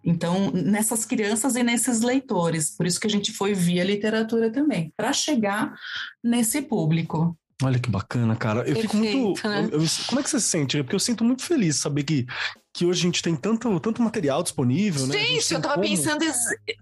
Então, 0.05 0.51
nessas 0.51 1.05
crianças 1.05 1.57
e 1.57 1.63
nesses 1.63 2.01
leitores, 2.01 2.71
por 2.77 2.87
isso 2.87 2.99
que 2.99 3.07
a 3.07 3.11
gente 3.11 3.33
foi 3.33 3.55
via 3.55 3.85
literatura 3.85 4.51
também, 4.51 4.93
para 4.97 5.13
chegar 5.13 5.75
nesse 6.23 6.63
público. 6.63 7.37
Olha 7.63 7.79
que 7.79 7.91
bacana, 7.91 8.35
cara. 8.35 8.61
Eu 8.61 8.75
Perfeito, 8.75 8.91
fico 8.91 8.97
muito. 8.97 9.49
Né? 9.49 9.69
Eu, 9.71 9.83
eu, 9.83 9.89
como 10.07 10.21
é 10.21 10.23
que 10.23 10.31
você 10.31 10.41
se 10.41 10.49
sente? 10.49 10.83
Porque 10.83 10.95
eu 10.95 11.01
sinto 11.01 11.23
muito 11.23 11.43
feliz 11.43 11.77
saber 11.77 12.05
que, 12.05 12.27
que 12.73 12.87
hoje 12.87 13.01
a 13.01 13.05
gente 13.05 13.23
tem 13.23 13.37
tanto, 13.37 13.79
tanto 13.81 14.03
material 14.03 14.43
disponível, 14.43 15.07
gente, 15.07 15.17
né? 15.17 15.25
Gente, 15.27 15.55
eu 15.55 15.61
tava 15.61 15.75
como, 15.75 15.87
pensando, 15.87 16.25
eu 16.25 16.33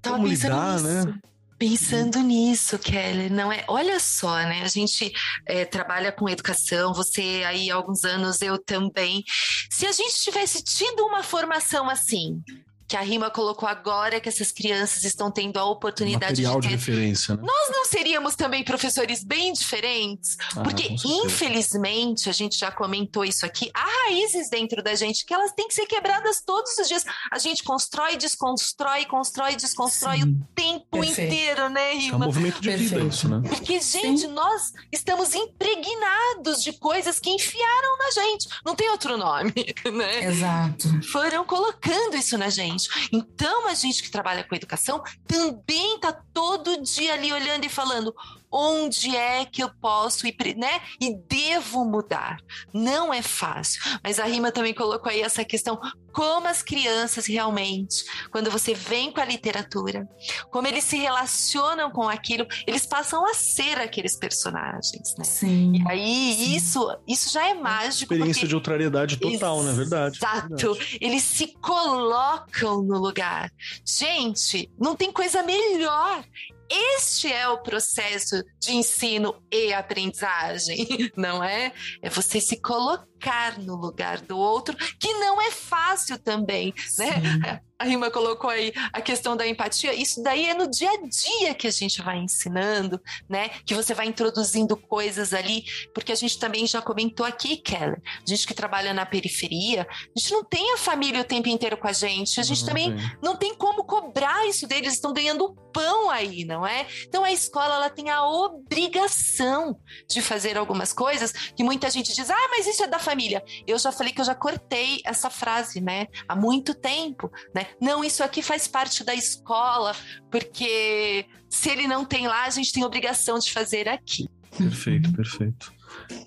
tava 0.01 0.23
pensando 0.23 0.29
lidar, 0.29 0.81
nisso. 0.81 1.07
Né? 1.07 1.19
Pensando 1.59 2.21
nisso, 2.21 2.79
Kelly, 2.79 3.29
não 3.29 3.51
é? 3.51 3.65
Olha 3.67 3.99
só, 3.99 4.37
né? 4.37 4.63
A 4.63 4.69
gente 4.69 5.13
é, 5.45 5.65
trabalha 5.65 6.13
com 6.13 6.29
educação, 6.29 6.95
você 6.95 7.43
aí 7.45 7.69
há 7.69 7.75
alguns 7.75 8.05
anos, 8.05 8.41
eu 8.41 8.57
também. 8.63 9.25
Se 9.69 9.85
a 9.85 9.91
gente 9.91 10.15
tivesse 10.21 10.63
tido 10.63 11.05
uma 11.05 11.25
formação 11.25 11.91
assim, 11.91 12.41
que 12.89 12.97
a 12.97 13.03
Rima 13.03 13.31
colocou 13.31 13.69
agora 13.69 14.19
que 14.19 14.31
essas 14.31 14.51
crianças 14.51 15.05
estão 15.05 15.31
tendo 15.31 15.59
a 15.59 15.65
oportunidade 15.65 16.43
Material 16.43 16.59
de 16.59 16.69
ter. 16.69 16.69
De 16.69 16.75
referência, 16.75 17.37
né? 17.37 17.43
Nós 17.45 17.71
não 17.71 17.85
seríamos 17.85 18.35
também 18.35 18.65
professores 18.65 19.23
bem 19.23 19.53
diferentes? 19.53 20.39
Ah, 20.57 20.63
porque, 20.63 20.97
infelizmente, 21.05 22.31
a 22.31 22.33
gente 22.33 22.59
já 22.59 22.73
comentou 22.73 23.27
isso 23.27 23.45
aqui, 23.45 23.71
há 23.75 24.07
raízes 24.07 24.49
dentro 24.49 24.83
da 24.83 24.95
gente 24.95 25.27
que 25.27 25.35
elas 25.35 25.53
têm 25.53 25.69
que 25.69 25.75
ser 25.75 25.85
quebradas 25.85 26.41
todos 26.41 26.79
os 26.79 26.89
dias. 26.89 27.05
A 27.31 27.39
gente 27.39 27.63
constrói, 27.63 28.17
desconstrói, 28.17 29.05
constrói, 29.05 29.55
desconstrói 29.55 30.21
Sim. 30.21 30.23
o 30.23 30.55
tempo 30.55 30.87
Perfeito. 31.01 31.35
inteiro, 31.35 31.69
né, 31.69 31.93
Rima? 31.93 32.15
É 32.15 32.17
um 32.17 32.19
movimento 32.21 32.61
de 32.63 32.71
Perfeito. 32.71 32.95
vida 32.95 33.07
isso, 33.07 33.29
né? 33.29 33.43
Porque, 33.47 33.81
gente, 33.83 34.23
Sim. 34.23 34.29
nós 34.29 34.73
estamos 34.91 35.35
impregnados 35.35 36.63
de 36.65 36.73
coisas 36.73 37.21
que 37.21 37.29
enfiaram 37.29 37.99
na 37.99 38.11
gente. 38.13 38.49
Não 38.65 38.75
tem 38.75 38.89
outro 38.89 39.19
nome, 39.19 39.53
né? 39.93 40.25
Exato. 40.25 40.89
Foram 41.13 41.45
colocando 41.45 42.17
isso 42.17 42.39
na 42.39 42.49
gente 42.49 42.78
Então, 43.13 43.67
a 43.69 43.75
gente 43.75 44.03
que 44.03 44.11
trabalha 44.11 44.45
com 44.45 44.55
educação 44.55 45.03
também 45.27 45.97
está 45.97 46.13
todo 46.13 46.83
dia 46.83 47.15
ali 47.15 47.33
olhando 47.33 47.65
e 47.65 47.69
falando: 47.69 48.15
onde 48.51 49.15
é 49.15 49.45
que 49.45 49.63
eu 49.63 49.71
posso 49.81 50.27
ir, 50.27 50.37
né? 50.57 50.81
E 51.01 51.15
devo 51.15 51.85
mudar. 51.85 52.39
Não 52.73 53.13
é 53.13 53.23
fácil. 53.23 53.81
Mas 54.03 54.19
a 54.19 54.25
Rima 54.25 54.51
também 54.51 54.75
colocou 54.75 55.11
aí 55.11 55.21
essa 55.21 55.45
questão: 55.45 55.79
como 56.13 56.49
as 56.49 56.63
crianças 56.63 57.27
realmente, 57.27 58.05
quando 58.31 58.51
você 58.51 58.75
vem 58.75 59.13
com 59.13 59.21
a 59.21 59.25
literatura, 59.25 60.09
como 60.51 60.67
eles 60.67 60.85
se 60.85 60.97
relacionam 60.97 61.91
com 61.91 62.09
aquilo, 62.09 62.47
eles 62.67 62.87
passam 62.87 63.27
a 63.27 63.35
ser 63.35 63.79
aqueles 63.79 64.17
personagens, 64.17 65.15
né? 65.19 65.25
Sim. 65.25 65.73
E 65.77 65.91
aí, 65.91 66.35
sim. 66.35 66.57
isso, 66.57 66.99
isso 67.07 67.33
já 67.33 67.49
é 67.49 67.55
mágico. 67.55 68.15
Experiência 68.15 68.41
porque... 68.41 68.49
de 68.49 68.55
outrariedade 68.55 69.17
total, 69.17 69.63
né? 69.63 69.73
Verdade. 69.73 70.19
Exato. 70.19 70.75
Verdade. 70.75 70.99
Eles 71.01 71.23
se 71.23 71.49
colocam 71.61 72.83
no 72.83 72.99
lugar. 72.99 73.53
Gente, 73.85 74.71
não 74.79 74.95
tem 74.95 75.13
coisa 75.13 75.43
melhor 75.43 76.25
este 76.71 77.33
é 77.33 77.49
o 77.49 77.63
processo 77.63 78.43
de 78.61 78.73
ensino 78.73 79.43
e 79.53 79.73
aprendizagem, 79.73 80.87
não 81.17 81.43
é? 81.43 81.73
É 82.03 82.11
você 82.11 82.41
se 82.41 82.61
colocar 82.61 83.59
no 83.59 83.77
lugar 83.77 84.21
do 84.21 84.37
outro, 84.39 84.77
que 84.77 85.13
não 85.15 85.41
é 85.41 85.51
fácil 85.51 86.19
também, 86.19 86.75
né? 86.99 87.13
Sim. 87.13 87.39
né? 87.39 87.61
A 87.79 87.85
Rima 87.85 88.11
colocou 88.11 88.51
aí 88.51 88.73
a 88.93 89.01
questão 89.01 89.37
da 89.37 89.47
empatia, 89.47 89.95
isso 89.95 90.21
daí 90.23 90.47
é 90.47 90.55
no 90.55 90.69
dia 90.69 90.91
a 90.91 90.97
dia 91.07 91.55
que 91.55 91.67
a 91.67 91.71
gente 91.71 92.03
vai 92.03 92.19
ensinando, 92.19 93.01
né? 93.29 93.51
Que 93.65 93.75
você 93.75 93.95
vai 93.95 94.07
introduzindo 94.07 94.77
coisas 94.77 95.33
ali, 95.33 95.65
porque 95.95 96.11
a 96.11 96.17
gente 96.17 96.39
também 96.41 96.67
já 96.67 96.83
comentou 96.83 97.25
aqui, 97.25 97.57
Keller, 97.57 98.03
a 98.05 98.29
gente 98.29 98.47
que 98.47 98.55
trabalha 98.55 98.93
na 98.93 99.07
periferia, 99.07 99.87
a 99.91 100.19
gente 100.19 100.33
não 100.33 100.43
tem 100.45 100.73
a 100.75 100.77
família 100.77 101.21
o 101.21 101.25
tempo 101.25 101.49
inteiro 101.49 101.77
com 101.77 101.87
a 101.87 101.93
gente, 101.93 102.41
a 102.41 102.43
gente 102.43 102.63
não 102.63 102.69
também 102.69 102.97
tem. 102.97 103.11
não 103.23 103.37
tem 103.37 103.55
como 103.55 103.85
cobrar 103.85 104.45
isso 104.49 104.67
deles, 104.67 104.79
eles 104.89 104.95
estão 104.95 105.13
ganhando 105.13 105.55
pão 105.73 106.11
aí, 106.11 106.45
não 106.45 106.67
é? 106.67 106.87
Então 107.07 107.23
a 107.23 107.31
escola 107.31 107.77
ela 107.77 107.91
tem 107.91 108.11
a 108.11 108.27
obrigação 108.27 109.79
de 110.09 110.21
fazer 110.21 110.57
algumas 110.57 110.93
coisas 110.93 111.33
que 111.33 111.63
muita 111.63 111.91
gente 111.91 112.13
diz: 112.13 112.29
"Ah, 112.31 112.49
mas 112.51 112.67
isso 112.67 112.83
é 112.83 112.87
da 112.89 112.99
família". 112.99 113.43
Eu 113.67 113.79
já 113.79 113.93
falei 113.93 114.13
que 114.13 114.21
eu 114.21 114.25
já 114.25 114.35
cortei 114.35 115.01
essa 115.05 115.31
frase, 115.31 115.81
né? 115.81 116.09
Há 116.27 116.35
muito 116.35 116.75
tempo, 116.75 117.31
né? 117.55 117.68
Não, 117.81 118.05
isso 118.05 118.23
aqui 118.23 118.43
faz 118.43 118.67
parte 118.67 119.05
da 119.05 119.15
escola, 119.15 119.95
porque 120.31 121.27
se 121.49 121.71
ele 121.71 121.87
não 121.87 122.05
tem 122.05 122.27
lá, 122.27 122.45
a 122.45 122.51
gente 122.51 122.73
tem 122.73 122.85
obrigação 122.85 123.39
de 123.39 123.53
fazer 123.53 123.89
aqui. 123.89 124.29
Perfeito, 124.57 125.13
perfeito. 125.13 125.73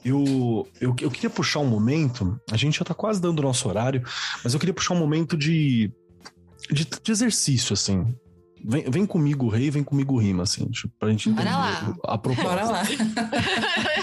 Eu, 0.03 0.67
eu, 0.79 0.95
eu 1.01 1.11
queria 1.11 1.29
puxar 1.29 1.59
um 1.59 1.67
momento, 1.67 2.39
a 2.51 2.57
gente 2.57 2.79
já 2.79 2.85
tá 2.85 2.93
quase 2.93 3.21
dando 3.21 3.39
o 3.39 3.43
nosso 3.43 3.67
horário, 3.67 4.03
mas 4.43 4.53
eu 4.53 4.59
queria 4.59 4.73
puxar 4.73 4.93
um 4.93 4.99
momento 4.99 5.37
de, 5.37 5.91
de, 6.71 6.85
de 6.85 7.11
exercício, 7.11 7.73
assim. 7.73 8.15
Vem, 8.63 8.89
vem 8.89 9.05
comigo, 9.05 9.47
rei, 9.49 9.71
vem 9.71 9.83
comigo, 9.83 10.17
rima, 10.17 10.43
assim, 10.43 10.69
tipo, 10.69 10.93
pra 10.99 11.09
gente 11.09 11.29
entender 11.29 11.49
lá. 11.49 11.95
a 12.05 12.17
proposta. 12.17 12.49
Bora 12.49 12.65
lá. 12.65 12.83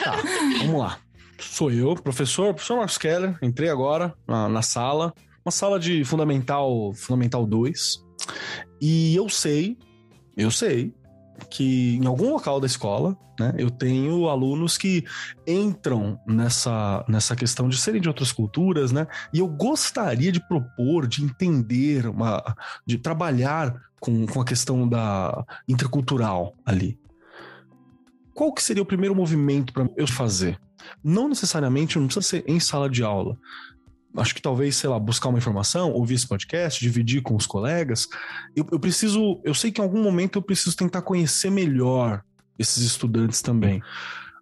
tá, 0.04 0.16
vamos 0.58 0.80
lá. 0.80 0.98
Sou 1.38 1.70
eu, 1.70 1.94
professor, 1.94 2.52
professor 2.52 2.76
Marcos 2.76 2.98
Keller, 2.98 3.38
entrei 3.40 3.68
agora 3.68 4.12
na, 4.26 4.48
na 4.48 4.62
sala, 4.62 5.14
uma 5.48 5.52
sala 5.52 5.80
de 5.80 6.04
fundamental, 6.04 6.92
fundamental 6.92 7.46
2. 7.46 8.04
E 8.80 9.16
eu 9.16 9.28
sei, 9.30 9.78
eu 10.36 10.50
sei 10.50 10.94
que 11.50 11.96
em 11.96 12.06
algum 12.06 12.30
local 12.30 12.60
da 12.60 12.66
escola, 12.66 13.16
né, 13.40 13.54
eu 13.56 13.70
tenho 13.70 14.28
alunos 14.28 14.76
que 14.76 15.04
entram 15.46 16.20
nessa, 16.26 17.02
nessa 17.08 17.34
questão 17.34 17.68
de 17.68 17.78
serem 17.78 18.00
de 18.00 18.08
outras 18.08 18.30
culturas, 18.30 18.92
né? 18.92 19.06
E 19.32 19.38
eu 19.38 19.48
gostaria 19.48 20.30
de 20.30 20.46
propor, 20.46 21.06
de 21.06 21.24
entender, 21.24 22.06
uma, 22.06 22.42
de 22.86 22.98
trabalhar 22.98 23.74
com, 23.98 24.26
com 24.26 24.40
a 24.42 24.44
questão 24.44 24.86
da 24.86 25.46
intercultural 25.66 26.54
ali. 26.66 26.98
Qual 28.34 28.52
que 28.52 28.62
seria 28.62 28.82
o 28.82 28.86
primeiro 28.86 29.14
movimento 29.14 29.72
para 29.72 29.88
eu 29.96 30.06
fazer? 30.06 30.60
Não 31.02 31.28
necessariamente, 31.28 31.98
não 31.98 32.06
precisa 32.06 32.26
ser 32.26 32.44
em 32.46 32.60
sala 32.60 32.88
de 32.88 33.02
aula, 33.02 33.38
acho 34.16 34.34
que 34.34 34.42
talvez, 34.42 34.76
sei 34.76 34.88
lá, 34.88 34.98
buscar 34.98 35.28
uma 35.28 35.38
informação, 35.38 35.92
ouvir 35.92 36.14
esse 36.14 36.26
podcast, 36.26 36.80
dividir 36.80 37.22
com 37.22 37.34
os 37.36 37.46
colegas. 37.46 38.08
Eu, 38.54 38.66
eu 38.72 38.80
preciso, 38.80 39.40
eu 39.44 39.54
sei 39.54 39.70
que 39.70 39.80
em 39.80 39.84
algum 39.84 40.02
momento 40.02 40.38
eu 40.38 40.42
preciso 40.42 40.76
tentar 40.76 41.02
conhecer 41.02 41.50
melhor 41.50 42.22
esses 42.58 42.82
estudantes 42.84 43.40
também. 43.40 43.82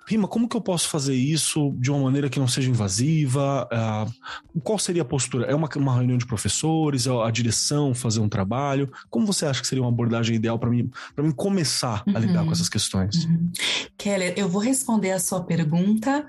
Rima, 0.06 0.28
como 0.28 0.48
que 0.48 0.56
eu 0.56 0.60
posso 0.60 0.88
fazer 0.88 1.14
isso 1.14 1.74
de 1.78 1.90
uma 1.90 2.00
maneira 2.00 2.30
que 2.30 2.38
não 2.38 2.46
seja 2.46 2.70
invasiva? 2.70 3.68
Uh, 3.72 4.60
qual 4.60 4.78
seria 4.78 5.02
a 5.02 5.04
postura? 5.04 5.46
É 5.46 5.54
uma, 5.54 5.68
uma 5.76 5.94
reunião 5.94 6.16
de 6.16 6.26
professores? 6.26 7.06
É 7.06 7.10
a 7.10 7.30
direção 7.30 7.92
fazer 7.92 8.20
um 8.20 8.28
trabalho? 8.28 8.90
Como 9.10 9.26
você 9.26 9.46
acha 9.46 9.60
que 9.60 9.66
seria 9.66 9.82
uma 9.82 9.90
abordagem 9.90 10.36
ideal 10.36 10.58
para 10.58 10.70
mim, 10.70 10.88
para 11.14 11.24
mim 11.24 11.32
começar 11.32 12.04
a 12.14 12.18
lidar 12.18 12.40
com 12.40 12.46
uhum. 12.46 12.52
essas 12.52 12.68
questões? 12.68 13.24
Uhum. 13.24 13.50
Keller, 13.98 14.34
eu 14.36 14.48
vou 14.48 14.62
responder 14.62 15.10
a 15.10 15.18
sua 15.18 15.42
pergunta 15.42 16.24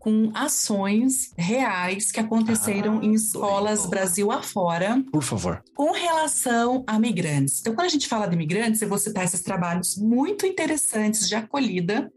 com 0.00 0.32
ações 0.34 1.30
reais 1.36 2.10
que 2.10 2.18
aconteceram 2.18 3.00
ah, 3.00 3.04
em 3.04 3.12
escolas 3.12 3.84
Brasil 3.84 4.32
afora. 4.32 5.00
Por 5.12 5.22
favor. 5.22 5.62
Com 5.74 5.92
relação 5.92 6.82
a 6.86 6.98
migrantes. 6.98 7.60
Então, 7.60 7.74
quando 7.74 7.86
a 7.86 7.90
gente 7.90 8.08
fala 8.08 8.26
de 8.26 8.34
migrantes, 8.34 8.80
eu 8.80 8.88
vou 8.88 8.98
citar 8.98 9.24
esses 9.24 9.42
trabalhos 9.42 9.96
muito 9.98 10.46
interessantes 10.46 11.28
de 11.28 11.34
acolhida 11.34 12.10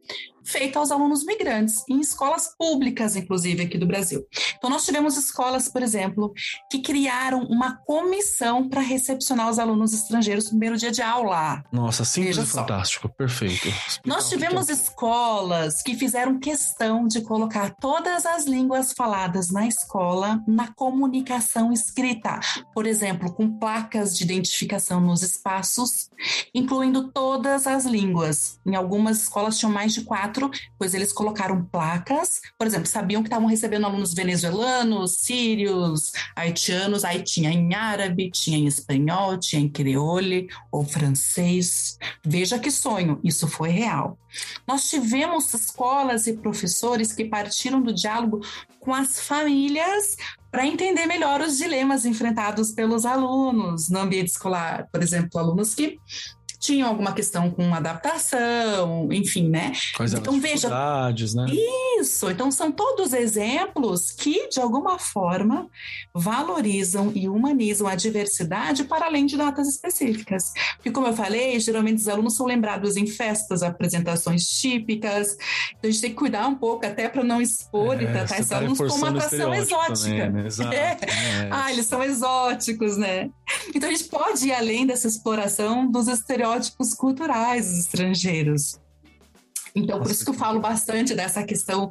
feita 0.46 0.80
aos 0.80 0.92
alunos 0.92 1.26
migrantes, 1.26 1.84
em 1.90 2.00
escolas 2.00 2.50
públicas, 2.58 3.16
inclusive, 3.16 3.64
aqui 3.64 3.78
do 3.78 3.86
Brasil. 3.86 4.26
Então, 4.58 4.70
nós 4.70 4.86
tivemos 4.86 5.18
escolas, 5.18 5.68
por 5.68 5.82
exemplo, 5.82 6.34
que 6.70 6.80
criaram 6.80 7.44
uma 7.44 7.78
comissão 7.86 8.68
para 8.68 8.82
recepcionar 8.82 9.50
os 9.50 9.60
alunos 9.60 9.94
estrangeiros 9.94 10.46
no 10.46 10.52
primeiro 10.52 10.78
dia 10.78 10.92
de 10.92 11.02
aula. 11.02 11.64
Nossa, 11.72 12.06
simples 12.06 12.38
e 12.38 12.46
fantástico, 12.46 13.10
perfeito. 13.10 13.68
Explicar 13.68 14.02
nós 14.06 14.30
tivemos 14.30 14.66
que 14.66 14.72
é. 14.72 14.76
escolas 14.76 15.82
que 15.82 15.96
fizeram 15.96 16.40
questão 16.40 17.08
de 17.08 17.22
colocar 17.22 17.76
todas 17.80 18.26
as 18.26 18.46
línguas 18.46 18.94
faladas 18.94 19.52
na 19.52 19.68
escola 19.68 20.42
na 20.48 20.74
comunicação 20.74 21.72
escrita, 21.72 22.40
por 22.74 22.86
exemplo, 22.86 23.32
com 23.34 23.58
placas 23.58 24.18
de 24.18 24.24
identificação 24.24 25.00
nos 25.00 25.22
espaços, 25.22 26.10
incluindo 26.54 27.12
todas 27.12 27.68
as 27.68 27.86
línguas. 27.86 28.60
Em 28.66 28.76
algumas 28.76 29.24
escolas 29.24 29.58
tinham 29.58 29.72
mais 29.72 29.94
de 29.94 30.02
quatro 30.02 30.33
pois 30.78 30.94
eles 30.94 31.14
colocaram 31.14 31.64
placas, 31.66 32.42
por 32.58 32.68
exemplo, 32.68 32.88
sabiam 32.88 33.22
que 33.22 33.28
estavam 33.28 33.48
recebendo 33.48 33.86
alunos 33.86 34.14
venezuelanos, 34.14 35.18
sírios, 35.20 36.12
haitianos, 36.36 37.04
aí 37.04 37.22
tinha 37.22 37.52
em 37.52 37.74
árabe, 37.74 38.32
tinha 38.32 38.58
em 38.58 38.68
espanhol, 38.68 39.38
tinha 39.38 39.62
em 39.62 39.70
creole 39.70 40.48
ou 40.72 40.84
francês. 40.84 41.98
Veja 42.26 42.60
que 42.60 42.72
sonho, 42.72 43.20
isso 43.24 43.48
foi 43.48 43.70
real. 43.70 44.18
Nós 44.68 44.90
tivemos 44.90 45.54
escolas 45.54 46.28
e 46.28 46.34
professores 46.34 47.14
que 47.14 47.26
partiram 47.26 47.82
do 47.82 47.94
diálogo 47.94 48.42
com 48.80 48.94
as 48.94 49.20
famílias 49.20 50.18
para 50.52 50.68
entender 50.68 51.06
melhor 51.08 51.42
os 51.42 51.58
dilemas 51.58 52.06
enfrentados 52.06 52.72
pelos 52.72 53.06
alunos 53.06 53.90
no 53.90 54.00
ambiente 54.00 54.28
escolar. 54.28 54.88
Por 54.92 55.02
exemplo, 55.02 55.40
alunos 55.40 55.74
que 55.74 55.98
tinham 56.64 56.88
alguma 56.88 57.12
questão 57.12 57.52
com 57.52 57.76
adaptação, 57.76 59.12
enfim, 59.12 59.50
né? 59.50 59.74
Quais 59.98 60.14
então 60.14 60.40
veja, 60.40 60.70
né? 60.70 61.46
Isso, 62.00 62.32
então 62.32 62.50
são 62.50 62.72
todos 62.72 63.12
exemplos 63.12 64.12
que 64.12 64.48
de 64.48 64.62
alguma 64.62 64.98
forma 64.98 65.68
valorizam 66.14 67.12
e 67.14 67.28
humanizam 67.28 67.86
a 67.86 67.96
diversidade 67.96 68.86
para 68.86 69.08
além 69.08 69.26
de 69.26 69.36
datas 69.36 69.68
específicas. 69.68 70.54
Porque 70.78 70.90
como 70.90 71.08
eu 71.08 71.14
falei, 71.14 71.60
geralmente 71.60 71.98
os 71.98 72.08
alunos 72.08 72.34
são 72.38 72.46
lembrados 72.46 72.96
em 72.96 73.08
festas, 73.08 73.62
apresentações 73.62 74.48
típicas. 74.48 75.36
Então 75.78 75.90
a 75.90 75.92
gente 75.92 76.02
tem 76.02 76.12
que 76.12 76.16
cuidar 76.16 76.48
um 76.48 76.56
pouco 76.56 76.86
até 76.86 77.10
para 77.10 77.26
não 77.26 77.42
expor 77.42 78.00
é, 78.00 78.04
e 78.04 78.08
tratar 78.08 78.36
esses 78.36 78.50
tá 78.50 78.58
alunos 78.58 78.78
como 78.78 78.96
uma 78.96 79.10
atração 79.10 79.54
exótica. 79.54 80.10
Também, 80.10 80.32
né? 80.32 80.48
Exato, 80.48 80.74
é. 80.74 80.98
É. 81.02 81.50
Ah, 81.52 81.74
eles 81.74 81.88
são 81.88 82.02
exóticos, 82.02 82.96
né? 82.96 83.30
Então 83.76 83.90
a 83.90 83.92
gente 83.92 84.06
pode 84.06 84.48
ir 84.48 84.54
além 84.54 84.88
dessa 84.88 85.08
exploração 85.08 85.92
dos 85.92 86.08
estereótipos 86.08 86.53
estereótipos 86.54 86.94
culturais 86.94 87.78
estrangeiros. 87.78 88.80
Então, 89.76 90.00
por 90.00 90.12
isso 90.12 90.24
que 90.24 90.30
eu 90.30 90.36
falo 90.36 90.60
bastante 90.60 91.16
dessa 91.16 91.44
questão. 91.44 91.90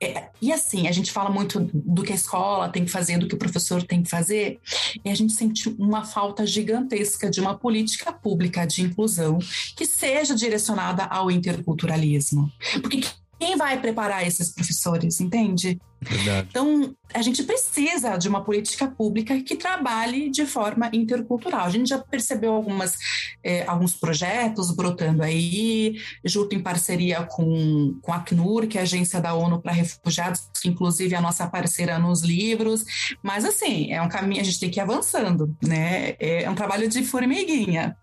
É, 0.00 0.28
e 0.40 0.52
assim, 0.52 0.86
a 0.86 0.92
gente 0.92 1.10
fala 1.10 1.30
muito 1.30 1.60
do 1.72 2.02
que 2.02 2.12
a 2.12 2.16
escola 2.16 2.68
tem 2.68 2.84
que 2.84 2.90
fazer, 2.90 3.18
do 3.18 3.26
que 3.26 3.34
o 3.34 3.38
professor 3.38 3.82
tem 3.82 4.02
que 4.02 4.10
fazer, 4.10 4.60
e 5.04 5.08
a 5.08 5.14
gente 5.14 5.32
sente 5.32 5.68
uma 5.78 6.04
falta 6.04 6.44
gigantesca 6.44 7.30
de 7.30 7.40
uma 7.40 7.56
política 7.56 8.12
pública 8.12 8.66
de 8.66 8.82
inclusão 8.82 9.38
que 9.76 9.86
seja 9.86 10.34
direcionada 10.34 11.04
ao 11.04 11.30
interculturalismo. 11.30 12.50
Porque 12.82 13.02
quem 13.38 13.56
vai 13.56 13.80
preparar 13.80 14.26
esses 14.26 14.50
professores, 14.50 15.20
entende? 15.20 15.80
Verdade. 16.02 16.48
Então, 16.50 16.94
a 17.14 17.22
gente 17.22 17.44
precisa 17.44 18.16
de 18.16 18.28
uma 18.28 18.42
política 18.42 18.88
pública 18.88 19.40
que 19.40 19.54
trabalhe 19.54 20.28
de 20.28 20.44
forma 20.44 20.90
intercultural. 20.92 21.64
A 21.64 21.70
gente 21.70 21.88
já 21.88 21.98
percebeu 21.98 22.52
algumas, 22.52 22.96
é, 23.42 23.64
alguns 23.66 23.94
projetos 23.94 24.74
brotando 24.74 25.22
aí, 25.22 26.00
junto 26.24 26.56
em 26.56 26.60
parceria 26.60 27.22
com, 27.22 27.98
com 28.02 28.12
a 28.12 28.16
Acnur, 28.16 28.66
que 28.66 28.76
é 28.76 28.80
a 28.80 28.84
Agência 28.84 29.20
da 29.20 29.34
ONU 29.34 29.60
para 29.60 29.72
Refugiados, 29.72 30.48
que 30.60 30.68
inclusive 30.68 31.14
é 31.14 31.18
a 31.18 31.22
nossa 31.22 31.46
parceira 31.46 31.98
nos 31.98 32.22
livros. 32.22 32.84
Mas, 33.22 33.44
assim, 33.44 33.92
é 33.92 34.02
um 34.02 34.08
caminho, 34.08 34.40
a 34.40 34.44
gente 34.44 34.58
tem 34.58 34.70
que 34.70 34.80
ir 34.80 34.82
avançando, 34.82 35.56
né? 35.62 36.16
É 36.18 36.50
um 36.50 36.54
trabalho 36.54 36.88
de 36.88 37.04
formiguinha. 37.04 37.96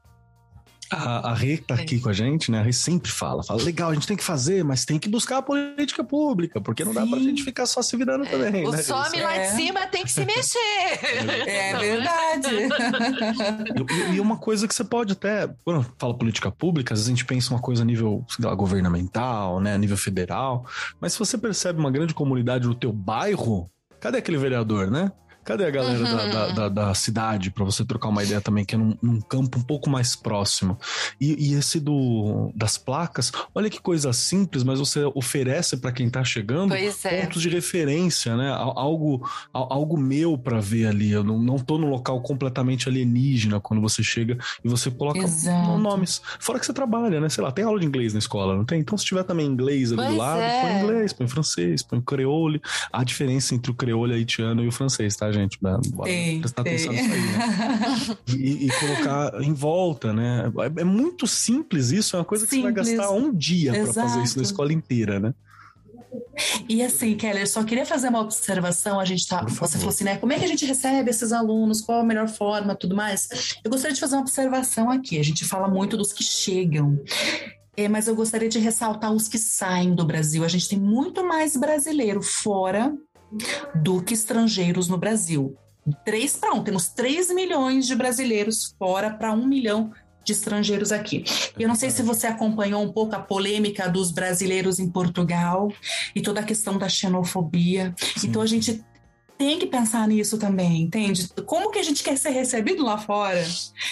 A, 0.91 1.31
a 1.31 1.33
Rê 1.33 1.57
tá 1.57 1.75
aqui 1.75 1.97
é. 1.97 1.99
com 1.99 2.09
a 2.09 2.13
gente, 2.13 2.49
né? 2.51 2.59
A 2.59 2.63
Rê 2.63 2.73
sempre 2.73 3.11
fala, 3.11 3.43
fala, 3.43 3.61
legal, 3.61 3.91
a 3.91 3.93
gente 3.93 4.07
tem 4.07 4.17
que 4.17 4.23
fazer, 4.23 4.63
mas 4.63 4.85
tem 4.85 4.97
que 4.97 5.07
buscar 5.07 5.37
a 5.37 5.41
política 5.41 6.03
pública, 6.03 6.59
porque 6.59 6.83
não 6.83 6.93
Sim. 6.93 6.99
dá 6.99 7.07
pra 7.07 7.19
gente 7.19 7.43
ficar 7.43 7.65
só 7.65 7.81
se 7.81 7.95
virando 7.95 8.25
é. 8.25 8.29
também. 8.29 8.67
O 8.67 8.71
né, 8.71 8.81
some 8.81 9.21
lá 9.21 9.35
é. 9.35 9.49
de 9.49 9.55
cima 9.55 9.85
tem 9.87 10.03
que 10.03 10.11
se 10.11 10.25
mexer. 10.25 10.59
É, 11.47 11.77
verdade. 11.77 12.47
e, 14.09 14.15
e, 14.15 14.19
uma 14.19 14.37
coisa 14.37 14.67
que 14.67 14.73
você 14.73 14.83
pode 14.83 15.13
até, 15.13 15.47
quando 15.63 15.85
fala 15.97 16.17
política 16.17 16.51
pública, 16.51 16.93
às 16.93 16.99
vezes 17.01 17.07
a 17.07 17.15
gente 17.15 17.25
pensa 17.25 17.53
uma 17.53 17.61
coisa 17.61 17.83
a 17.83 17.85
nível 17.85 18.25
lá, 18.39 18.55
governamental, 18.55 19.59
né? 19.59 19.75
A 19.75 19.77
nível 19.77 19.97
federal. 19.97 20.65
Mas 20.99 21.13
se 21.13 21.19
você 21.19 21.37
percebe 21.37 21.79
uma 21.79 21.91
grande 21.91 22.13
comunidade 22.13 22.67
no 22.67 22.73
teu 22.73 22.91
bairro, 22.91 23.69
cadê 23.99 24.17
aquele 24.17 24.37
vereador, 24.37 24.89
né? 24.89 25.11
Cadê 25.43 25.65
a 25.65 25.71
galera 25.71 25.97
uhum. 25.97 26.03
da, 26.03 26.27
da, 26.27 26.47
da, 26.47 26.69
da, 26.69 26.93
cidade 26.93 27.49
para 27.49 27.65
você 27.65 27.83
trocar 27.83 28.09
uma 28.09 28.23
ideia 28.23 28.39
também, 28.39 28.63
que 28.63 28.75
é 28.75 28.77
num, 28.77 28.95
num 29.01 29.19
campo 29.19 29.57
um 29.57 29.63
pouco 29.63 29.89
mais 29.89 30.15
próximo? 30.15 30.77
E, 31.19 31.51
e, 31.51 31.53
esse 31.53 31.79
do 31.79 32.51
das 32.55 32.77
placas, 32.77 33.31
olha 33.55 33.69
que 33.69 33.81
coisa 33.81 34.13
simples, 34.13 34.63
mas 34.63 34.79
você 34.79 35.03
oferece 35.15 35.77
para 35.77 35.91
quem 35.91 36.09
tá 36.09 36.23
chegando 36.23 36.73
é. 36.73 36.91
pontos 37.21 37.41
de 37.41 37.49
referência, 37.49 38.35
né? 38.35 38.49
Algo, 38.49 39.27
algo 39.51 39.97
meu 39.97 40.37
para 40.37 40.59
ver 40.59 40.87
ali. 40.87 41.11
Eu 41.11 41.23
não, 41.23 41.39
não 41.39 41.57
tô 41.57 41.77
no 41.77 41.87
local 41.87 42.21
completamente 42.21 42.87
alienígena 42.87 43.59
quando 43.59 43.81
você 43.81 44.03
chega 44.03 44.37
e 44.63 44.69
você 44.69 44.91
coloca 44.91 45.19
Exato. 45.19 45.77
nomes. 45.77 46.21
Fora 46.39 46.59
que 46.59 46.65
você 46.65 46.73
trabalha, 46.73 47.19
né? 47.19 47.29
Sei 47.29 47.43
lá, 47.43 47.51
tem 47.51 47.65
aula 47.65 47.79
de 47.79 47.85
inglês 47.85 48.13
na 48.13 48.19
escola, 48.19 48.55
não 48.55 48.65
tem? 48.65 48.79
Então, 48.79 48.97
se 48.97 49.05
tiver 49.05 49.23
também 49.23 49.47
inglês 49.47 49.91
ali 49.91 50.01
pois 50.01 50.09
do 50.11 50.17
lado, 50.17 50.41
é. 50.41 50.61
põe 50.61 50.81
inglês, 50.81 51.13
põe 51.13 51.27
francês, 51.27 51.81
põe 51.81 52.01
creole. 52.01 52.61
A 52.91 53.03
diferença 53.03 53.55
entre 53.55 53.71
o 53.71 53.73
creole 53.73 54.13
haitiano 54.13 54.63
e 54.63 54.67
o 54.67 54.71
francês, 54.71 55.15
tá, 55.15 55.31
gente? 55.31 55.38
Bora 55.93 56.09
tem, 56.09 56.39
prestar 56.39 56.63
tem. 56.63 56.73
atenção 56.73 56.93
nisso 56.93 57.13
aí. 57.13 57.21
Né? 57.21 58.17
e, 58.37 58.65
e, 58.65 58.69
colocar 58.79 59.41
em 59.41 59.53
volta, 59.53 60.13
né? 60.13 60.51
É, 60.77 60.81
é 60.81 60.83
muito 60.83 61.27
simples 61.27 61.91
isso, 61.91 62.15
é 62.15 62.19
uma 62.19 62.25
coisa 62.25 62.45
que 62.45 62.55
simples. 62.55 62.73
você 62.73 62.95
vai 62.95 62.97
gastar 62.97 63.11
um 63.11 63.33
dia 63.33 63.71
para 63.71 63.93
fazer 63.93 64.23
isso 64.23 64.37
na 64.37 64.43
escola 64.43 64.73
inteira, 64.73 65.19
né? 65.19 65.33
E 66.67 66.81
assim, 66.81 67.15
Keller, 67.15 67.47
só 67.47 67.63
queria 67.63 67.85
fazer 67.85 68.09
uma 68.09 68.21
observação. 68.21 68.99
A 68.99 69.05
gente 69.05 69.27
tá. 69.27 69.43
Você 69.43 69.77
falou 69.77 69.89
assim, 69.89 70.03
né? 70.03 70.17
Como 70.17 70.31
é 70.33 70.39
que 70.39 70.45
a 70.45 70.47
gente 70.47 70.65
recebe 70.65 71.09
esses 71.09 71.31
alunos? 71.31 71.81
Qual 71.81 71.99
a 71.99 72.03
melhor 72.03 72.27
forma, 72.27 72.75
tudo 72.75 72.95
mais? 72.95 73.57
Eu 73.63 73.69
gostaria 73.69 73.93
de 73.93 73.99
fazer 73.99 74.15
uma 74.15 74.21
observação 74.21 74.89
aqui. 74.89 75.19
A 75.19 75.23
gente 75.23 75.45
fala 75.45 75.67
muito 75.67 75.97
dos 75.97 76.13
que 76.13 76.23
chegam. 76.23 76.99
É, 77.75 77.87
mas 77.87 78.07
eu 78.07 78.15
gostaria 78.15 78.49
de 78.49 78.59
ressaltar 78.59 79.11
os 79.11 79.27
que 79.27 79.37
saem 79.37 79.93
do 79.93 80.05
Brasil. 80.05 80.43
A 80.43 80.47
gente 80.47 80.67
tem 80.67 80.79
muito 80.79 81.25
mais 81.25 81.55
brasileiro 81.55 82.21
fora 82.21 82.93
do 83.75 84.01
que 84.01 84.13
estrangeiros 84.13 84.87
no 84.87 84.97
Brasil. 84.97 85.55
Três 86.05 86.35
para 86.35 86.53
um, 86.53 86.63
temos 86.63 86.89
3 86.89 87.33
milhões 87.33 87.87
de 87.87 87.95
brasileiros 87.95 88.75
fora 88.77 89.09
para 89.09 89.31
um 89.31 89.47
milhão 89.47 89.91
de 90.23 90.33
estrangeiros 90.33 90.91
aqui. 90.91 91.23
Eu 91.57 91.67
não 91.67 91.75
sei 91.75 91.89
se 91.89 92.03
você 92.03 92.27
acompanhou 92.27 92.83
um 92.83 92.91
pouco 92.91 93.15
a 93.15 93.19
polêmica 93.19 93.89
dos 93.89 94.11
brasileiros 94.11 94.79
em 94.79 94.89
Portugal 94.89 95.71
e 96.15 96.21
toda 96.21 96.41
a 96.41 96.43
questão 96.43 96.77
da 96.77 96.87
xenofobia. 96.87 97.95
Sim. 97.97 98.27
Então 98.27 98.41
a 98.41 98.45
gente 98.45 98.83
tem 99.39 99.57
que 99.57 99.65
pensar 99.65 100.05
nisso 100.05 100.37
também, 100.37 100.81
entende? 100.81 101.29
Como 101.45 101.71
que 101.71 101.79
a 101.79 101.83
gente 101.83 102.03
quer 102.03 102.17
ser 102.17 102.31
recebido 102.31 102.83
lá 102.83 102.97
fora? 102.97 103.41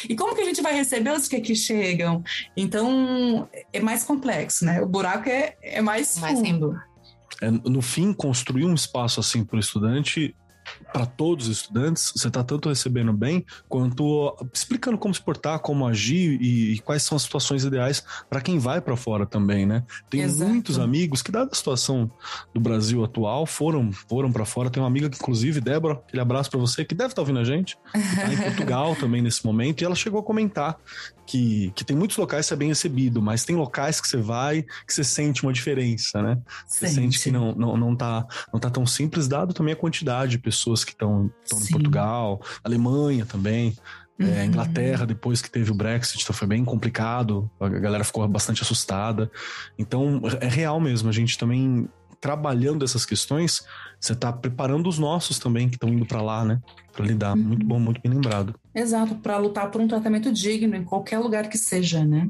E 0.07 0.13
como 0.13 0.35
que 0.35 0.41
a 0.41 0.45
gente 0.45 0.61
vai 0.61 0.73
receber 0.73 1.11
os 1.11 1.25
que 1.25 1.37
aqui 1.37 1.55
chegam? 1.55 2.21
Então, 2.55 3.47
é 3.71 3.79
mais 3.79 4.03
complexo, 4.03 4.65
né? 4.65 4.81
O 4.81 4.85
buraco 4.85 5.29
é, 5.29 5.55
é 5.61 5.81
mais 5.81 6.19
fundo. 6.19 6.77
É, 7.41 7.51
no 7.51 7.81
fim, 7.81 8.13
construir 8.13 8.65
um 8.65 8.73
espaço 8.73 9.19
assim 9.19 9.43
para 9.43 9.57
o 9.57 9.59
estudante 9.59 10.35
para 10.91 11.05
todos 11.05 11.47
os 11.47 11.57
estudantes, 11.57 12.11
você 12.15 12.27
está 12.27 12.43
tanto 12.43 12.69
recebendo 12.69 13.13
bem 13.13 13.45
quanto 13.67 14.35
explicando 14.53 14.97
como 14.97 15.13
se 15.13 15.21
portar, 15.21 15.59
como 15.59 15.85
agir 15.85 16.39
e, 16.41 16.73
e 16.73 16.79
quais 16.79 17.03
são 17.03 17.15
as 17.15 17.23
situações 17.23 17.63
ideais 17.63 18.03
para 18.29 18.41
quem 18.41 18.57
vai 18.57 18.81
para 18.81 18.95
fora 18.95 19.25
também, 19.25 19.65
né? 19.65 19.83
Tem 20.09 20.21
Exato. 20.21 20.49
muitos 20.49 20.79
amigos 20.79 21.21
que, 21.21 21.31
dada 21.31 21.49
a 21.51 21.55
situação 21.55 22.09
do 22.53 22.59
Brasil 22.59 23.03
atual, 23.03 23.45
foram 23.45 23.91
foram 23.91 24.31
para 24.31 24.45
fora. 24.45 24.69
Tem 24.69 24.81
uma 24.81 24.87
amiga 24.87 25.09
que, 25.09 25.17
inclusive, 25.17 25.59
Débora, 25.59 25.95
aquele 25.95 26.21
abraço 26.21 26.49
para 26.49 26.59
você, 26.59 26.83
que 26.85 26.95
deve 26.95 27.11
estar 27.11 27.15
tá 27.17 27.21
ouvindo 27.21 27.39
a 27.39 27.43
gente, 27.43 27.77
tá 27.93 28.33
em 28.33 28.37
Portugal 28.41 28.95
também 28.95 29.21
nesse 29.21 29.45
momento, 29.45 29.81
e 29.81 29.85
ela 29.85 29.95
chegou 29.95 30.19
a 30.19 30.23
comentar 30.23 30.77
que, 31.27 31.71
que 31.75 31.83
tem 31.83 31.95
muitos 31.95 32.15
locais 32.15 32.45
que 32.45 32.47
você 32.47 32.53
é 32.53 32.57
bem 32.57 32.69
recebido, 32.69 33.21
mas 33.21 33.43
tem 33.43 33.55
locais 33.55 33.99
que 33.99 34.07
você 34.07 34.17
vai 34.17 34.63
que 34.63 34.93
você 34.93 35.03
sente 35.03 35.43
uma 35.43 35.51
diferença, 35.51 36.23
né? 36.23 36.39
Você 36.65 36.87
sente, 36.87 37.19
sente 37.19 37.23
que 37.23 37.31
não, 37.31 37.53
não, 37.53 37.75
não, 37.75 37.95
tá, 37.95 38.25
não 38.51 38.59
tá 38.59 38.69
tão 38.69 38.87
simples, 38.87 39.27
dado 39.27 39.53
também 39.53 39.73
a 39.73 39.77
quantidade 39.77 40.31
de 40.31 40.39
pessoas 40.39 40.85
que 40.85 40.91
estão 40.91 41.29
em 41.53 41.71
Portugal, 41.71 42.41
Alemanha 42.63 43.25
também. 43.25 43.75
É, 44.19 44.23
uhum. 44.23 44.33
É, 44.33 44.45
Inglaterra, 44.45 45.05
depois 45.05 45.41
que 45.41 45.51
teve 45.51 45.69
o 45.69 45.75
Brexit, 45.75 46.23
então 46.23 46.33
foi 46.33 46.47
bem 46.47 46.65
complicado, 46.65 47.51
a 47.59 47.69
galera 47.69 48.03
ficou 48.03 48.27
bastante 48.27 48.63
assustada. 48.63 49.29
Então, 49.77 50.21
é 50.41 50.47
real 50.47 50.79
mesmo, 50.79 51.07
a 51.09 51.11
gente 51.11 51.37
também 51.37 51.87
trabalhando 52.19 52.83
essas 52.83 53.05
questões, 53.05 53.65
você 53.99 54.13
está 54.13 54.31
preparando 54.31 54.87
os 54.87 54.99
nossos 54.99 55.39
também 55.39 55.69
que 55.69 55.75
estão 55.75 55.89
indo 55.89 56.05
para 56.05 56.21
lá, 56.21 56.43
né? 56.43 56.61
Para 56.93 57.05
lidar. 57.05 57.35
Uhum. 57.35 57.43
Muito 57.43 57.65
bom, 57.65 57.79
muito 57.79 58.01
bem 58.01 58.11
lembrado. 58.11 58.55
Exato, 58.73 59.15
para 59.15 59.37
lutar 59.37 59.69
por 59.71 59.81
um 59.81 59.87
tratamento 59.87 60.31
digno 60.31 60.75
em 60.75 60.83
qualquer 60.83 61.19
lugar 61.19 61.49
que 61.49 61.57
seja, 61.57 62.03
né? 62.03 62.29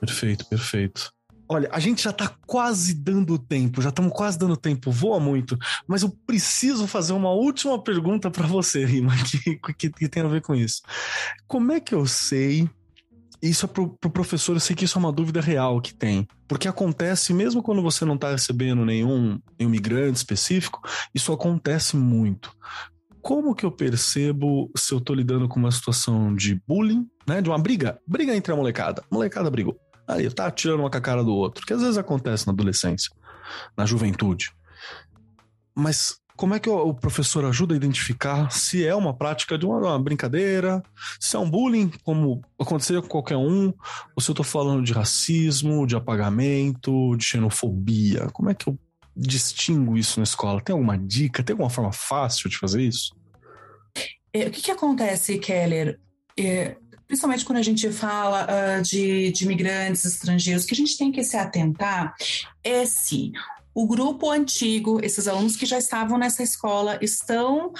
Perfeito, 0.00 0.46
perfeito. 0.46 1.12
Olha, 1.46 1.68
a 1.70 1.78
gente 1.78 2.02
já 2.02 2.12
tá 2.12 2.34
quase 2.46 2.94
dando 2.94 3.38
tempo, 3.38 3.82
já 3.82 3.90
estamos 3.90 4.12
quase 4.12 4.38
dando 4.38 4.56
tempo, 4.56 4.90
voa 4.90 5.20
muito, 5.20 5.58
mas 5.86 6.02
eu 6.02 6.08
preciso 6.26 6.86
fazer 6.86 7.12
uma 7.12 7.32
última 7.32 7.82
pergunta 7.82 8.30
para 8.30 8.46
você, 8.46 8.84
Rima, 8.84 9.12
que, 9.24 9.58
que, 9.74 9.90
que, 9.90 10.08
tem 10.08 10.22
a 10.22 10.28
ver 10.28 10.40
com 10.40 10.54
isso. 10.54 10.80
Como 11.46 11.70
é 11.72 11.80
que 11.80 11.94
eu 11.94 12.06
sei 12.06 12.68
isso 13.50 13.66
é 13.66 13.68
pro, 13.68 13.88
pro 13.98 14.10
professor, 14.10 14.56
eu 14.56 14.60
sei 14.60 14.74
que 14.74 14.84
isso 14.84 14.98
é 14.98 15.00
uma 15.00 15.12
dúvida 15.12 15.40
real 15.40 15.80
que 15.80 15.92
tem. 15.94 16.26
Porque 16.48 16.66
acontece, 16.66 17.34
mesmo 17.34 17.62
quando 17.62 17.82
você 17.82 18.04
não 18.04 18.14
está 18.14 18.30
recebendo 18.30 18.84
nenhum, 18.84 19.38
nenhum 19.58 19.70
migrante 19.70 20.16
específico, 20.16 20.80
isso 21.14 21.32
acontece 21.32 21.96
muito. 21.96 22.50
Como 23.20 23.54
que 23.54 23.64
eu 23.64 23.70
percebo 23.70 24.70
se 24.76 24.92
eu 24.92 24.98
estou 24.98 25.14
lidando 25.14 25.48
com 25.48 25.58
uma 25.58 25.70
situação 25.70 26.34
de 26.34 26.60
bullying, 26.66 27.06
né? 27.26 27.40
De 27.40 27.48
uma 27.48 27.58
briga, 27.58 27.98
briga 28.06 28.34
entre 28.34 28.52
a 28.52 28.56
molecada. 28.56 29.02
A 29.10 29.14
molecada 29.14 29.50
brigou. 29.50 29.78
Aí 30.06 30.28
tá 30.30 30.50
tirando 30.50 30.80
uma 30.80 30.90
com 30.90 30.98
a 30.98 31.00
cara 31.00 31.24
do 31.24 31.34
outro, 31.34 31.66
que 31.66 31.72
às 31.72 31.80
vezes 31.80 31.96
acontece 31.96 32.46
na 32.46 32.52
adolescência, 32.52 33.10
na 33.76 33.86
juventude. 33.86 34.52
Mas 35.74 36.18
como 36.36 36.54
é 36.54 36.58
que 36.58 36.68
o 36.68 36.92
professor 36.92 37.44
ajuda 37.44 37.74
a 37.74 37.76
identificar 37.76 38.50
se 38.50 38.84
é 38.84 38.94
uma 38.94 39.14
prática 39.14 39.56
de 39.56 39.64
uma, 39.64 39.78
uma 39.78 39.98
brincadeira, 39.98 40.82
se 41.20 41.36
é 41.36 41.38
um 41.38 41.48
bullying, 41.48 41.90
como 42.02 42.42
aconteceria 42.58 43.00
com 43.00 43.08
qualquer 43.08 43.36
um, 43.36 43.72
ou 44.16 44.22
se 44.22 44.30
eu 44.30 44.32
estou 44.32 44.44
falando 44.44 44.84
de 44.84 44.92
racismo, 44.92 45.86
de 45.86 45.94
apagamento, 45.94 47.16
de 47.16 47.24
xenofobia? 47.24 48.28
Como 48.32 48.50
é 48.50 48.54
que 48.54 48.68
eu 48.68 48.78
distingo 49.16 49.96
isso 49.96 50.18
na 50.18 50.24
escola? 50.24 50.60
Tem 50.60 50.72
alguma 50.72 50.98
dica? 50.98 51.42
Tem 51.42 51.54
alguma 51.54 51.70
forma 51.70 51.92
fácil 51.92 52.50
de 52.50 52.58
fazer 52.58 52.82
isso? 52.82 53.14
É, 54.32 54.48
o 54.48 54.50
que, 54.50 54.62
que 54.62 54.70
acontece, 54.72 55.38
Keller? 55.38 56.00
É, 56.36 56.76
principalmente 57.06 57.44
quando 57.44 57.58
a 57.58 57.62
gente 57.62 57.90
fala 57.92 58.44
uh, 58.44 58.82
de, 58.82 59.30
de 59.30 59.46
estrangeiros, 60.04 60.64
que 60.64 60.74
a 60.74 60.76
gente 60.76 60.98
tem 60.98 61.12
que 61.12 61.22
se 61.22 61.36
atentar 61.36 62.12
é 62.64 62.84
se 62.84 63.30
o 63.74 63.86
grupo 63.86 64.30
antigo, 64.30 65.00
esses 65.02 65.26
alunos 65.26 65.56
que 65.56 65.66
já 65.66 65.78
estavam 65.78 66.16
nessa 66.16 66.42
escola, 66.42 66.98
estão 67.02 67.72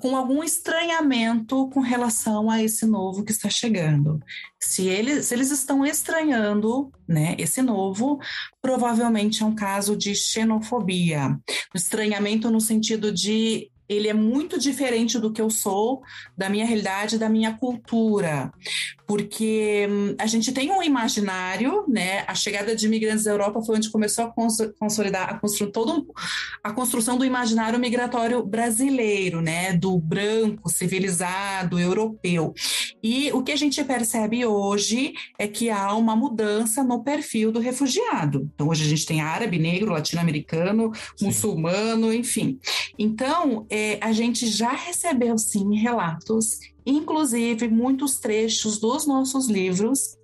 com 0.00 0.16
algum 0.16 0.42
estranhamento 0.42 1.68
com 1.68 1.80
relação 1.80 2.50
a 2.50 2.62
esse 2.62 2.86
novo 2.86 3.22
que 3.22 3.32
está 3.32 3.50
chegando. 3.50 4.18
Se 4.58 4.88
eles, 4.88 5.26
se 5.26 5.34
eles 5.34 5.50
estão 5.50 5.84
estranhando 5.84 6.90
né, 7.06 7.34
esse 7.38 7.60
novo, 7.60 8.18
provavelmente 8.62 9.42
é 9.42 9.46
um 9.46 9.54
caso 9.54 9.96
de 9.96 10.14
xenofobia. 10.14 11.38
Estranhamento 11.74 12.50
no 12.50 12.60
sentido 12.60 13.12
de 13.12 13.71
ele 13.96 14.08
é 14.08 14.14
muito 14.14 14.58
diferente 14.58 15.18
do 15.18 15.32
que 15.32 15.40
eu 15.40 15.50
sou, 15.50 16.02
da 16.36 16.48
minha 16.48 16.64
realidade, 16.64 17.18
da 17.18 17.28
minha 17.28 17.54
cultura. 17.54 18.52
Porque 19.06 19.86
hum, 19.90 20.14
a 20.18 20.26
gente 20.26 20.52
tem 20.52 20.70
um 20.70 20.82
imaginário, 20.82 21.84
né? 21.88 22.24
A 22.26 22.34
chegada 22.34 22.74
de 22.74 22.86
imigrantes 22.86 23.24
da 23.24 23.30
Europa 23.30 23.60
foi 23.62 23.76
onde 23.76 23.90
começou 23.90 24.24
a 24.24 24.32
consolidar, 24.78 25.28
a 25.28 25.38
construir 25.38 25.70
todo 25.70 26.06
a 26.62 26.72
construção 26.72 27.18
do 27.18 27.24
imaginário 27.24 27.78
migratório 27.78 28.44
brasileiro, 28.44 29.40
né? 29.40 29.72
Do 29.72 29.98
branco, 29.98 30.70
civilizado, 30.70 31.78
europeu. 31.78 32.54
E 33.02 33.30
o 33.32 33.42
que 33.42 33.52
a 33.52 33.56
gente 33.56 33.82
percebe 33.84 34.46
hoje 34.46 35.12
é 35.38 35.46
que 35.46 35.70
há 35.70 35.94
uma 35.94 36.16
mudança 36.16 36.82
no 36.82 37.02
perfil 37.02 37.52
do 37.52 37.60
refugiado. 37.60 38.48
Então, 38.54 38.68
hoje 38.68 38.84
a 38.84 38.88
gente 38.88 39.04
tem 39.04 39.20
árabe, 39.20 39.58
negro, 39.58 39.92
latino-americano, 39.92 40.92
muçulmano, 41.20 42.12
enfim. 42.12 42.58
Então, 42.98 43.66
é, 43.68 43.81
a 44.00 44.12
gente 44.12 44.46
já 44.46 44.72
recebeu, 44.72 45.36
sim, 45.38 45.76
relatos, 45.76 46.58
inclusive 46.84 47.68
muitos 47.68 48.18
trechos 48.18 48.78
dos 48.78 49.06
nossos 49.06 49.48
livros 49.48 50.16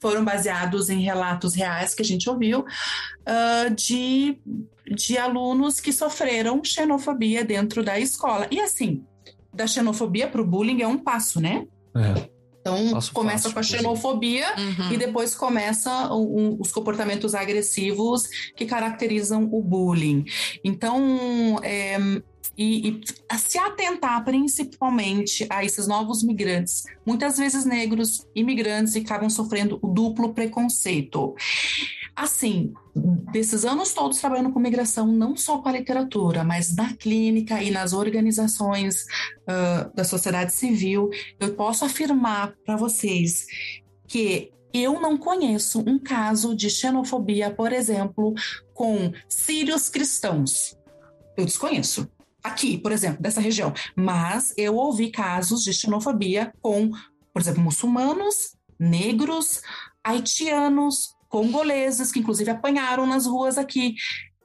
foram 0.00 0.24
baseados 0.24 0.88
em 0.88 1.00
relatos 1.00 1.54
reais 1.54 1.94
que 1.94 2.02
a 2.02 2.04
gente 2.04 2.30
ouviu 2.30 2.60
uh, 2.60 3.74
de, 3.74 4.38
de 4.94 5.18
alunos 5.18 5.80
que 5.80 5.92
sofreram 5.92 6.62
xenofobia 6.62 7.44
dentro 7.44 7.82
da 7.82 7.98
escola. 7.98 8.46
E 8.50 8.60
assim, 8.60 9.04
da 9.52 9.66
xenofobia 9.66 10.28
para 10.28 10.40
o 10.40 10.46
bullying 10.46 10.82
é 10.82 10.86
um 10.86 10.98
passo, 10.98 11.40
né? 11.40 11.66
É. 11.96 12.38
Então, 12.60 12.90
Passo 12.92 13.12
começa 13.12 13.50
fácil, 13.50 13.54
com 13.54 13.60
a 13.60 13.62
xenofobia 13.62 14.46
uhum. 14.56 14.92
e 14.92 14.96
depois 14.98 15.34
começa 15.34 16.12
um, 16.12 16.56
os 16.60 16.70
comportamentos 16.70 17.34
agressivos 17.34 18.28
que 18.54 18.66
caracterizam 18.66 19.48
o 19.50 19.62
bullying. 19.62 20.24
Então, 20.62 21.58
é, 21.62 21.96
e, 22.58 22.88
e 22.88 23.00
a 23.28 23.38
se 23.38 23.56
atentar 23.56 24.24
principalmente 24.24 25.46
a 25.48 25.64
esses 25.64 25.86
novos 25.86 26.24
migrantes, 26.24 26.82
muitas 27.06 27.38
vezes 27.38 27.64
negros, 27.64 28.26
imigrantes, 28.34 28.96
e 28.96 28.98
acabam 28.98 29.30
sofrendo 29.30 29.78
o 29.80 29.86
duplo 29.86 30.34
preconceito. 30.34 31.36
Assim, 32.16 32.74
desses 33.30 33.64
anos 33.64 33.94
todos 33.94 34.18
trabalhando 34.18 34.50
com 34.50 34.58
migração, 34.58 35.06
não 35.06 35.36
só 35.36 35.58
com 35.58 35.68
a 35.68 35.72
literatura, 35.72 36.42
mas 36.42 36.74
na 36.74 36.92
clínica 36.94 37.62
e 37.62 37.70
nas 37.70 37.92
organizações 37.92 39.04
uh, 39.04 39.94
da 39.94 40.02
sociedade 40.02 40.52
civil, 40.52 41.10
eu 41.38 41.54
posso 41.54 41.84
afirmar 41.84 42.54
para 42.66 42.76
vocês 42.76 43.46
que 44.08 44.50
eu 44.74 45.00
não 45.00 45.16
conheço 45.16 45.80
um 45.86 45.96
caso 45.96 46.56
de 46.56 46.68
xenofobia, 46.68 47.50
por 47.50 47.72
exemplo, 47.72 48.34
com 48.74 49.12
sírios 49.28 49.88
cristãos. 49.88 50.76
Eu 51.36 51.44
desconheço. 51.44 52.08
Aqui, 52.42 52.78
por 52.78 52.92
exemplo, 52.92 53.20
dessa 53.22 53.40
região. 53.40 53.72
Mas 53.96 54.54
eu 54.56 54.76
ouvi 54.76 55.10
casos 55.10 55.62
de 55.62 55.72
xenofobia 55.72 56.52
com, 56.62 56.90
por 57.32 57.42
exemplo, 57.42 57.62
muçulmanos, 57.62 58.56
negros, 58.78 59.60
haitianos, 60.04 61.14
congoleses, 61.28 62.12
que 62.12 62.20
inclusive 62.20 62.50
apanharam 62.50 63.06
nas 63.06 63.26
ruas 63.26 63.58
aqui. 63.58 63.94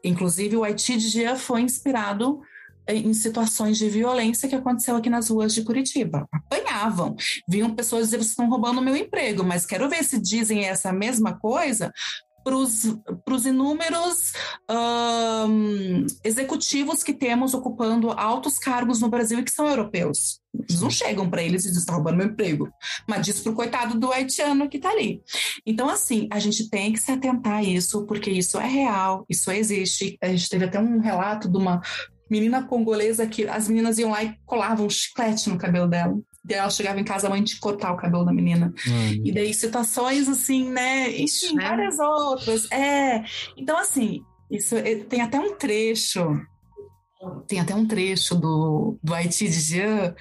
Inclusive, 0.04 0.58
o 0.58 0.64
Haiti 0.64 0.98
de 0.98 1.12
Dia 1.12 1.36
foi 1.36 1.62
inspirado 1.62 2.42
em 2.86 3.14
situações 3.14 3.78
de 3.78 3.88
violência 3.88 4.50
que 4.50 4.56
aconteceu 4.56 4.96
aqui 4.98 5.10
nas 5.10 5.30
ruas 5.30 5.54
de 5.54 5.64
Curitiba. 5.64 6.28
Apanhavam. 6.32 7.16
Viam 7.48 7.74
pessoas 7.74 8.06
dizer, 8.06 8.18
vocês 8.18 8.32
estão 8.32 8.50
roubando 8.50 8.82
meu 8.82 8.96
emprego, 8.96 9.44
mas 9.44 9.66
quero 9.66 9.90
ver 9.90 10.04
se 10.04 10.20
dizem 10.20 10.66
essa 10.66 10.92
mesma 10.92 11.38
coisa 11.40 11.94
para 12.44 12.56
os 12.56 13.46
inúmeros 13.46 14.34
um, 14.70 16.06
executivos 16.24 17.04
que 17.04 17.14
temos 17.14 17.54
ocupando 17.54 18.12
altos 18.12 18.60
cargos 18.60 19.00
no 19.00 19.10
Brasil 19.10 19.40
e 19.40 19.44
que 19.44 19.52
são 19.52 19.68
europeus. 19.68 20.42
Eles 20.70 20.82
não 20.82 20.90
chegam 20.90 21.30
para 21.30 21.42
eles 21.42 21.64
e 21.64 21.68
dizem, 21.68 21.80
está 21.80 21.94
roubando 21.94 22.18
meu 22.18 22.28
emprego. 22.28 22.70
Mas 23.08 23.26
diz 23.26 23.40
para 23.40 23.52
o 23.52 23.56
coitado 23.56 24.00
do 24.00 24.12
haitiano 24.12 24.70
que 24.70 24.78
está 24.78 24.90
ali. 24.90 25.22
Então, 25.66 25.90
assim, 25.90 26.28
a 26.32 26.40
gente 26.40 26.70
tem 26.70 26.94
que 26.94 27.00
se 27.00 27.12
atentar 27.12 27.54
a 27.54 27.64
isso, 27.64 28.06
porque 28.06 28.30
isso 28.30 28.60
é 28.60 28.68
real, 28.68 29.26
isso 29.30 29.52
existe. 29.52 30.18
A 30.22 30.28
gente 30.28 30.50
teve 30.50 30.66
até 30.66 30.80
um 30.80 31.00
relato 31.00 31.50
de 31.50 31.58
uma 31.58 31.82
menina 32.30 32.64
congolesa 32.64 33.28
que 33.28 33.48
as 33.48 33.68
meninas 33.68 33.98
iam 33.98 34.12
lá 34.12 34.24
e 34.24 34.36
colavam 34.46 34.90
chiclete 34.90 35.50
no 35.50 35.58
cabelo 35.58 35.88
dela. 35.88 36.18
Daí 36.46 36.58
ela 36.58 36.70
chegava 36.70 37.00
em 37.00 37.06
casa, 37.06 37.28
a 37.28 37.30
mãe 37.30 37.42
de 37.42 37.58
cortar 37.58 37.94
o 37.94 37.98
cabelo 37.98 38.26
da 38.26 38.34
menina. 38.34 38.74
Ai, 38.86 39.22
e 39.24 39.32
daí 39.32 39.54
situações 39.54 40.28
assim, 40.28 40.70
né? 40.70 41.10
Enfim, 41.18 41.58
é. 41.60 41.70
várias 41.70 42.00
outras. 42.00 42.70
É. 42.72 43.24
Então, 43.56 43.78
assim, 43.78 44.22
isso 44.52 44.76
é, 44.76 44.96
tem 44.96 45.22
até 45.22 45.40
um 45.40 45.56
trecho, 45.56 46.40
tem 47.48 47.60
até 47.60 47.74
um 47.74 47.88
trecho 47.88 48.36
do, 48.36 48.98
do 49.02 49.14
Haiti 49.14 49.48
de 49.48 49.60
Jean, 49.60 50.16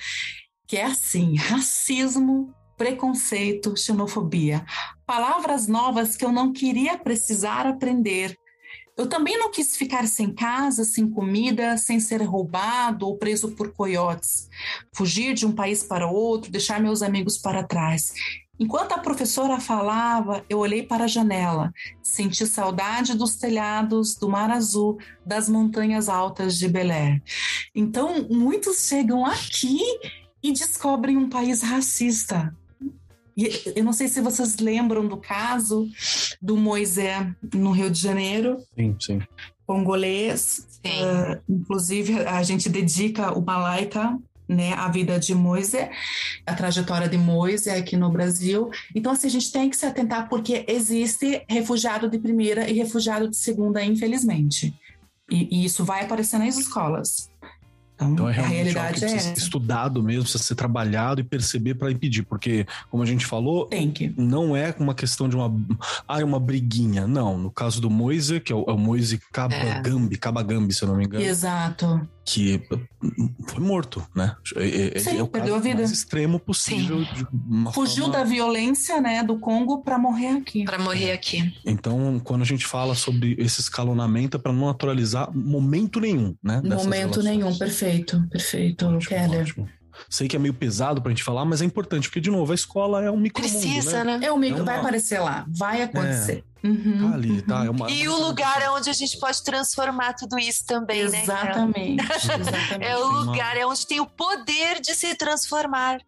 que 0.68 0.76
é 0.76 0.84
assim: 0.84 1.36
racismo, 1.36 2.54
preconceito, 2.76 3.76
xenofobia. 3.76 4.64
Palavras 5.04 5.66
novas 5.66 6.16
que 6.16 6.24
eu 6.24 6.30
não 6.30 6.52
queria 6.52 6.96
precisar 6.96 7.66
aprender 7.66 8.36
eu 8.96 9.06
também 9.06 9.38
não 9.38 9.50
quis 9.50 9.76
ficar 9.76 10.06
sem 10.06 10.32
casa, 10.32 10.84
sem 10.84 11.08
comida, 11.08 11.76
sem 11.76 11.98
ser 11.98 12.22
roubado 12.22 13.06
ou 13.06 13.16
preso 13.16 13.52
por 13.52 13.72
coiotes, 13.72 14.48
fugir 14.92 15.34
de 15.34 15.46
um 15.46 15.52
país 15.52 15.82
para 15.82 16.06
outro, 16.06 16.50
deixar 16.50 16.80
meus 16.80 17.02
amigos 17.02 17.38
para 17.38 17.64
trás. 17.64 18.12
Enquanto 18.60 18.92
a 18.92 18.98
professora 18.98 19.58
falava, 19.58 20.44
eu 20.48 20.58
olhei 20.58 20.82
para 20.82 21.04
a 21.04 21.08
janela, 21.08 21.72
senti 22.02 22.46
saudade 22.46 23.16
dos 23.16 23.36
telhados, 23.36 24.14
do 24.14 24.28
mar 24.28 24.50
azul, 24.50 24.98
das 25.24 25.48
montanhas 25.48 26.08
altas 26.08 26.58
de 26.58 26.68
Belé. 26.68 27.20
Então, 27.74 28.28
muitos 28.30 28.86
chegam 28.86 29.24
aqui 29.24 29.80
e 30.42 30.52
descobrem 30.52 31.16
um 31.16 31.28
país 31.28 31.62
racista. 31.62 32.54
Eu 33.74 33.82
não 33.82 33.94
sei 33.94 34.08
se 34.08 34.20
vocês 34.20 34.58
lembram 34.58 35.08
do 35.08 35.16
caso 35.16 35.88
do 36.42 36.56
Moisés 36.56 37.26
no 37.54 37.70
Rio 37.70 37.88
de 37.88 38.00
Janeiro. 38.00 38.58
Sim, 38.74 38.96
sim. 38.98 39.20
Congolês. 39.64 40.66
Sim. 40.68 40.90
Uh, 40.90 41.40
inclusive, 41.48 42.26
a 42.26 42.42
gente 42.42 42.68
dedica 42.68 43.32
uma 43.32 43.56
laica 43.56 44.18
né, 44.48 44.72
a 44.74 44.88
vida 44.88 45.18
de 45.18 45.34
Moisés, 45.34 45.88
a 46.44 46.54
trajetória 46.54 47.08
de 47.08 47.16
Moisés 47.16 47.78
aqui 47.78 47.96
no 47.96 48.10
Brasil. 48.10 48.70
Então, 48.94 49.12
assim, 49.12 49.28
a 49.28 49.30
gente 49.30 49.50
tem 49.50 49.70
que 49.70 49.76
se 49.76 49.86
atentar 49.86 50.28
porque 50.28 50.64
existe 50.68 51.44
refugiado 51.48 52.08
de 52.08 52.18
primeira 52.18 52.68
e 52.68 52.74
refugiado 52.74 53.28
de 53.28 53.36
segunda, 53.36 53.82
infelizmente. 53.82 54.74
E, 55.30 55.48
e 55.50 55.64
isso 55.64 55.84
vai 55.84 56.04
aparecer 56.04 56.38
nas 56.38 56.58
escolas. 56.58 57.31
Então, 58.02 58.12
então 58.12 58.28
é 58.28 58.32
realmente 58.32 58.54
a 58.54 58.62
realidade 58.62 58.86
algo 58.86 58.98
que 58.98 59.04
é 59.04 59.18
ser 59.18 59.38
estudado 59.38 60.02
mesmo, 60.02 60.22
precisa 60.22 60.42
ser 60.42 60.54
trabalhado 60.54 61.20
e 61.20 61.24
perceber 61.24 61.74
para 61.74 61.90
impedir, 61.90 62.22
porque 62.22 62.66
como 62.90 63.02
a 63.02 63.06
gente 63.06 63.26
falou, 63.26 63.68
não 64.16 64.56
é 64.56 64.74
uma 64.78 64.94
questão 64.94 65.28
de 65.28 65.36
uma 65.36 65.52
ah, 66.06 66.20
é 66.20 66.24
uma 66.24 66.40
briguinha, 66.40 67.06
não. 67.06 67.38
No 67.38 67.50
caso 67.50 67.80
do 67.80 67.90
Moise, 67.90 68.40
que 68.40 68.52
é 68.52 68.56
o, 68.56 68.64
é 68.68 68.72
o 68.72 68.78
Moise 68.78 69.20
Kabagambi, 69.32 70.14
é. 70.14 70.18
Kabagambi, 70.18 70.74
se 70.74 70.82
eu 70.82 70.88
não 70.88 70.96
me 70.96 71.04
engano. 71.04 71.24
Exato 71.24 72.06
que 72.24 72.62
foi 73.48 73.60
morto, 73.60 74.06
né? 74.14 74.36
É, 74.56 74.96
é, 74.96 74.98
Sim, 74.98 75.18
é 75.18 75.22
o 75.22 75.26
perdeu 75.26 75.54
a 75.54 75.58
vida. 75.58 75.76
mais 75.76 75.90
extremo 75.90 76.38
possível. 76.38 77.04
Fugiu 77.72 78.04
forma... 78.04 78.18
da 78.18 78.24
violência, 78.24 79.00
né, 79.00 79.22
do 79.22 79.38
Congo 79.38 79.82
para 79.82 79.98
morrer 79.98 80.28
aqui. 80.28 80.64
Para 80.64 80.78
morrer 80.78 81.12
aqui. 81.12 81.52
Então, 81.66 82.20
quando 82.22 82.42
a 82.42 82.46
gente 82.46 82.66
fala 82.66 82.94
sobre 82.94 83.34
esse 83.38 83.60
escalonamento, 83.60 84.36
é 84.36 84.40
para 84.40 84.52
não 84.52 84.66
naturalizar 84.66 85.34
momento 85.36 86.00
nenhum, 86.00 86.34
né? 86.42 86.60
Momento 86.62 87.20
relações. 87.20 87.24
nenhum, 87.24 87.58
perfeito, 87.58 88.22
perfeito, 88.30 88.86
ótimo, 88.86 89.00
Keller. 89.00 89.40
Ótimo. 89.42 89.68
Sei 90.08 90.28
que 90.28 90.36
é 90.36 90.38
meio 90.38 90.54
pesado 90.54 91.00
pra 91.00 91.10
gente 91.10 91.24
falar, 91.24 91.44
mas 91.44 91.62
é 91.62 91.64
importante, 91.64 92.08
porque, 92.08 92.20
de 92.20 92.30
novo, 92.30 92.52
a 92.52 92.54
escola 92.54 93.02
é 93.02 93.10
um 93.10 93.16
micro 93.16 93.42
Precisa, 93.42 94.04
né? 94.04 94.18
né? 94.18 94.26
É 94.26 94.32
um 94.32 94.36
micro, 94.36 94.58
é 94.58 94.62
uma... 94.62 94.72
vai 94.72 94.78
aparecer 94.78 95.20
lá, 95.20 95.44
vai 95.48 95.82
acontecer. 95.82 96.44
É. 96.48 96.52
Uhum, 96.64 97.10
tá 97.10 97.14
ali, 97.16 97.42
tá? 97.42 97.64
É 97.64 97.70
uma, 97.70 97.90
e 97.90 98.08
o 98.08 98.16
lugar 98.16 98.62
é 98.62 98.70
onde 98.70 98.88
a 98.88 98.92
gente 98.92 99.18
pode 99.18 99.42
transformar 99.42 100.12
tudo 100.12 100.38
isso 100.38 100.64
também, 100.64 101.00
Exatamente. 101.00 101.96
né? 101.96 102.08
Exatamente. 102.14 102.84
é 102.84 102.96
o 102.96 103.06
lugar, 103.08 103.56
é 103.56 103.66
onde 103.66 103.84
tem 103.84 104.00
o 104.00 104.06
poder 104.06 104.80
de 104.80 104.94
se 104.94 105.14
transformar. 105.16 105.98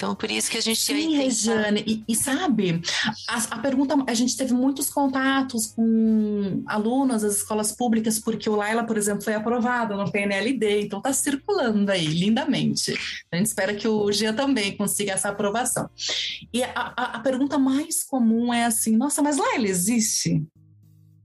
Então, 0.00 0.14
por 0.14 0.30
isso 0.30 0.50
que 0.50 0.56
a 0.56 0.62
gente 0.62 0.80
Sim, 0.80 1.14
Regiane, 1.14 1.84
e, 1.86 2.02
e, 2.08 2.16
sabe, 2.16 2.80
a, 3.28 3.36
a, 3.36 3.58
pergunta, 3.58 3.94
a 4.06 4.14
gente 4.14 4.34
teve 4.34 4.54
muitos 4.54 4.88
contatos 4.88 5.66
com 5.76 6.62
alunos 6.64 7.20
das 7.20 7.36
escolas 7.36 7.70
públicas, 7.70 8.18
porque 8.18 8.48
o 8.48 8.56
Laila, 8.56 8.82
por 8.82 8.96
exemplo, 8.96 9.22
foi 9.22 9.34
aprovado 9.34 9.94
no 9.98 10.10
PNLD, 10.10 10.84
então 10.84 11.00
está 11.00 11.12
circulando 11.12 11.92
aí, 11.92 12.06
lindamente. 12.06 12.94
A 13.30 13.36
gente 13.36 13.48
espera 13.48 13.74
que 13.74 13.86
o 13.86 14.10
Gia 14.10 14.32
também 14.32 14.74
consiga 14.74 15.12
essa 15.12 15.28
aprovação. 15.28 15.90
E 16.50 16.64
a, 16.64 16.70
a, 16.74 17.04
a 17.16 17.20
pergunta 17.20 17.58
mais 17.58 18.02
comum 18.02 18.54
é 18.54 18.64
assim, 18.64 18.96
nossa, 18.96 19.20
mas 19.20 19.36
Laila 19.36 19.68
existe? 19.68 20.42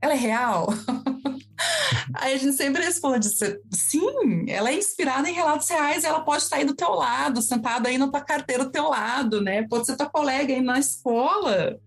Ela 0.02 0.16
é 0.16 0.18
real? 0.18 0.68
Aí 2.16 2.34
a 2.34 2.38
gente 2.38 2.56
sempre 2.56 2.84
responde: 2.84 3.28
sim, 3.72 4.46
ela 4.48 4.70
é 4.70 4.76
inspirada 4.76 5.30
em 5.30 5.34
relatos 5.34 5.70
reais, 5.70 6.04
ela 6.04 6.22
pode 6.22 6.44
estar 6.44 6.58
aí 6.58 6.66
do 6.66 6.76
teu 6.76 6.92
lado, 6.92 7.42
sentada 7.42 7.90
aí 7.90 7.98
na 7.98 8.10
tua 8.10 8.22
carteira 8.22 8.66
do 8.66 8.72
teu 8.72 8.90
lado, 8.90 9.42
né? 9.42 9.68
Pode 9.68 9.86
ser 9.86 9.96
tua 9.96 10.10
colega 10.10 10.54
aí 10.54 10.62
na 10.62 10.80
escola. 10.80 11.80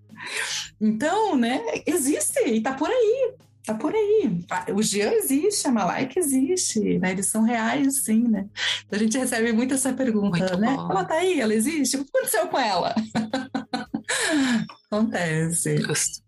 Então, 0.81 1.37
né, 1.37 1.61
existe 1.87 2.41
e 2.47 2.61
tá 2.61 2.75
por 2.75 2.89
aí. 2.91 3.35
Tá 3.65 3.75
por 3.75 3.95
aí. 3.95 4.47
O 4.75 4.83
Jean 4.83 5.13
existe, 5.13 5.69
a 5.69 5.71
Malaika 5.71 6.19
existe, 6.19 6.99
né? 6.99 7.11
Eles 7.11 7.27
são 7.27 7.43
reais, 7.43 8.03
sim, 8.03 8.23
né? 8.27 8.47
Então 8.87 8.99
a 8.99 9.03
gente 9.03 9.19
recebe 9.19 9.53
muito 9.53 9.75
essa 9.75 9.93
pergunta, 9.93 10.39
muito 10.39 10.57
né? 10.57 10.75
Bom. 10.75 10.91
Ela 10.91 11.05
tá 11.05 11.17
aí, 11.17 11.39
ela 11.39 11.53
existe? 11.53 11.99
O 11.99 12.05
que 12.05 12.11
aconteceu 12.17 12.49
com 12.49 12.59
ela? 12.59 12.95
Acontece. 14.91 15.77
Justo. 15.77 16.28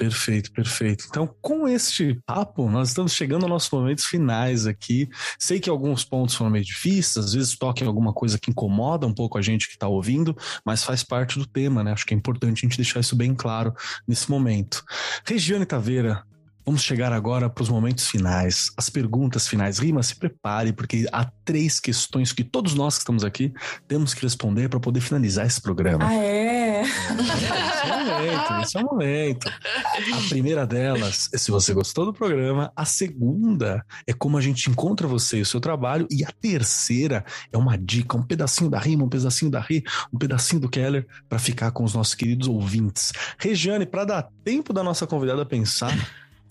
Perfeito, 0.00 0.50
perfeito. 0.52 1.04
Então, 1.10 1.28
com 1.42 1.68
este 1.68 2.18
papo, 2.24 2.70
nós 2.70 2.88
estamos 2.88 3.12
chegando 3.12 3.42
aos 3.42 3.50
nossos 3.50 3.70
momentos 3.70 4.06
finais 4.06 4.66
aqui. 4.66 5.06
Sei 5.38 5.60
que 5.60 5.68
alguns 5.68 6.06
pontos 6.06 6.34
foram 6.34 6.50
meio 6.50 6.64
difíceis, 6.64 7.22
às 7.22 7.32
vezes 7.34 7.54
toquem 7.58 7.86
alguma 7.86 8.10
coisa 8.10 8.38
que 8.38 8.50
incomoda 8.50 9.06
um 9.06 9.12
pouco 9.12 9.36
a 9.36 9.42
gente 9.42 9.66
que 9.66 9.74
está 9.74 9.86
ouvindo, 9.88 10.34
mas 10.64 10.82
faz 10.82 11.04
parte 11.04 11.38
do 11.38 11.44
tema, 11.44 11.84
né? 11.84 11.92
Acho 11.92 12.06
que 12.06 12.14
é 12.14 12.16
importante 12.16 12.64
a 12.64 12.66
gente 12.66 12.78
deixar 12.78 13.00
isso 13.00 13.14
bem 13.14 13.34
claro 13.34 13.74
nesse 14.08 14.30
momento. 14.30 14.82
Regiane 15.26 15.66
Taveira, 15.66 16.24
Vamos 16.70 16.84
chegar 16.84 17.12
agora 17.12 17.50
para 17.50 17.64
os 17.64 17.68
momentos 17.68 18.06
finais, 18.06 18.70
as 18.76 18.88
perguntas 18.88 19.48
finais. 19.48 19.80
Rima, 19.80 20.04
se 20.04 20.14
prepare, 20.14 20.72
porque 20.72 21.04
há 21.10 21.24
três 21.44 21.80
questões 21.80 22.32
que 22.32 22.44
todos 22.44 22.74
nós 22.74 22.94
que 22.94 23.00
estamos 23.00 23.24
aqui 23.24 23.52
temos 23.88 24.14
que 24.14 24.22
responder 24.22 24.68
para 24.68 24.78
poder 24.78 25.00
finalizar 25.00 25.44
esse 25.44 25.60
programa. 25.60 26.06
Ah, 26.06 26.14
é? 26.14 26.82
esse 26.82 27.90
é 27.90 27.92
o 27.92 28.04
momento, 28.04 28.62
esse 28.62 28.76
é 28.76 28.80
o 28.80 28.84
momento. 28.84 29.48
A 29.48 30.28
primeira 30.28 30.64
delas 30.64 31.28
é 31.34 31.38
se 31.38 31.50
você 31.50 31.74
gostou 31.74 32.06
do 32.06 32.12
programa. 32.12 32.72
A 32.76 32.84
segunda 32.84 33.84
é 34.06 34.12
como 34.12 34.38
a 34.38 34.40
gente 34.40 34.70
encontra 34.70 35.08
você 35.08 35.38
e 35.38 35.42
o 35.42 35.46
seu 35.46 35.58
trabalho. 35.58 36.06
E 36.08 36.24
a 36.24 36.30
terceira 36.30 37.24
é 37.52 37.58
uma 37.58 37.76
dica, 37.76 38.16
um 38.16 38.22
pedacinho 38.22 38.70
da 38.70 38.78
rima, 38.78 39.02
um 39.02 39.08
pedacinho 39.08 39.50
da 39.50 39.58
ri, 39.58 39.82
um 40.12 40.18
pedacinho 40.18 40.60
do 40.60 40.68
Keller 40.68 41.04
para 41.28 41.40
ficar 41.40 41.72
com 41.72 41.82
os 41.82 41.94
nossos 41.94 42.14
queridos 42.14 42.46
ouvintes. 42.46 43.12
Regiane, 43.38 43.86
para 43.86 44.04
dar 44.04 44.28
tempo 44.44 44.72
da 44.72 44.84
nossa 44.84 45.04
convidada 45.04 45.44
pensar. 45.44 45.92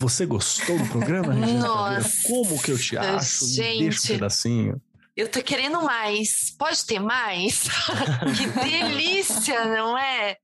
Você 0.00 0.24
gostou 0.24 0.78
do 0.78 0.86
programa, 0.86 1.34
Regina 1.34 1.60
Nossa, 1.60 2.26
Como 2.26 2.60
que 2.62 2.72
eu 2.72 2.78
te 2.78 2.96
acho? 2.96 3.46
Gente, 3.48 3.80
deixa 3.80 4.00
um 4.00 4.16
pedacinho. 4.16 4.82
Eu 5.14 5.28
tô 5.28 5.42
querendo 5.42 5.82
mais. 5.82 6.54
Pode 6.58 6.86
ter 6.86 6.98
mais? 6.98 7.68
que 8.34 8.46
delícia, 8.64 9.66
não 9.66 9.98
é? 9.98 10.38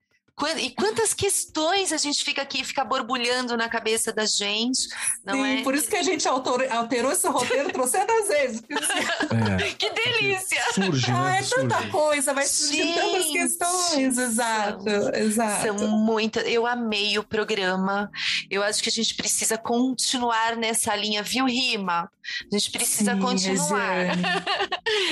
E 0.58 0.70
quantas 0.70 1.14
questões 1.14 1.94
a 1.94 1.96
gente 1.96 2.22
fica 2.22 2.42
aqui, 2.42 2.62
fica 2.62 2.84
borbulhando 2.84 3.56
na 3.56 3.70
cabeça 3.70 4.12
da 4.12 4.26
gente, 4.26 4.86
não 5.24 5.42
Sim, 5.42 5.60
é? 5.60 5.62
por 5.62 5.74
isso 5.74 5.88
que 5.88 5.96
a 5.96 6.02
gente 6.02 6.28
alterou, 6.28 6.70
alterou 6.70 7.10
esse 7.10 7.26
roteiro 7.26 7.72
trocentas 7.72 8.28
vezes. 8.28 8.62
É. 8.70 9.70
Que 9.72 9.90
delícia! 9.90 10.62
Surge, 10.74 11.10
né? 11.10 11.16
Ah, 11.18 11.36
é 11.36 11.42
tanta 11.42 11.76
Surge. 11.76 11.90
coisa, 11.90 12.34
vai 12.34 12.44
surgir 12.44 12.94
tantas 12.94 13.26
questões, 13.30 14.18
exato, 14.18 14.84
são, 14.84 15.14
exato. 15.14 15.62
São 15.62 15.88
muitas, 15.88 16.46
eu 16.46 16.66
amei 16.66 17.18
o 17.18 17.24
programa, 17.24 18.10
eu 18.50 18.62
acho 18.62 18.82
que 18.82 18.90
a 18.90 18.92
gente 18.92 19.14
precisa 19.14 19.56
continuar 19.56 20.54
nessa 20.54 20.94
linha, 20.94 21.22
viu, 21.22 21.46
Rima? 21.46 22.10
A 22.52 22.58
gente 22.58 22.70
precisa 22.70 23.14
sim, 23.14 23.20
continuar. 23.20 24.18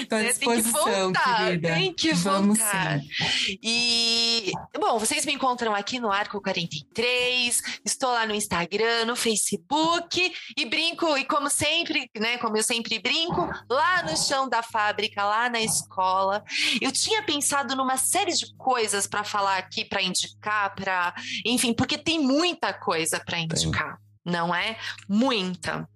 Estou 0.00 0.18
à 0.18 0.22
disposição, 0.22 0.32
tem 0.42 0.62
que 0.62 1.00
voltar, 1.00 1.36
querida. 1.44 1.68
Tem 1.68 1.94
que 1.94 2.12
Vamos 2.12 2.58
voltar. 2.58 3.00
Sim. 3.00 3.58
E, 3.62 4.52
bom, 4.78 4.98
vocês 5.14 5.26
me 5.26 5.34
encontram 5.34 5.72
aqui 5.72 6.00
no 6.00 6.10
Arco 6.10 6.40
43, 6.40 7.62
estou 7.84 8.10
lá 8.10 8.26
no 8.26 8.34
Instagram, 8.34 9.04
no 9.04 9.14
Facebook 9.14 10.34
e 10.56 10.66
brinco, 10.66 11.16
e 11.16 11.24
como 11.24 11.48
sempre, 11.48 12.10
né, 12.18 12.36
como 12.38 12.56
eu 12.56 12.64
sempre 12.64 12.98
brinco, 12.98 13.48
lá 13.70 14.02
no 14.02 14.16
chão 14.16 14.48
da 14.48 14.60
fábrica, 14.60 15.24
lá 15.24 15.48
na 15.48 15.60
escola. 15.60 16.42
Eu 16.80 16.90
tinha 16.90 17.22
pensado 17.22 17.76
numa 17.76 17.96
série 17.96 18.32
de 18.32 18.52
coisas 18.56 19.06
para 19.06 19.22
falar 19.22 19.56
aqui, 19.56 19.84
para 19.84 20.02
indicar, 20.02 20.74
para, 20.74 21.14
enfim, 21.46 21.72
porque 21.72 21.96
tem 21.96 22.18
muita 22.18 22.72
coisa 22.72 23.22
para 23.24 23.38
indicar. 23.38 23.96
Tem. 24.24 24.32
Não 24.32 24.52
é? 24.52 24.76
Muita. 25.08 25.88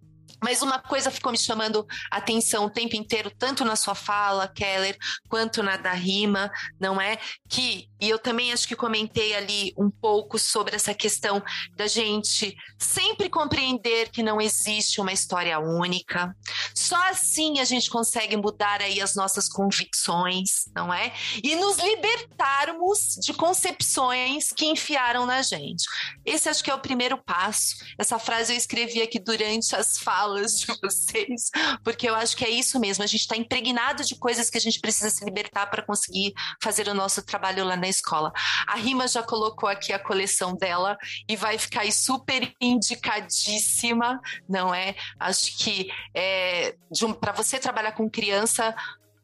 Mas 0.43 0.63
uma 0.63 0.79
coisa 0.79 1.11
ficou 1.11 1.33
me 1.33 1.39
chamando 1.39 1.87
a 2.11 2.19
atenção 2.19 2.67
o 2.67 2.71
tempo 2.71 2.95
inteiro, 2.95 3.31
tanto 3.31 3.65
na 3.65 3.77
sua 3.77 3.95
fala, 3.95 4.49
Keller, 4.49 4.97
quanto 5.29 5.63
na 5.63 5.77
da 5.77 5.93
rima, 5.93 6.51
não 6.79 7.01
é? 7.01 7.19
Que, 7.49 7.89
e 8.01 8.09
eu 8.09 8.19
também 8.19 8.53
acho 8.53 8.67
que 8.69 8.77
comentei 8.77 9.35
ali 9.35 9.73
um 9.77 9.91
pouco 9.91 10.39
sobre 10.39 10.77
essa 10.77 10.95
questão 10.95 11.43
da 11.75 11.87
gente 11.87 12.57
sempre 12.79 13.29
compreender 13.29 14.11
que 14.11 14.23
não 14.23 14.41
existe 14.41 15.01
uma 15.01 15.13
história 15.13 15.59
única. 15.59 16.35
Só 16.75 16.97
assim 17.09 17.59
a 17.59 17.65
gente 17.65 17.91
consegue 17.91 18.37
mudar 18.37 18.81
aí 18.81 19.01
as 19.01 19.15
nossas 19.15 19.49
convicções, 19.49 20.65
não 20.75 20.93
é? 20.93 21.13
E 21.43 21.57
nos 21.57 21.79
libertarmos 21.79 23.17
de 23.21 23.35
concepções 23.35 24.53
que 24.53 24.67
enfiaram 24.67 25.27
na 25.27 25.43
gente. 25.43 25.85
Esse 26.25 26.49
acho 26.49 26.63
que 26.63 26.71
é 26.71 26.75
o 26.75 26.81
primeiro 26.81 27.19
passo. 27.19 27.77
Essa 27.99 28.19
frase 28.19 28.53
eu 28.53 28.57
escrevi 28.57 29.03
aqui 29.03 29.19
durante 29.19 29.75
as 29.75 29.99
falas 29.99 30.28
de 30.35 30.67
vocês, 30.83 31.51
porque 31.83 32.09
eu 32.09 32.15
acho 32.15 32.37
que 32.37 32.45
é 32.45 32.51
isso 32.51 32.79
mesmo. 32.79 33.05
A 33.05 33.07
gente 33.07 33.21
está 33.21 33.37
impregnado 33.37 34.05
de 34.05 34.17
coisas 34.17 34.51
que 34.51 34.59
a 34.59 34.61
gente 34.61 34.81
precisa 34.81 35.11
se 35.11 35.25
libertar 35.25 35.67
para 35.67 35.83
conseguir 35.83 36.33
fazer 36.63 36.89
o 36.89 36.95
nosso 36.95 37.23
trabalho 37.23 37.65
lá 37.65 37.77
na 37.77 37.89
escola. 37.89 38.33
A 38.67 38.77
Rima 38.77 39.07
já 39.09 39.23
colocou 39.23 39.69
aqui 39.69 39.93
a 39.93 39.99
coleção 39.99 40.55
dela 40.55 40.97
e 41.29 41.37
vai 41.37 41.59
ficar 41.59 41.83
aí 41.83 41.93
super 41.93 42.53
indicadíssima, 42.61 44.21
não 44.49 44.75
é? 44.75 44.95
Acho 45.19 45.57
que 45.59 45.91
é, 46.15 46.75
um, 47.03 47.13
para 47.13 47.33
você 47.33 47.59
trabalhar 47.59 47.93
com 47.93 48.09
criança, 48.09 48.75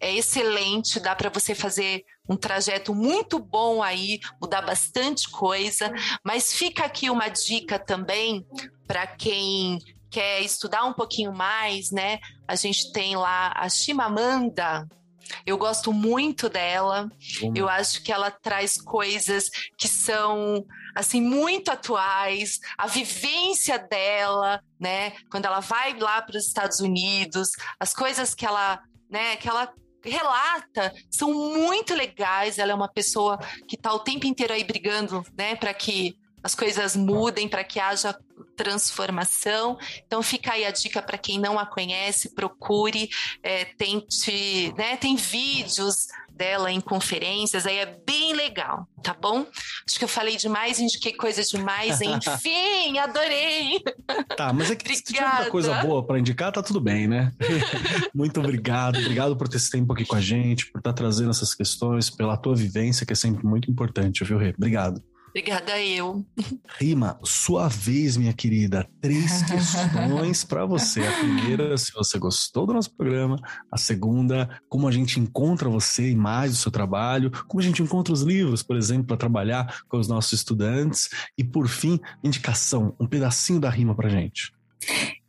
é 0.00 0.12
excelente, 0.12 1.00
dá 1.00 1.14
para 1.14 1.30
você 1.30 1.54
fazer 1.54 2.04
um 2.28 2.36
trajeto 2.36 2.94
muito 2.94 3.38
bom 3.38 3.82
aí, 3.82 4.20
mudar 4.40 4.62
bastante 4.62 5.30
coisa, 5.30 5.92
mas 6.22 6.52
fica 6.52 6.84
aqui 6.84 7.08
uma 7.08 7.28
dica 7.28 7.78
também 7.78 8.46
para 8.86 9.06
quem 9.06 9.78
quer 10.14 10.42
estudar 10.42 10.84
um 10.84 10.92
pouquinho 10.92 11.32
mais, 11.32 11.90
né? 11.90 12.20
A 12.46 12.54
gente 12.54 12.92
tem 12.92 13.16
lá 13.16 13.52
a 13.56 13.68
Chimamanda. 13.68 14.86
Eu 15.44 15.58
gosto 15.58 15.92
muito 15.92 16.48
dela. 16.48 17.10
Eu 17.52 17.68
acho 17.68 18.00
que 18.00 18.12
ela 18.12 18.30
traz 18.30 18.80
coisas 18.80 19.50
que 19.76 19.88
são 19.88 20.64
assim 20.94 21.20
muito 21.20 21.72
atuais, 21.72 22.60
a 22.78 22.86
vivência 22.86 23.76
dela, 23.76 24.62
né? 24.78 25.14
Quando 25.28 25.46
ela 25.46 25.58
vai 25.58 25.98
lá 25.98 26.22
para 26.22 26.36
os 26.36 26.46
Estados 26.46 26.78
Unidos, 26.78 27.50
as 27.80 27.92
coisas 27.92 28.32
que 28.32 28.46
ela, 28.46 28.80
né, 29.10 29.34
que 29.34 29.48
ela 29.48 29.72
relata 30.04 30.94
são 31.10 31.32
muito 31.32 31.92
legais. 31.92 32.58
Ela 32.60 32.70
é 32.70 32.74
uma 32.74 32.92
pessoa 32.92 33.36
que 33.66 33.74
está 33.74 33.92
o 33.92 33.98
tempo 33.98 34.26
inteiro 34.28 34.52
aí 34.52 34.62
brigando, 34.62 35.24
né, 35.36 35.56
para 35.56 35.74
que 35.74 36.16
as 36.40 36.54
coisas 36.54 36.94
mudem, 36.94 37.48
para 37.48 37.64
que 37.64 37.80
haja 37.80 38.16
transformação. 38.56 39.78
Então 40.06 40.22
fica 40.22 40.52
aí 40.52 40.64
a 40.64 40.70
dica 40.70 41.02
para 41.02 41.18
quem 41.18 41.38
não 41.38 41.58
a 41.58 41.66
conhece, 41.66 42.34
procure, 42.34 43.08
é, 43.42 43.64
tente, 43.64 44.72
né? 44.76 44.96
Tem 44.96 45.16
vídeos 45.16 46.06
dela 46.36 46.70
em 46.70 46.80
conferências, 46.80 47.66
aí 47.66 47.78
é 47.78 47.98
bem 48.04 48.34
legal, 48.34 48.88
tá 49.02 49.14
bom? 49.14 49.46
Acho 49.86 49.98
que 49.98 50.04
eu 50.04 50.08
falei 50.08 50.36
demais, 50.36 50.80
indiquei 50.80 51.12
coisa 51.12 51.42
demais, 51.42 52.00
enfim, 52.00 52.98
adorei. 52.98 53.80
Tá, 54.36 54.52
mas 54.52 54.70
é 54.70 54.76
que 54.76 54.96
se 54.96 55.04
tiver 55.04 55.26
muita 55.26 55.50
coisa 55.50 55.74
boa 55.74 56.04
para 56.04 56.18
indicar, 56.18 56.50
tá 56.50 56.62
tudo 56.62 56.80
bem, 56.80 57.06
né? 57.06 57.32
Muito 58.12 58.40
obrigado, 58.40 58.98
obrigado 58.98 59.36
por 59.36 59.48
ter 59.48 59.58
esse 59.58 59.70
tempo 59.70 59.92
aqui 59.92 60.04
com 60.04 60.16
a 60.16 60.20
gente, 60.20 60.66
por 60.70 60.78
estar 60.78 60.92
tá 60.92 60.96
trazendo 60.96 61.30
essas 61.30 61.54
questões, 61.54 62.10
pela 62.10 62.36
tua 62.36 62.54
vivência, 62.54 63.06
que 63.06 63.12
é 63.12 63.16
sempre 63.16 63.46
muito 63.46 63.70
importante, 63.70 64.24
viu, 64.24 64.38
Rê? 64.38 64.52
Obrigado. 64.56 65.00
Obrigada 65.36 65.80
eu. 65.80 66.24
Rima, 66.78 67.18
sua 67.24 67.66
vez, 67.66 68.16
minha 68.16 68.32
querida. 68.32 68.88
Três 69.00 69.42
questões 69.50 70.44
para 70.44 70.64
você. 70.64 71.04
A 71.04 71.10
primeira, 71.10 71.76
se 71.76 71.92
você 71.92 72.20
gostou 72.20 72.64
do 72.64 72.72
nosso 72.72 72.94
programa. 72.94 73.36
A 73.68 73.76
segunda, 73.76 74.48
como 74.68 74.86
a 74.86 74.92
gente 74.92 75.18
encontra 75.18 75.68
você 75.68 76.12
e 76.12 76.14
mais 76.14 76.52
do 76.52 76.58
seu 76.58 76.70
trabalho. 76.70 77.32
Como 77.48 77.60
a 77.60 77.64
gente 77.64 77.82
encontra 77.82 78.14
os 78.14 78.22
livros, 78.22 78.62
por 78.62 78.76
exemplo, 78.76 79.08
para 79.08 79.16
trabalhar 79.16 79.82
com 79.88 79.98
os 79.98 80.06
nossos 80.06 80.34
estudantes. 80.34 81.08
E 81.36 81.42
por 81.42 81.66
fim, 81.66 81.98
indicação, 82.22 82.94
um 83.00 83.06
pedacinho 83.06 83.58
da 83.58 83.68
rima 83.68 83.92
para 83.92 84.08
gente. 84.08 84.52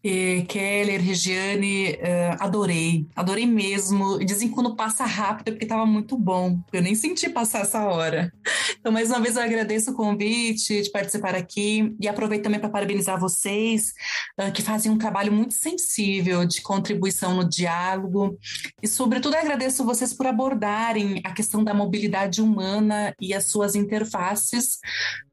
E 0.07 0.43
Keller, 0.43 1.01
Regiane, 1.01 1.93
uh, 1.93 2.37
adorei, 2.37 3.07
adorei 3.15 3.47
mesmo. 3.47 4.19
Dizem 4.19 4.49
que 4.49 4.53
quando 4.53 4.75
passa 4.75 5.03
rápido 5.03 5.47
é 5.47 5.51
porque 5.51 5.65
estava 5.65 5.83
muito 5.83 6.15
bom. 6.15 6.59
Eu 6.71 6.83
nem 6.83 6.93
senti 6.93 7.27
passar 7.27 7.61
essa 7.61 7.83
hora. 7.87 8.31
Então, 8.79 8.91
mais 8.91 9.09
uma 9.09 9.19
vez, 9.19 9.35
eu 9.35 9.41
agradeço 9.41 9.89
o 9.89 9.95
convite 9.95 10.83
de 10.83 10.91
participar 10.91 11.33
aqui 11.33 11.95
e 11.99 12.07
aproveito 12.07 12.43
também 12.43 12.59
para 12.59 12.69
parabenizar 12.69 13.19
vocês, 13.19 13.93
uh, 14.39 14.51
que 14.51 14.61
fazem 14.61 14.91
um 14.91 14.97
trabalho 14.99 15.31
muito 15.31 15.55
sensível 15.55 16.45
de 16.45 16.61
contribuição 16.61 17.33
no 17.33 17.49
diálogo. 17.49 18.37
E, 18.83 18.87
sobretudo, 18.87 19.33
agradeço 19.33 19.83
vocês 19.83 20.13
por 20.13 20.27
abordarem 20.27 21.19
a 21.23 21.33
questão 21.33 21.63
da 21.63 21.73
mobilidade 21.73 22.43
humana 22.43 23.11
e 23.19 23.33
as 23.33 23.45
suas 23.45 23.73
interfaces 23.73 24.77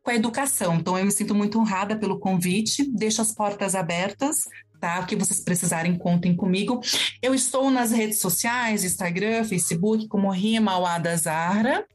com 0.02 0.10
a 0.10 0.14
educação. 0.14 0.74
Então, 0.74 0.98
eu 0.98 1.04
me 1.04 1.12
sinto 1.12 1.34
muito 1.34 1.58
honrada 1.58 1.96
pelo 1.96 2.18
convite, 2.18 2.90
deixo 2.90 3.22
as 3.22 3.32
portas 3.32 3.74
abertas 3.74 4.48
tá? 4.82 4.98
O 4.98 5.06
que 5.06 5.14
vocês 5.14 5.38
precisarem, 5.38 5.96
contem 5.96 6.34
comigo. 6.34 6.80
Eu 7.22 7.32
estou 7.32 7.70
nas 7.70 7.92
redes 7.92 8.18
sociais, 8.18 8.82
Instagram, 8.82 9.44
Facebook, 9.44 10.08
como 10.08 10.28
Rima 10.28 10.72
Awada 10.72 11.16
Zahra. 11.16 11.86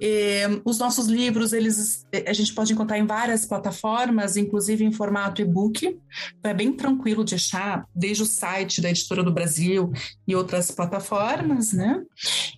E, 0.00 0.42
os 0.64 0.78
nossos 0.78 1.08
livros, 1.08 1.52
eles 1.52 2.06
a 2.24 2.32
gente 2.32 2.54
pode 2.54 2.72
encontrar 2.72 2.96
em 2.96 3.04
várias 3.04 3.44
plataformas, 3.44 4.36
inclusive 4.36 4.84
em 4.84 4.92
formato 4.92 5.42
e-book. 5.42 5.98
Então 6.38 6.52
é 6.52 6.54
bem 6.54 6.72
tranquilo 6.72 7.24
de 7.24 7.34
achar, 7.34 7.84
desde 7.92 8.22
o 8.22 8.26
site 8.26 8.80
da 8.80 8.90
Editora 8.90 9.24
do 9.24 9.32
Brasil 9.32 9.92
e 10.24 10.36
outras 10.36 10.70
plataformas, 10.70 11.72
né? 11.72 12.00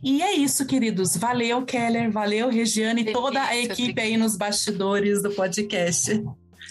E 0.02 0.20
é 0.20 0.34
isso, 0.34 0.66
queridos. 0.66 1.16
Valeu, 1.16 1.64
Keller, 1.64 2.12
valeu, 2.12 2.50
Regiane 2.50 3.00
e 3.00 3.12
toda 3.12 3.42
a 3.42 3.56
equipe 3.56 3.98
aí 3.98 4.18
nos 4.18 4.36
bastidores 4.36 5.22
do 5.22 5.30
podcast. 5.30 6.22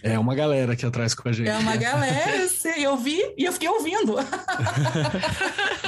É 0.01 0.17
uma 0.17 0.35
galera 0.35 0.73
aqui 0.73 0.85
atrás 0.85 1.13
com 1.13 1.27
a 1.27 1.31
gente. 1.31 1.47
É 1.47 1.57
uma 1.57 1.75
galera, 1.75 2.47
eu 2.77 2.97
vi 2.97 3.19
e 3.37 3.45
eu 3.45 3.53
fiquei 3.53 3.69
ouvindo. 3.69 4.15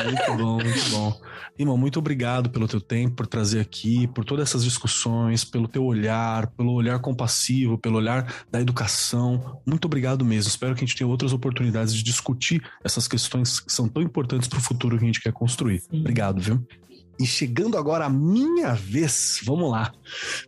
muito 0.03 0.37
bom, 0.37 0.55
muito 0.55 0.89
bom. 0.89 1.21
Irmão, 1.57 1.77
muito 1.77 1.99
obrigado 1.99 2.49
pelo 2.49 2.67
teu 2.67 2.81
tempo, 2.81 3.15
por 3.15 3.27
trazer 3.27 3.61
aqui, 3.61 4.07
por 4.07 4.25
todas 4.25 4.49
essas 4.49 4.63
discussões, 4.63 5.45
pelo 5.45 5.69
teu 5.69 5.85
olhar, 5.85 6.47
pelo 6.47 6.73
olhar 6.73 6.99
compassivo, 6.99 7.77
pelo 7.77 7.97
olhar 7.97 8.45
da 8.51 8.59
educação. 8.59 9.61
Muito 9.65 9.85
obrigado 9.85 10.25
mesmo. 10.25 10.49
Espero 10.49 10.75
que 10.75 10.83
a 10.83 10.85
gente 10.85 10.97
tenha 10.97 11.07
outras 11.07 11.31
oportunidades 11.31 11.93
de 11.93 12.03
discutir 12.03 12.61
essas 12.83 13.07
questões 13.07 13.61
que 13.61 13.71
são 13.71 13.87
tão 13.87 14.03
importantes 14.03 14.49
para 14.49 14.59
o 14.59 14.61
futuro 14.61 14.97
que 14.97 15.03
a 15.03 15.07
gente 15.07 15.21
quer 15.21 15.31
construir. 15.31 15.79
Sim. 15.79 16.01
Obrigado, 16.01 16.41
viu? 16.41 16.61
E 17.19 17.25
chegando 17.25 17.77
agora 17.77 18.05
a 18.05 18.09
minha 18.09 18.73
vez, 18.73 19.39
vamos 19.45 19.71
lá. 19.71 19.93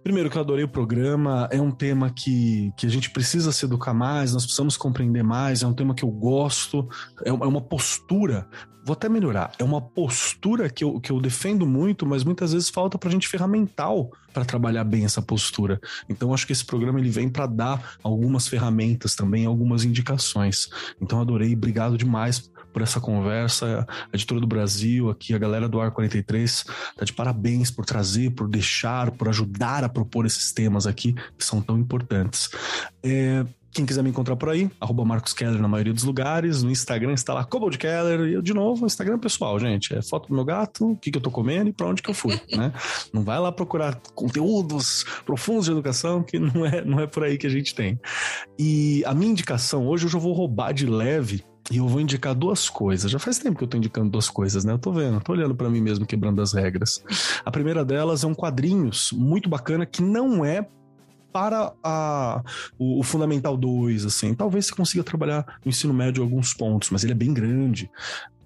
Primeiro 0.03 0.29
que 0.29 0.37
eu 0.37 0.41
adorei 0.41 0.65
o 0.65 0.69
programa, 0.69 1.47
é 1.51 1.61
um 1.61 1.71
tema 1.71 2.09
que, 2.09 2.73
que 2.77 2.85
a 2.85 2.89
gente 2.89 3.09
precisa 3.09 3.51
se 3.51 3.65
educar 3.65 3.93
mais, 3.93 4.33
nós 4.33 4.43
precisamos 4.43 4.75
compreender 4.75 5.23
mais, 5.23 5.63
é 5.63 5.67
um 5.67 5.73
tema 5.73 5.95
que 5.95 6.03
eu 6.03 6.09
gosto, 6.09 6.87
é, 7.23 7.29
é 7.29 7.31
uma 7.31 7.61
postura, 7.61 8.47
vou 8.87 8.93
até 8.93 9.09
melhorar, 9.09 9.51
é 9.59 9.63
uma 9.65 9.81
postura 9.81 10.69
que 10.69 10.81
eu, 10.81 10.97
que 11.01 11.11
eu 11.11 11.19
defendo 11.19 11.67
muito, 11.67 12.05
mas 12.05 12.23
muitas 12.23 12.53
vezes 12.53 12.69
falta 12.69 12.97
pra 12.97 13.11
gente 13.11 13.27
ferramental 13.27 14.09
para 14.33 14.45
trabalhar 14.45 14.85
bem 14.85 15.03
essa 15.03 15.21
postura. 15.21 15.81
Então 16.07 16.33
acho 16.33 16.47
que 16.47 16.53
esse 16.53 16.63
programa 16.63 16.97
ele 16.97 17.09
vem 17.09 17.27
para 17.27 17.45
dar 17.45 17.97
algumas 18.01 18.47
ferramentas 18.47 19.13
também, 19.13 19.45
algumas 19.45 19.83
indicações. 19.83 20.69
Então 21.01 21.19
adorei, 21.19 21.53
obrigado 21.53 21.97
demais 21.97 22.49
por 22.71 22.81
essa 22.81 23.01
conversa. 23.01 23.85
A 23.89 24.15
editora 24.15 24.39
do 24.39 24.47
Brasil, 24.47 25.09
aqui, 25.09 25.33
a 25.33 25.37
galera 25.37 25.67
do 25.67 25.81
Ar 25.81 25.91
43, 25.91 26.63
tá 26.95 27.03
de 27.03 27.11
parabéns 27.11 27.69
por 27.69 27.85
trazer, 27.85 28.29
por 28.31 28.47
deixar, 28.47 29.11
por 29.11 29.27
ajudar 29.27 29.83
a 29.83 29.89
propor 29.89 30.25
esses 30.25 30.53
temas 30.53 30.87
aqui 30.87 31.13
que 31.37 31.43
são 31.43 31.61
tão 31.61 31.77
importantes. 31.77 32.49
É, 33.03 33.45
quem 33.77 33.85
quiser 33.85 34.03
me 34.03 34.09
encontrar 34.09 34.35
por 34.35 34.49
aí, 34.49 34.71
arroba 34.81 35.05
Marcos 35.05 35.33
Keller 35.33 35.61
na 35.61 35.67
maioria 35.67 35.93
dos 35.93 36.03
lugares. 36.03 36.63
No 36.63 36.71
Instagram 36.71 37.13
está 37.13 37.31
lá 37.31 37.45
Cobold 37.45 37.77
Keller. 37.77 38.21
E 38.21 38.33
eu, 38.33 38.41
de 38.41 38.51
novo, 38.51 38.87
Instagram 38.87 39.19
pessoal, 39.19 39.59
gente. 39.59 39.93
É 39.93 40.01
foto 40.01 40.29
do 40.29 40.33
meu 40.33 40.43
gato, 40.43 40.93
o 40.93 40.97
que, 40.97 41.11
que 41.11 41.17
eu 41.17 41.21
tô 41.21 41.29
comendo 41.29 41.69
e 41.69 41.73
pra 41.73 41.85
onde 41.85 42.01
que 42.01 42.09
eu 42.09 42.13
fui, 42.13 42.41
né? 42.51 42.73
Não 43.13 43.23
vai 43.23 43.39
lá 43.39 43.51
procurar 43.51 44.01
conteúdos 44.15 45.05
profundos 45.23 45.65
de 45.65 45.71
educação, 45.71 46.23
que 46.23 46.39
não 46.39 46.65
é, 46.65 46.83
não 46.83 46.99
é 46.99 47.05
por 47.05 47.23
aí 47.23 47.37
que 47.37 47.45
a 47.45 47.49
gente 47.49 47.75
tem. 47.75 47.99
E 48.57 49.03
a 49.05 49.13
minha 49.13 49.31
indicação 49.31 49.87
hoje, 49.87 50.05
eu 50.11 50.19
vou 50.19 50.33
roubar 50.33 50.73
de 50.73 50.87
leve 50.87 51.43
e 51.69 51.77
eu 51.77 51.87
vou 51.87 52.01
indicar 52.01 52.33
duas 52.33 52.69
coisas. 52.69 53.11
Já 53.11 53.19
faz 53.19 53.37
tempo 53.37 53.57
que 53.57 53.63
eu 53.63 53.67
tô 53.67 53.77
indicando 53.77 54.09
duas 54.09 54.29
coisas, 54.29 54.65
né? 54.65 54.73
Eu 54.73 54.79
tô 54.79 54.91
vendo, 54.91 55.21
tô 55.21 55.33
olhando 55.33 55.55
para 55.55 55.69
mim 55.69 55.81
mesmo 55.81 56.05
quebrando 56.05 56.41
as 56.41 56.53
regras. 56.53 57.03
A 57.45 57.51
primeira 57.51 57.85
delas 57.85 58.23
é 58.23 58.27
um 58.27 58.33
quadrinhos 58.33 59.11
muito 59.11 59.47
bacana 59.47 59.85
que 59.85 60.01
não 60.01 60.43
é 60.43 60.67
para 61.31 61.73
a, 61.83 62.41
o, 62.77 62.99
o 62.99 63.03
Fundamental 63.03 63.55
2, 63.55 64.05
assim. 64.05 64.33
Talvez 64.33 64.67
você 64.67 64.75
consiga 64.75 65.03
trabalhar 65.03 65.59
no 65.63 65.69
ensino 65.69 65.93
médio 65.93 66.23
alguns 66.23 66.53
pontos, 66.53 66.89
mas 66.89 67.03
ele 67.03 67.13
é 67.13 67.15
bem 67.15 67.33
grande. 67.33 67.89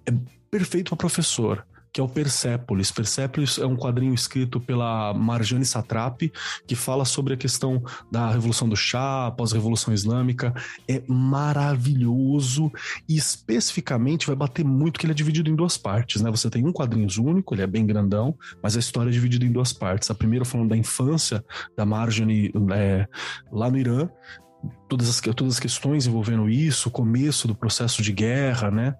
É 0.06 0.12
perfeito 0.50 0.90
para 0.90 0.96
professor 0.96 1.64
que 1.92 2.00
é 2.00 2.04
o 2.04 2.08
Persépolis. 2.08 2.90
Persépolis 2.90 3.58
é 3.58 3.66
um 3.66 3.76
quadrinho 3.76 4.14
escrito 4.14 4.58
pela 4.58 5.12
Marjane 5.12 5.64
Satrapi, 5.64 6.32
que 6.66 6.74
fala 6.74 7.04
sobre 7.04 7.34
a 7.34 7.36
questão 7.36 7.82
da 8.10 8.30
Revolução 8.30 8.68
do 8.68 8.76
Chá, 8.76 9.30
pós-Revolução 9.36 9.92
Islâmica. 9.92 10.54
É 10.88 11.02
maravilhoso 11.06 12.72
e 13.08 13.16
especificamente 13.16 14.26
vai 14.26 14.36
bater 14.36 14.64
muito 14.64 14.98
que 14.98 15.04
ele 15.04 15.12
é 15.12 15.14
dividido 15.14 15.50
em 15.50 15.54
duas 15.54 15.76
partes, 15.76 16.22
né? 16.22 16.30
Você 16.30 16.48
tem 16.48 16.66
um 16.66 16.72
quadrinho 16.72 17.08
único, 17.20 17.54
ele 17.54 17.62
é 17.62 17.66
bem 17.66 17.84
grandão, 17.84 18.34
mas 18.62 18.76
a 18.76 18.80
história 18.80 19.10
é 19.10 19.12
dividida 19.12 19.44
em 19.44 19.52
duas 19.52 19.72
partes. 19.72 20.10
A 20.10 20.14
primeira 20.14 20.44
falando 20.44 20.70
da 20.70 20.76
infância 20.76 21.44
da 21.76 21.84
Marjane 21.84 22.50
é, 22.72 23.06
lá 23.50 23.70
no 23.70 23.76
Irã, 23.76 24.08
todas 24.88 25.08
as, 25.08 25.20
todas 25.20 25.54
as 25.54 25.60
questões 25.60 26.06
envolvendo 26.06 26.48
isso, 26.48 26.88
o 26.88 26.92
começo 26.92 27.46
do 27.46 27.54
processo 27.54 28.02
de 28.02 28.12
guerra, 28.12 28.70
né? 28.70 28.94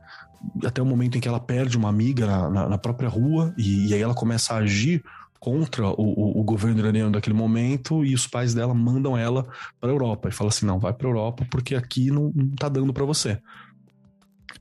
Até 0.65 0.81
o 0.83 0.87
momento 0.87 1.17
em 1.17 1.21
que 1.21 1.29
ela 1.29 1.41
perde 1.41 1.77
uma 1.77 1.89
amiga 1.89 2.27
na, 2.27 2.51
na, 2.51 2.69
na 2.71 2.79
própria 2.79 3.09
rua 3.09 3.55
e, 3.57 3.89
e, 3.89 3.95
aí 3.95 4.01
ela 4.01 4.15
começa 4.15 4.55
a 4.55 4.59
agir 4.59 5.03
contra 5.39 5.89
o, 5.89 5.95
o, 5.95 6.41
o, 6.41 6.45
governo 6.45 6.79
iraniano 6.79 7.13
daquele 7.13 7.35
momento 7.35 8.05
e 8.05 8.15
os 8.15 8.27
pais 8.27 8.55
dela 8.55 8.73
mandam 8.73 9.19
ela 9.19 9.45
para 9.81 9.91
a 9.91 9.93
Europa 9.93 10.29
e 10.29 10.33
fala 10.33 10.51
assim 10.51 10.67
não 10.67 10.79
vai 10.79 10.93
para 10.93 11.07
a 11.07 11.11
Europa 11.11 11.47
porque 11.51 11.75
aqui 11.75 12.11
não, 12.11 12.33
não 12.35 12.51
tá 12.51 12.69
dando 12.69 12.93
para 12.93 13.05
você. 13.05 13.41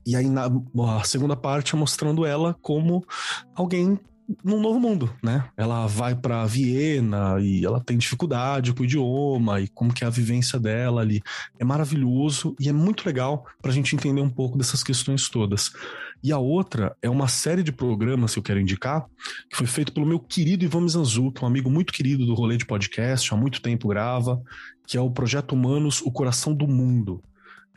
E 0.04 0.16
aí 0.16 0.28
na 0.28 0.50
a 0.98 1.04
segunda 1.04 1.36
parte 1.36 1.74
é 1.74 1.78
mostrando 1.78 2.26
ela 2.26 2.56
como 2.60 3.04
alguém 3.54 3.98
num 4.44 4.60
novo 4.60 4.80
mundo, 4.80 5.12
né? 5.22 5.44
Ela 5.56 5.86
vai 5.86 6.14
para 6.14 6.46
Viena 6.46 7.38
e 7.40 7.64
ela 7.64 7.80
tem 7.80 7.98
dificuldade 7.98 8.72
com 8.72 8.82
o 8.82 8.84
idioma 8.84 9.60
e 9.60 9.68
como 9.68 9.92
que 9.92 10.04
é 10.04 10.06
a 10.06 10.10
vivência 10.10 10.58
dela 10.58 11.00
ali. 11.00 11.22
É 11.58 11.64
maravilhoso 11.64 12.54
e 12.58 12.68
é 12.68 12.72
muito 12.72 13.04
legal 13.06 13.44
para 13.60 13.70
a 13.70 13.74
gente 13.74 13.94
entender 13.94 14.20
um 14.20 14.30
pouco 14.30 14.56
dessas 14.56 14.82
questões 14.82 15.28
todas. 15.28 15.72
E 16.22 16.30
a 16.30 16.38
outra 16.38 16.96
é 17.02 17.10
uma 17.10 17.26
série 17.26 17.64
de 17.64 17.72
programas 17.72 18.32
que 18.32 18.38
eu 18.38 18.42
quero 18.42 18.60
indicar, 18.60 19.04
que 19.50 19.56
foi 19.56 19.66
feito 19.66 19.92
pelo 19.92 20.06
meu 20.06 20.20
querido 20.20 20.64
Ivan 20.64 20.82
Mizanzu, 20.82 21.32
que 21.32 21.42
é 21.42 21.44
um 21.44 21.48
amigo 21.48 21.68
muito 21.68 21.92
querido 21.92 22.24
do 22.24 22.34
rolê 22.34 22.56
de 22.56 22.64
podcast, 22.64 23.34
há 23.34 23.36
muito 23.36 23.60
tempo 23.60 23.88
grava, 23.88 24.40
que 24.86 24.96
é 24.96 25.00
o 25.00 25.10
Projeto 25.10 25.52
Humanos, 25.52 26.00
o 26.00 26.12
Coração 26.12 26.54
do 26.54 26.68
Mundo. 26.68 27.20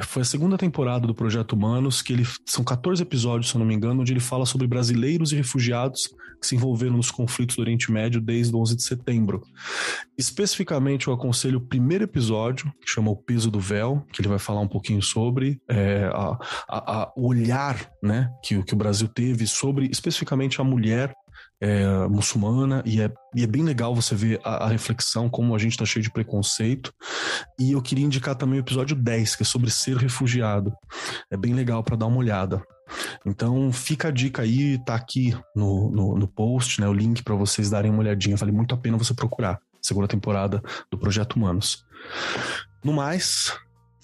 Foi 0.04 0.22
a 0.22 0.26
segunda 0.26 0.58
temporada 0.58 1.08
do 1.08 1.16
Projeto 1.16 1.54
Humanos, 1.54 2.02
que 2.02 2.12
ele 2.12 2.28
são 2.46 2.64
14 2.64 3.02
episódios, 3.02 3.50
se 3.50 3.56
eu 3.56 3.60
não 3.60 3.66
me 3.66 3.74
engano, 3.74 4.02
onde 4.02 4.12
ele 4.12 4.20
fala 4.20 4.46
sobre 4.46 4.68
brasileiros 4.68 5.32
e 5.32 5.36
refugiados 5.36 6.14
que 6.41 6.46
se 6.46 6.56
envolveram 6.56 6.98
nos 6.98 7.10
conflitos 7.10 7.56
do 7.56 7.62
Oriente 7.62 7.91
Médio 7.91 8.20
desde 8.20 8.54
o 8.54 8.60
11 8.60 8.76
de 8.76 8.84
setembro. 8.84 9.41
Especificamente, 10.18 11.08
eu 11.08 11.14
aconselho 11.14 11.60
o 11.60 11.66
primeiro 11.66 12.04
episódio, 12.04 12.72
que 12.82 12.91
chama 12.91 13.10
O 13.10 13.16
Peso 13.16 13.50
do 13.50 13.60
Véu, 13.60 14.06
que 14.12 14.22
ele 14.22 14.28
vai 14.28 14.39
falar 14.39 14.60
um 14.60 14.68
pouquinho 14.68 15.02
sobre 15.02 15.62
é, 15.70 16.10
a, 16.14 16.38
a, 16.68 17.02
a, 17.02 17.14
o 17.16 17.28
olhar 17.28 17.89
né, 18.04 18.30
que, 18.43 18.62
que 18.64 18.74
o 18.74 18.78
Brasil 18.78 19.08
teve 19.08 19.48
sobre 19.48 19.88
especificamente 19.88 20.60
a 20.60 20.64
mulher 20.64 21.14
é, 21.62 22.08
muçulmana 22.08 22.84
e 22.86 23.01
é, 23.01 23.12
e 23.34 23.43
é 23.43 23.47
bem 23.47 23.64
legal 23.64 23.95
você 23.95 24.14
ver 24.16 24.39
a, 24.43 24.66
a 24.66 24.68
reflexão, 24.68 25.30
como 25.30 25.56
a 25.56 25.58
gente 25.58 25.78
tá 25.78 25.86
cheio 25.86 26.03
de 26.03 26.12
preconceito. 26.12 26.93
E 27.60 27.72
eu 27.72 27.82
queria 27.82 28.06
indicar 28.06 28.36
também 28.36 28.60
o 28.60 28.64
episódio 28.64 28.95
10, 28.95 29.36
que 29.36 29.43
é 29.43 29.45
sobre 29.45 29.70
ser 29.70 29.97
refugiado. 29.97 30.74
É 31.32 31.38
bem 31.38 31.53
legal 31.53 31.84
para 31.84 31.95
dar 31.95 32.08
uma 32.08 32.18
olhada. 32.18 32.64
Então 33.26 33.72
fica 33.74 34.10
a 34.10 34.12
dica 34.12 34.43
aí, 34.43 34.78
tá 34.86 34.95
aqui 34.95 35.36
no, 35.56 35.89
no, 35.89 36.18
no 36.18 36.28
post, 36.28 36.80
né? 36.80 36.88
O 36.88 36.93
link 36.93 37.24
para 37.24 37.36
vocês 37.36 37.70
darem 37.70 37.91
uma 37.91 38.01
olhadinha. 38.01 38.38
Vale 38.38 38.51
muito 38.51 38.76
a 38.76 38.78
pena 38.78 38.97
você 38.97 39.14
procurar. 39.14 39.60
Segunda 39.82 40.08
temporada 40.08 40.62
do 40.91 40.97
Projeto 40.97 41.36
Humanos. 41.36 41.86
No 42.84 42.93
mais, 42.93 43.53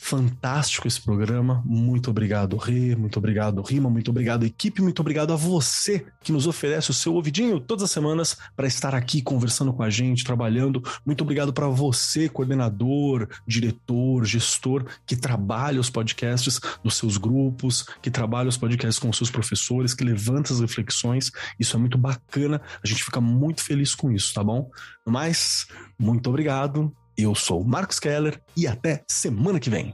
Fantástico 0.03 0.87
esse 0.87 0.99
programa. 0.99 1.61
Muito 1.63 2.09
obrigado, 2.09 2.57
Rê. 2.57 2.95
Muito 2.95 3.17
obrigado, 3.17 3.61
Rima. 3.61 3.87
Muito 3.87 4.09
obrigado, 4.09 4.43
equipe. 4.43 4.81
Muito 4.81 4.99
obrigado 4.99 5.31
a 5.31 5.35
você 5.35 6.03
que 6.23 6.31
nos 6.31 6.47
oferece 6.47 6.89
o 6.89 6.93
seu 6.93 7.13
ouvidinho 7.13 7.59
todas 7.59 7.83
as 7.83 7.91
semanas 7.91 8.35
para 8.55 8.65
estar 8.65 8.95
aqui 8.95 9.21
conversando 9.21 9.71
com 9.71 9.83
a 9.83 9.91
gente, 9.91 10.23
trabalhando. 10.23 10.83
Muito 11.05 11.21
obrigado 11.21 11.53
para 11.53 11.67
você, 11.67 12.27
coordenador, 12.27 13.29
diretor, 13.47 14.25
gestor, 14.25 14.85
que 15.05 15.15
trabalha 15.15 15.79
os 15.79 15.91
podcasts 15.91 16.59
nos 16.83 16.95
seus 16.95 17.15
grupos, 17.15 17.85
que 18.01 18.09
trabalha 18.09 18.49
os 18.49 18.57
podcasts 18.57 18.97
com 18.97 19.07
os 19.07 19.17
seus 19.17 19.29
professores, 19.29 19.93
que 19.93 20.03
levanta 20.03 20.51
as 20.51 20.59
reflexões. 20.59 21.31
Isso 21.59 21.77
é 21.77 21.79
muito 21.79 21.97
bacana. 21.97 22.59
A 22.83 22.87
gente 22.87 23.03
fica 23.03 23.21
muito 23.21 23.63
feliz 23.63 23.93
com 23.93 24.11
isso, 24.11 24.33
tá 24.33 24.43
bom? 24.43 24.69
Mas, 25.05 25.67
muito 25.97 26.27
obrigado 26.27 26.91
eu 27.17 27.35
sou 27.35 27.63
Marcos 27.63 27.99
Keller 27.99 28.41
e 28.55 28.67
até 28.67 29.03
semana 29.07 29.59
que 29.59 29.69
vem. 29.69 29.93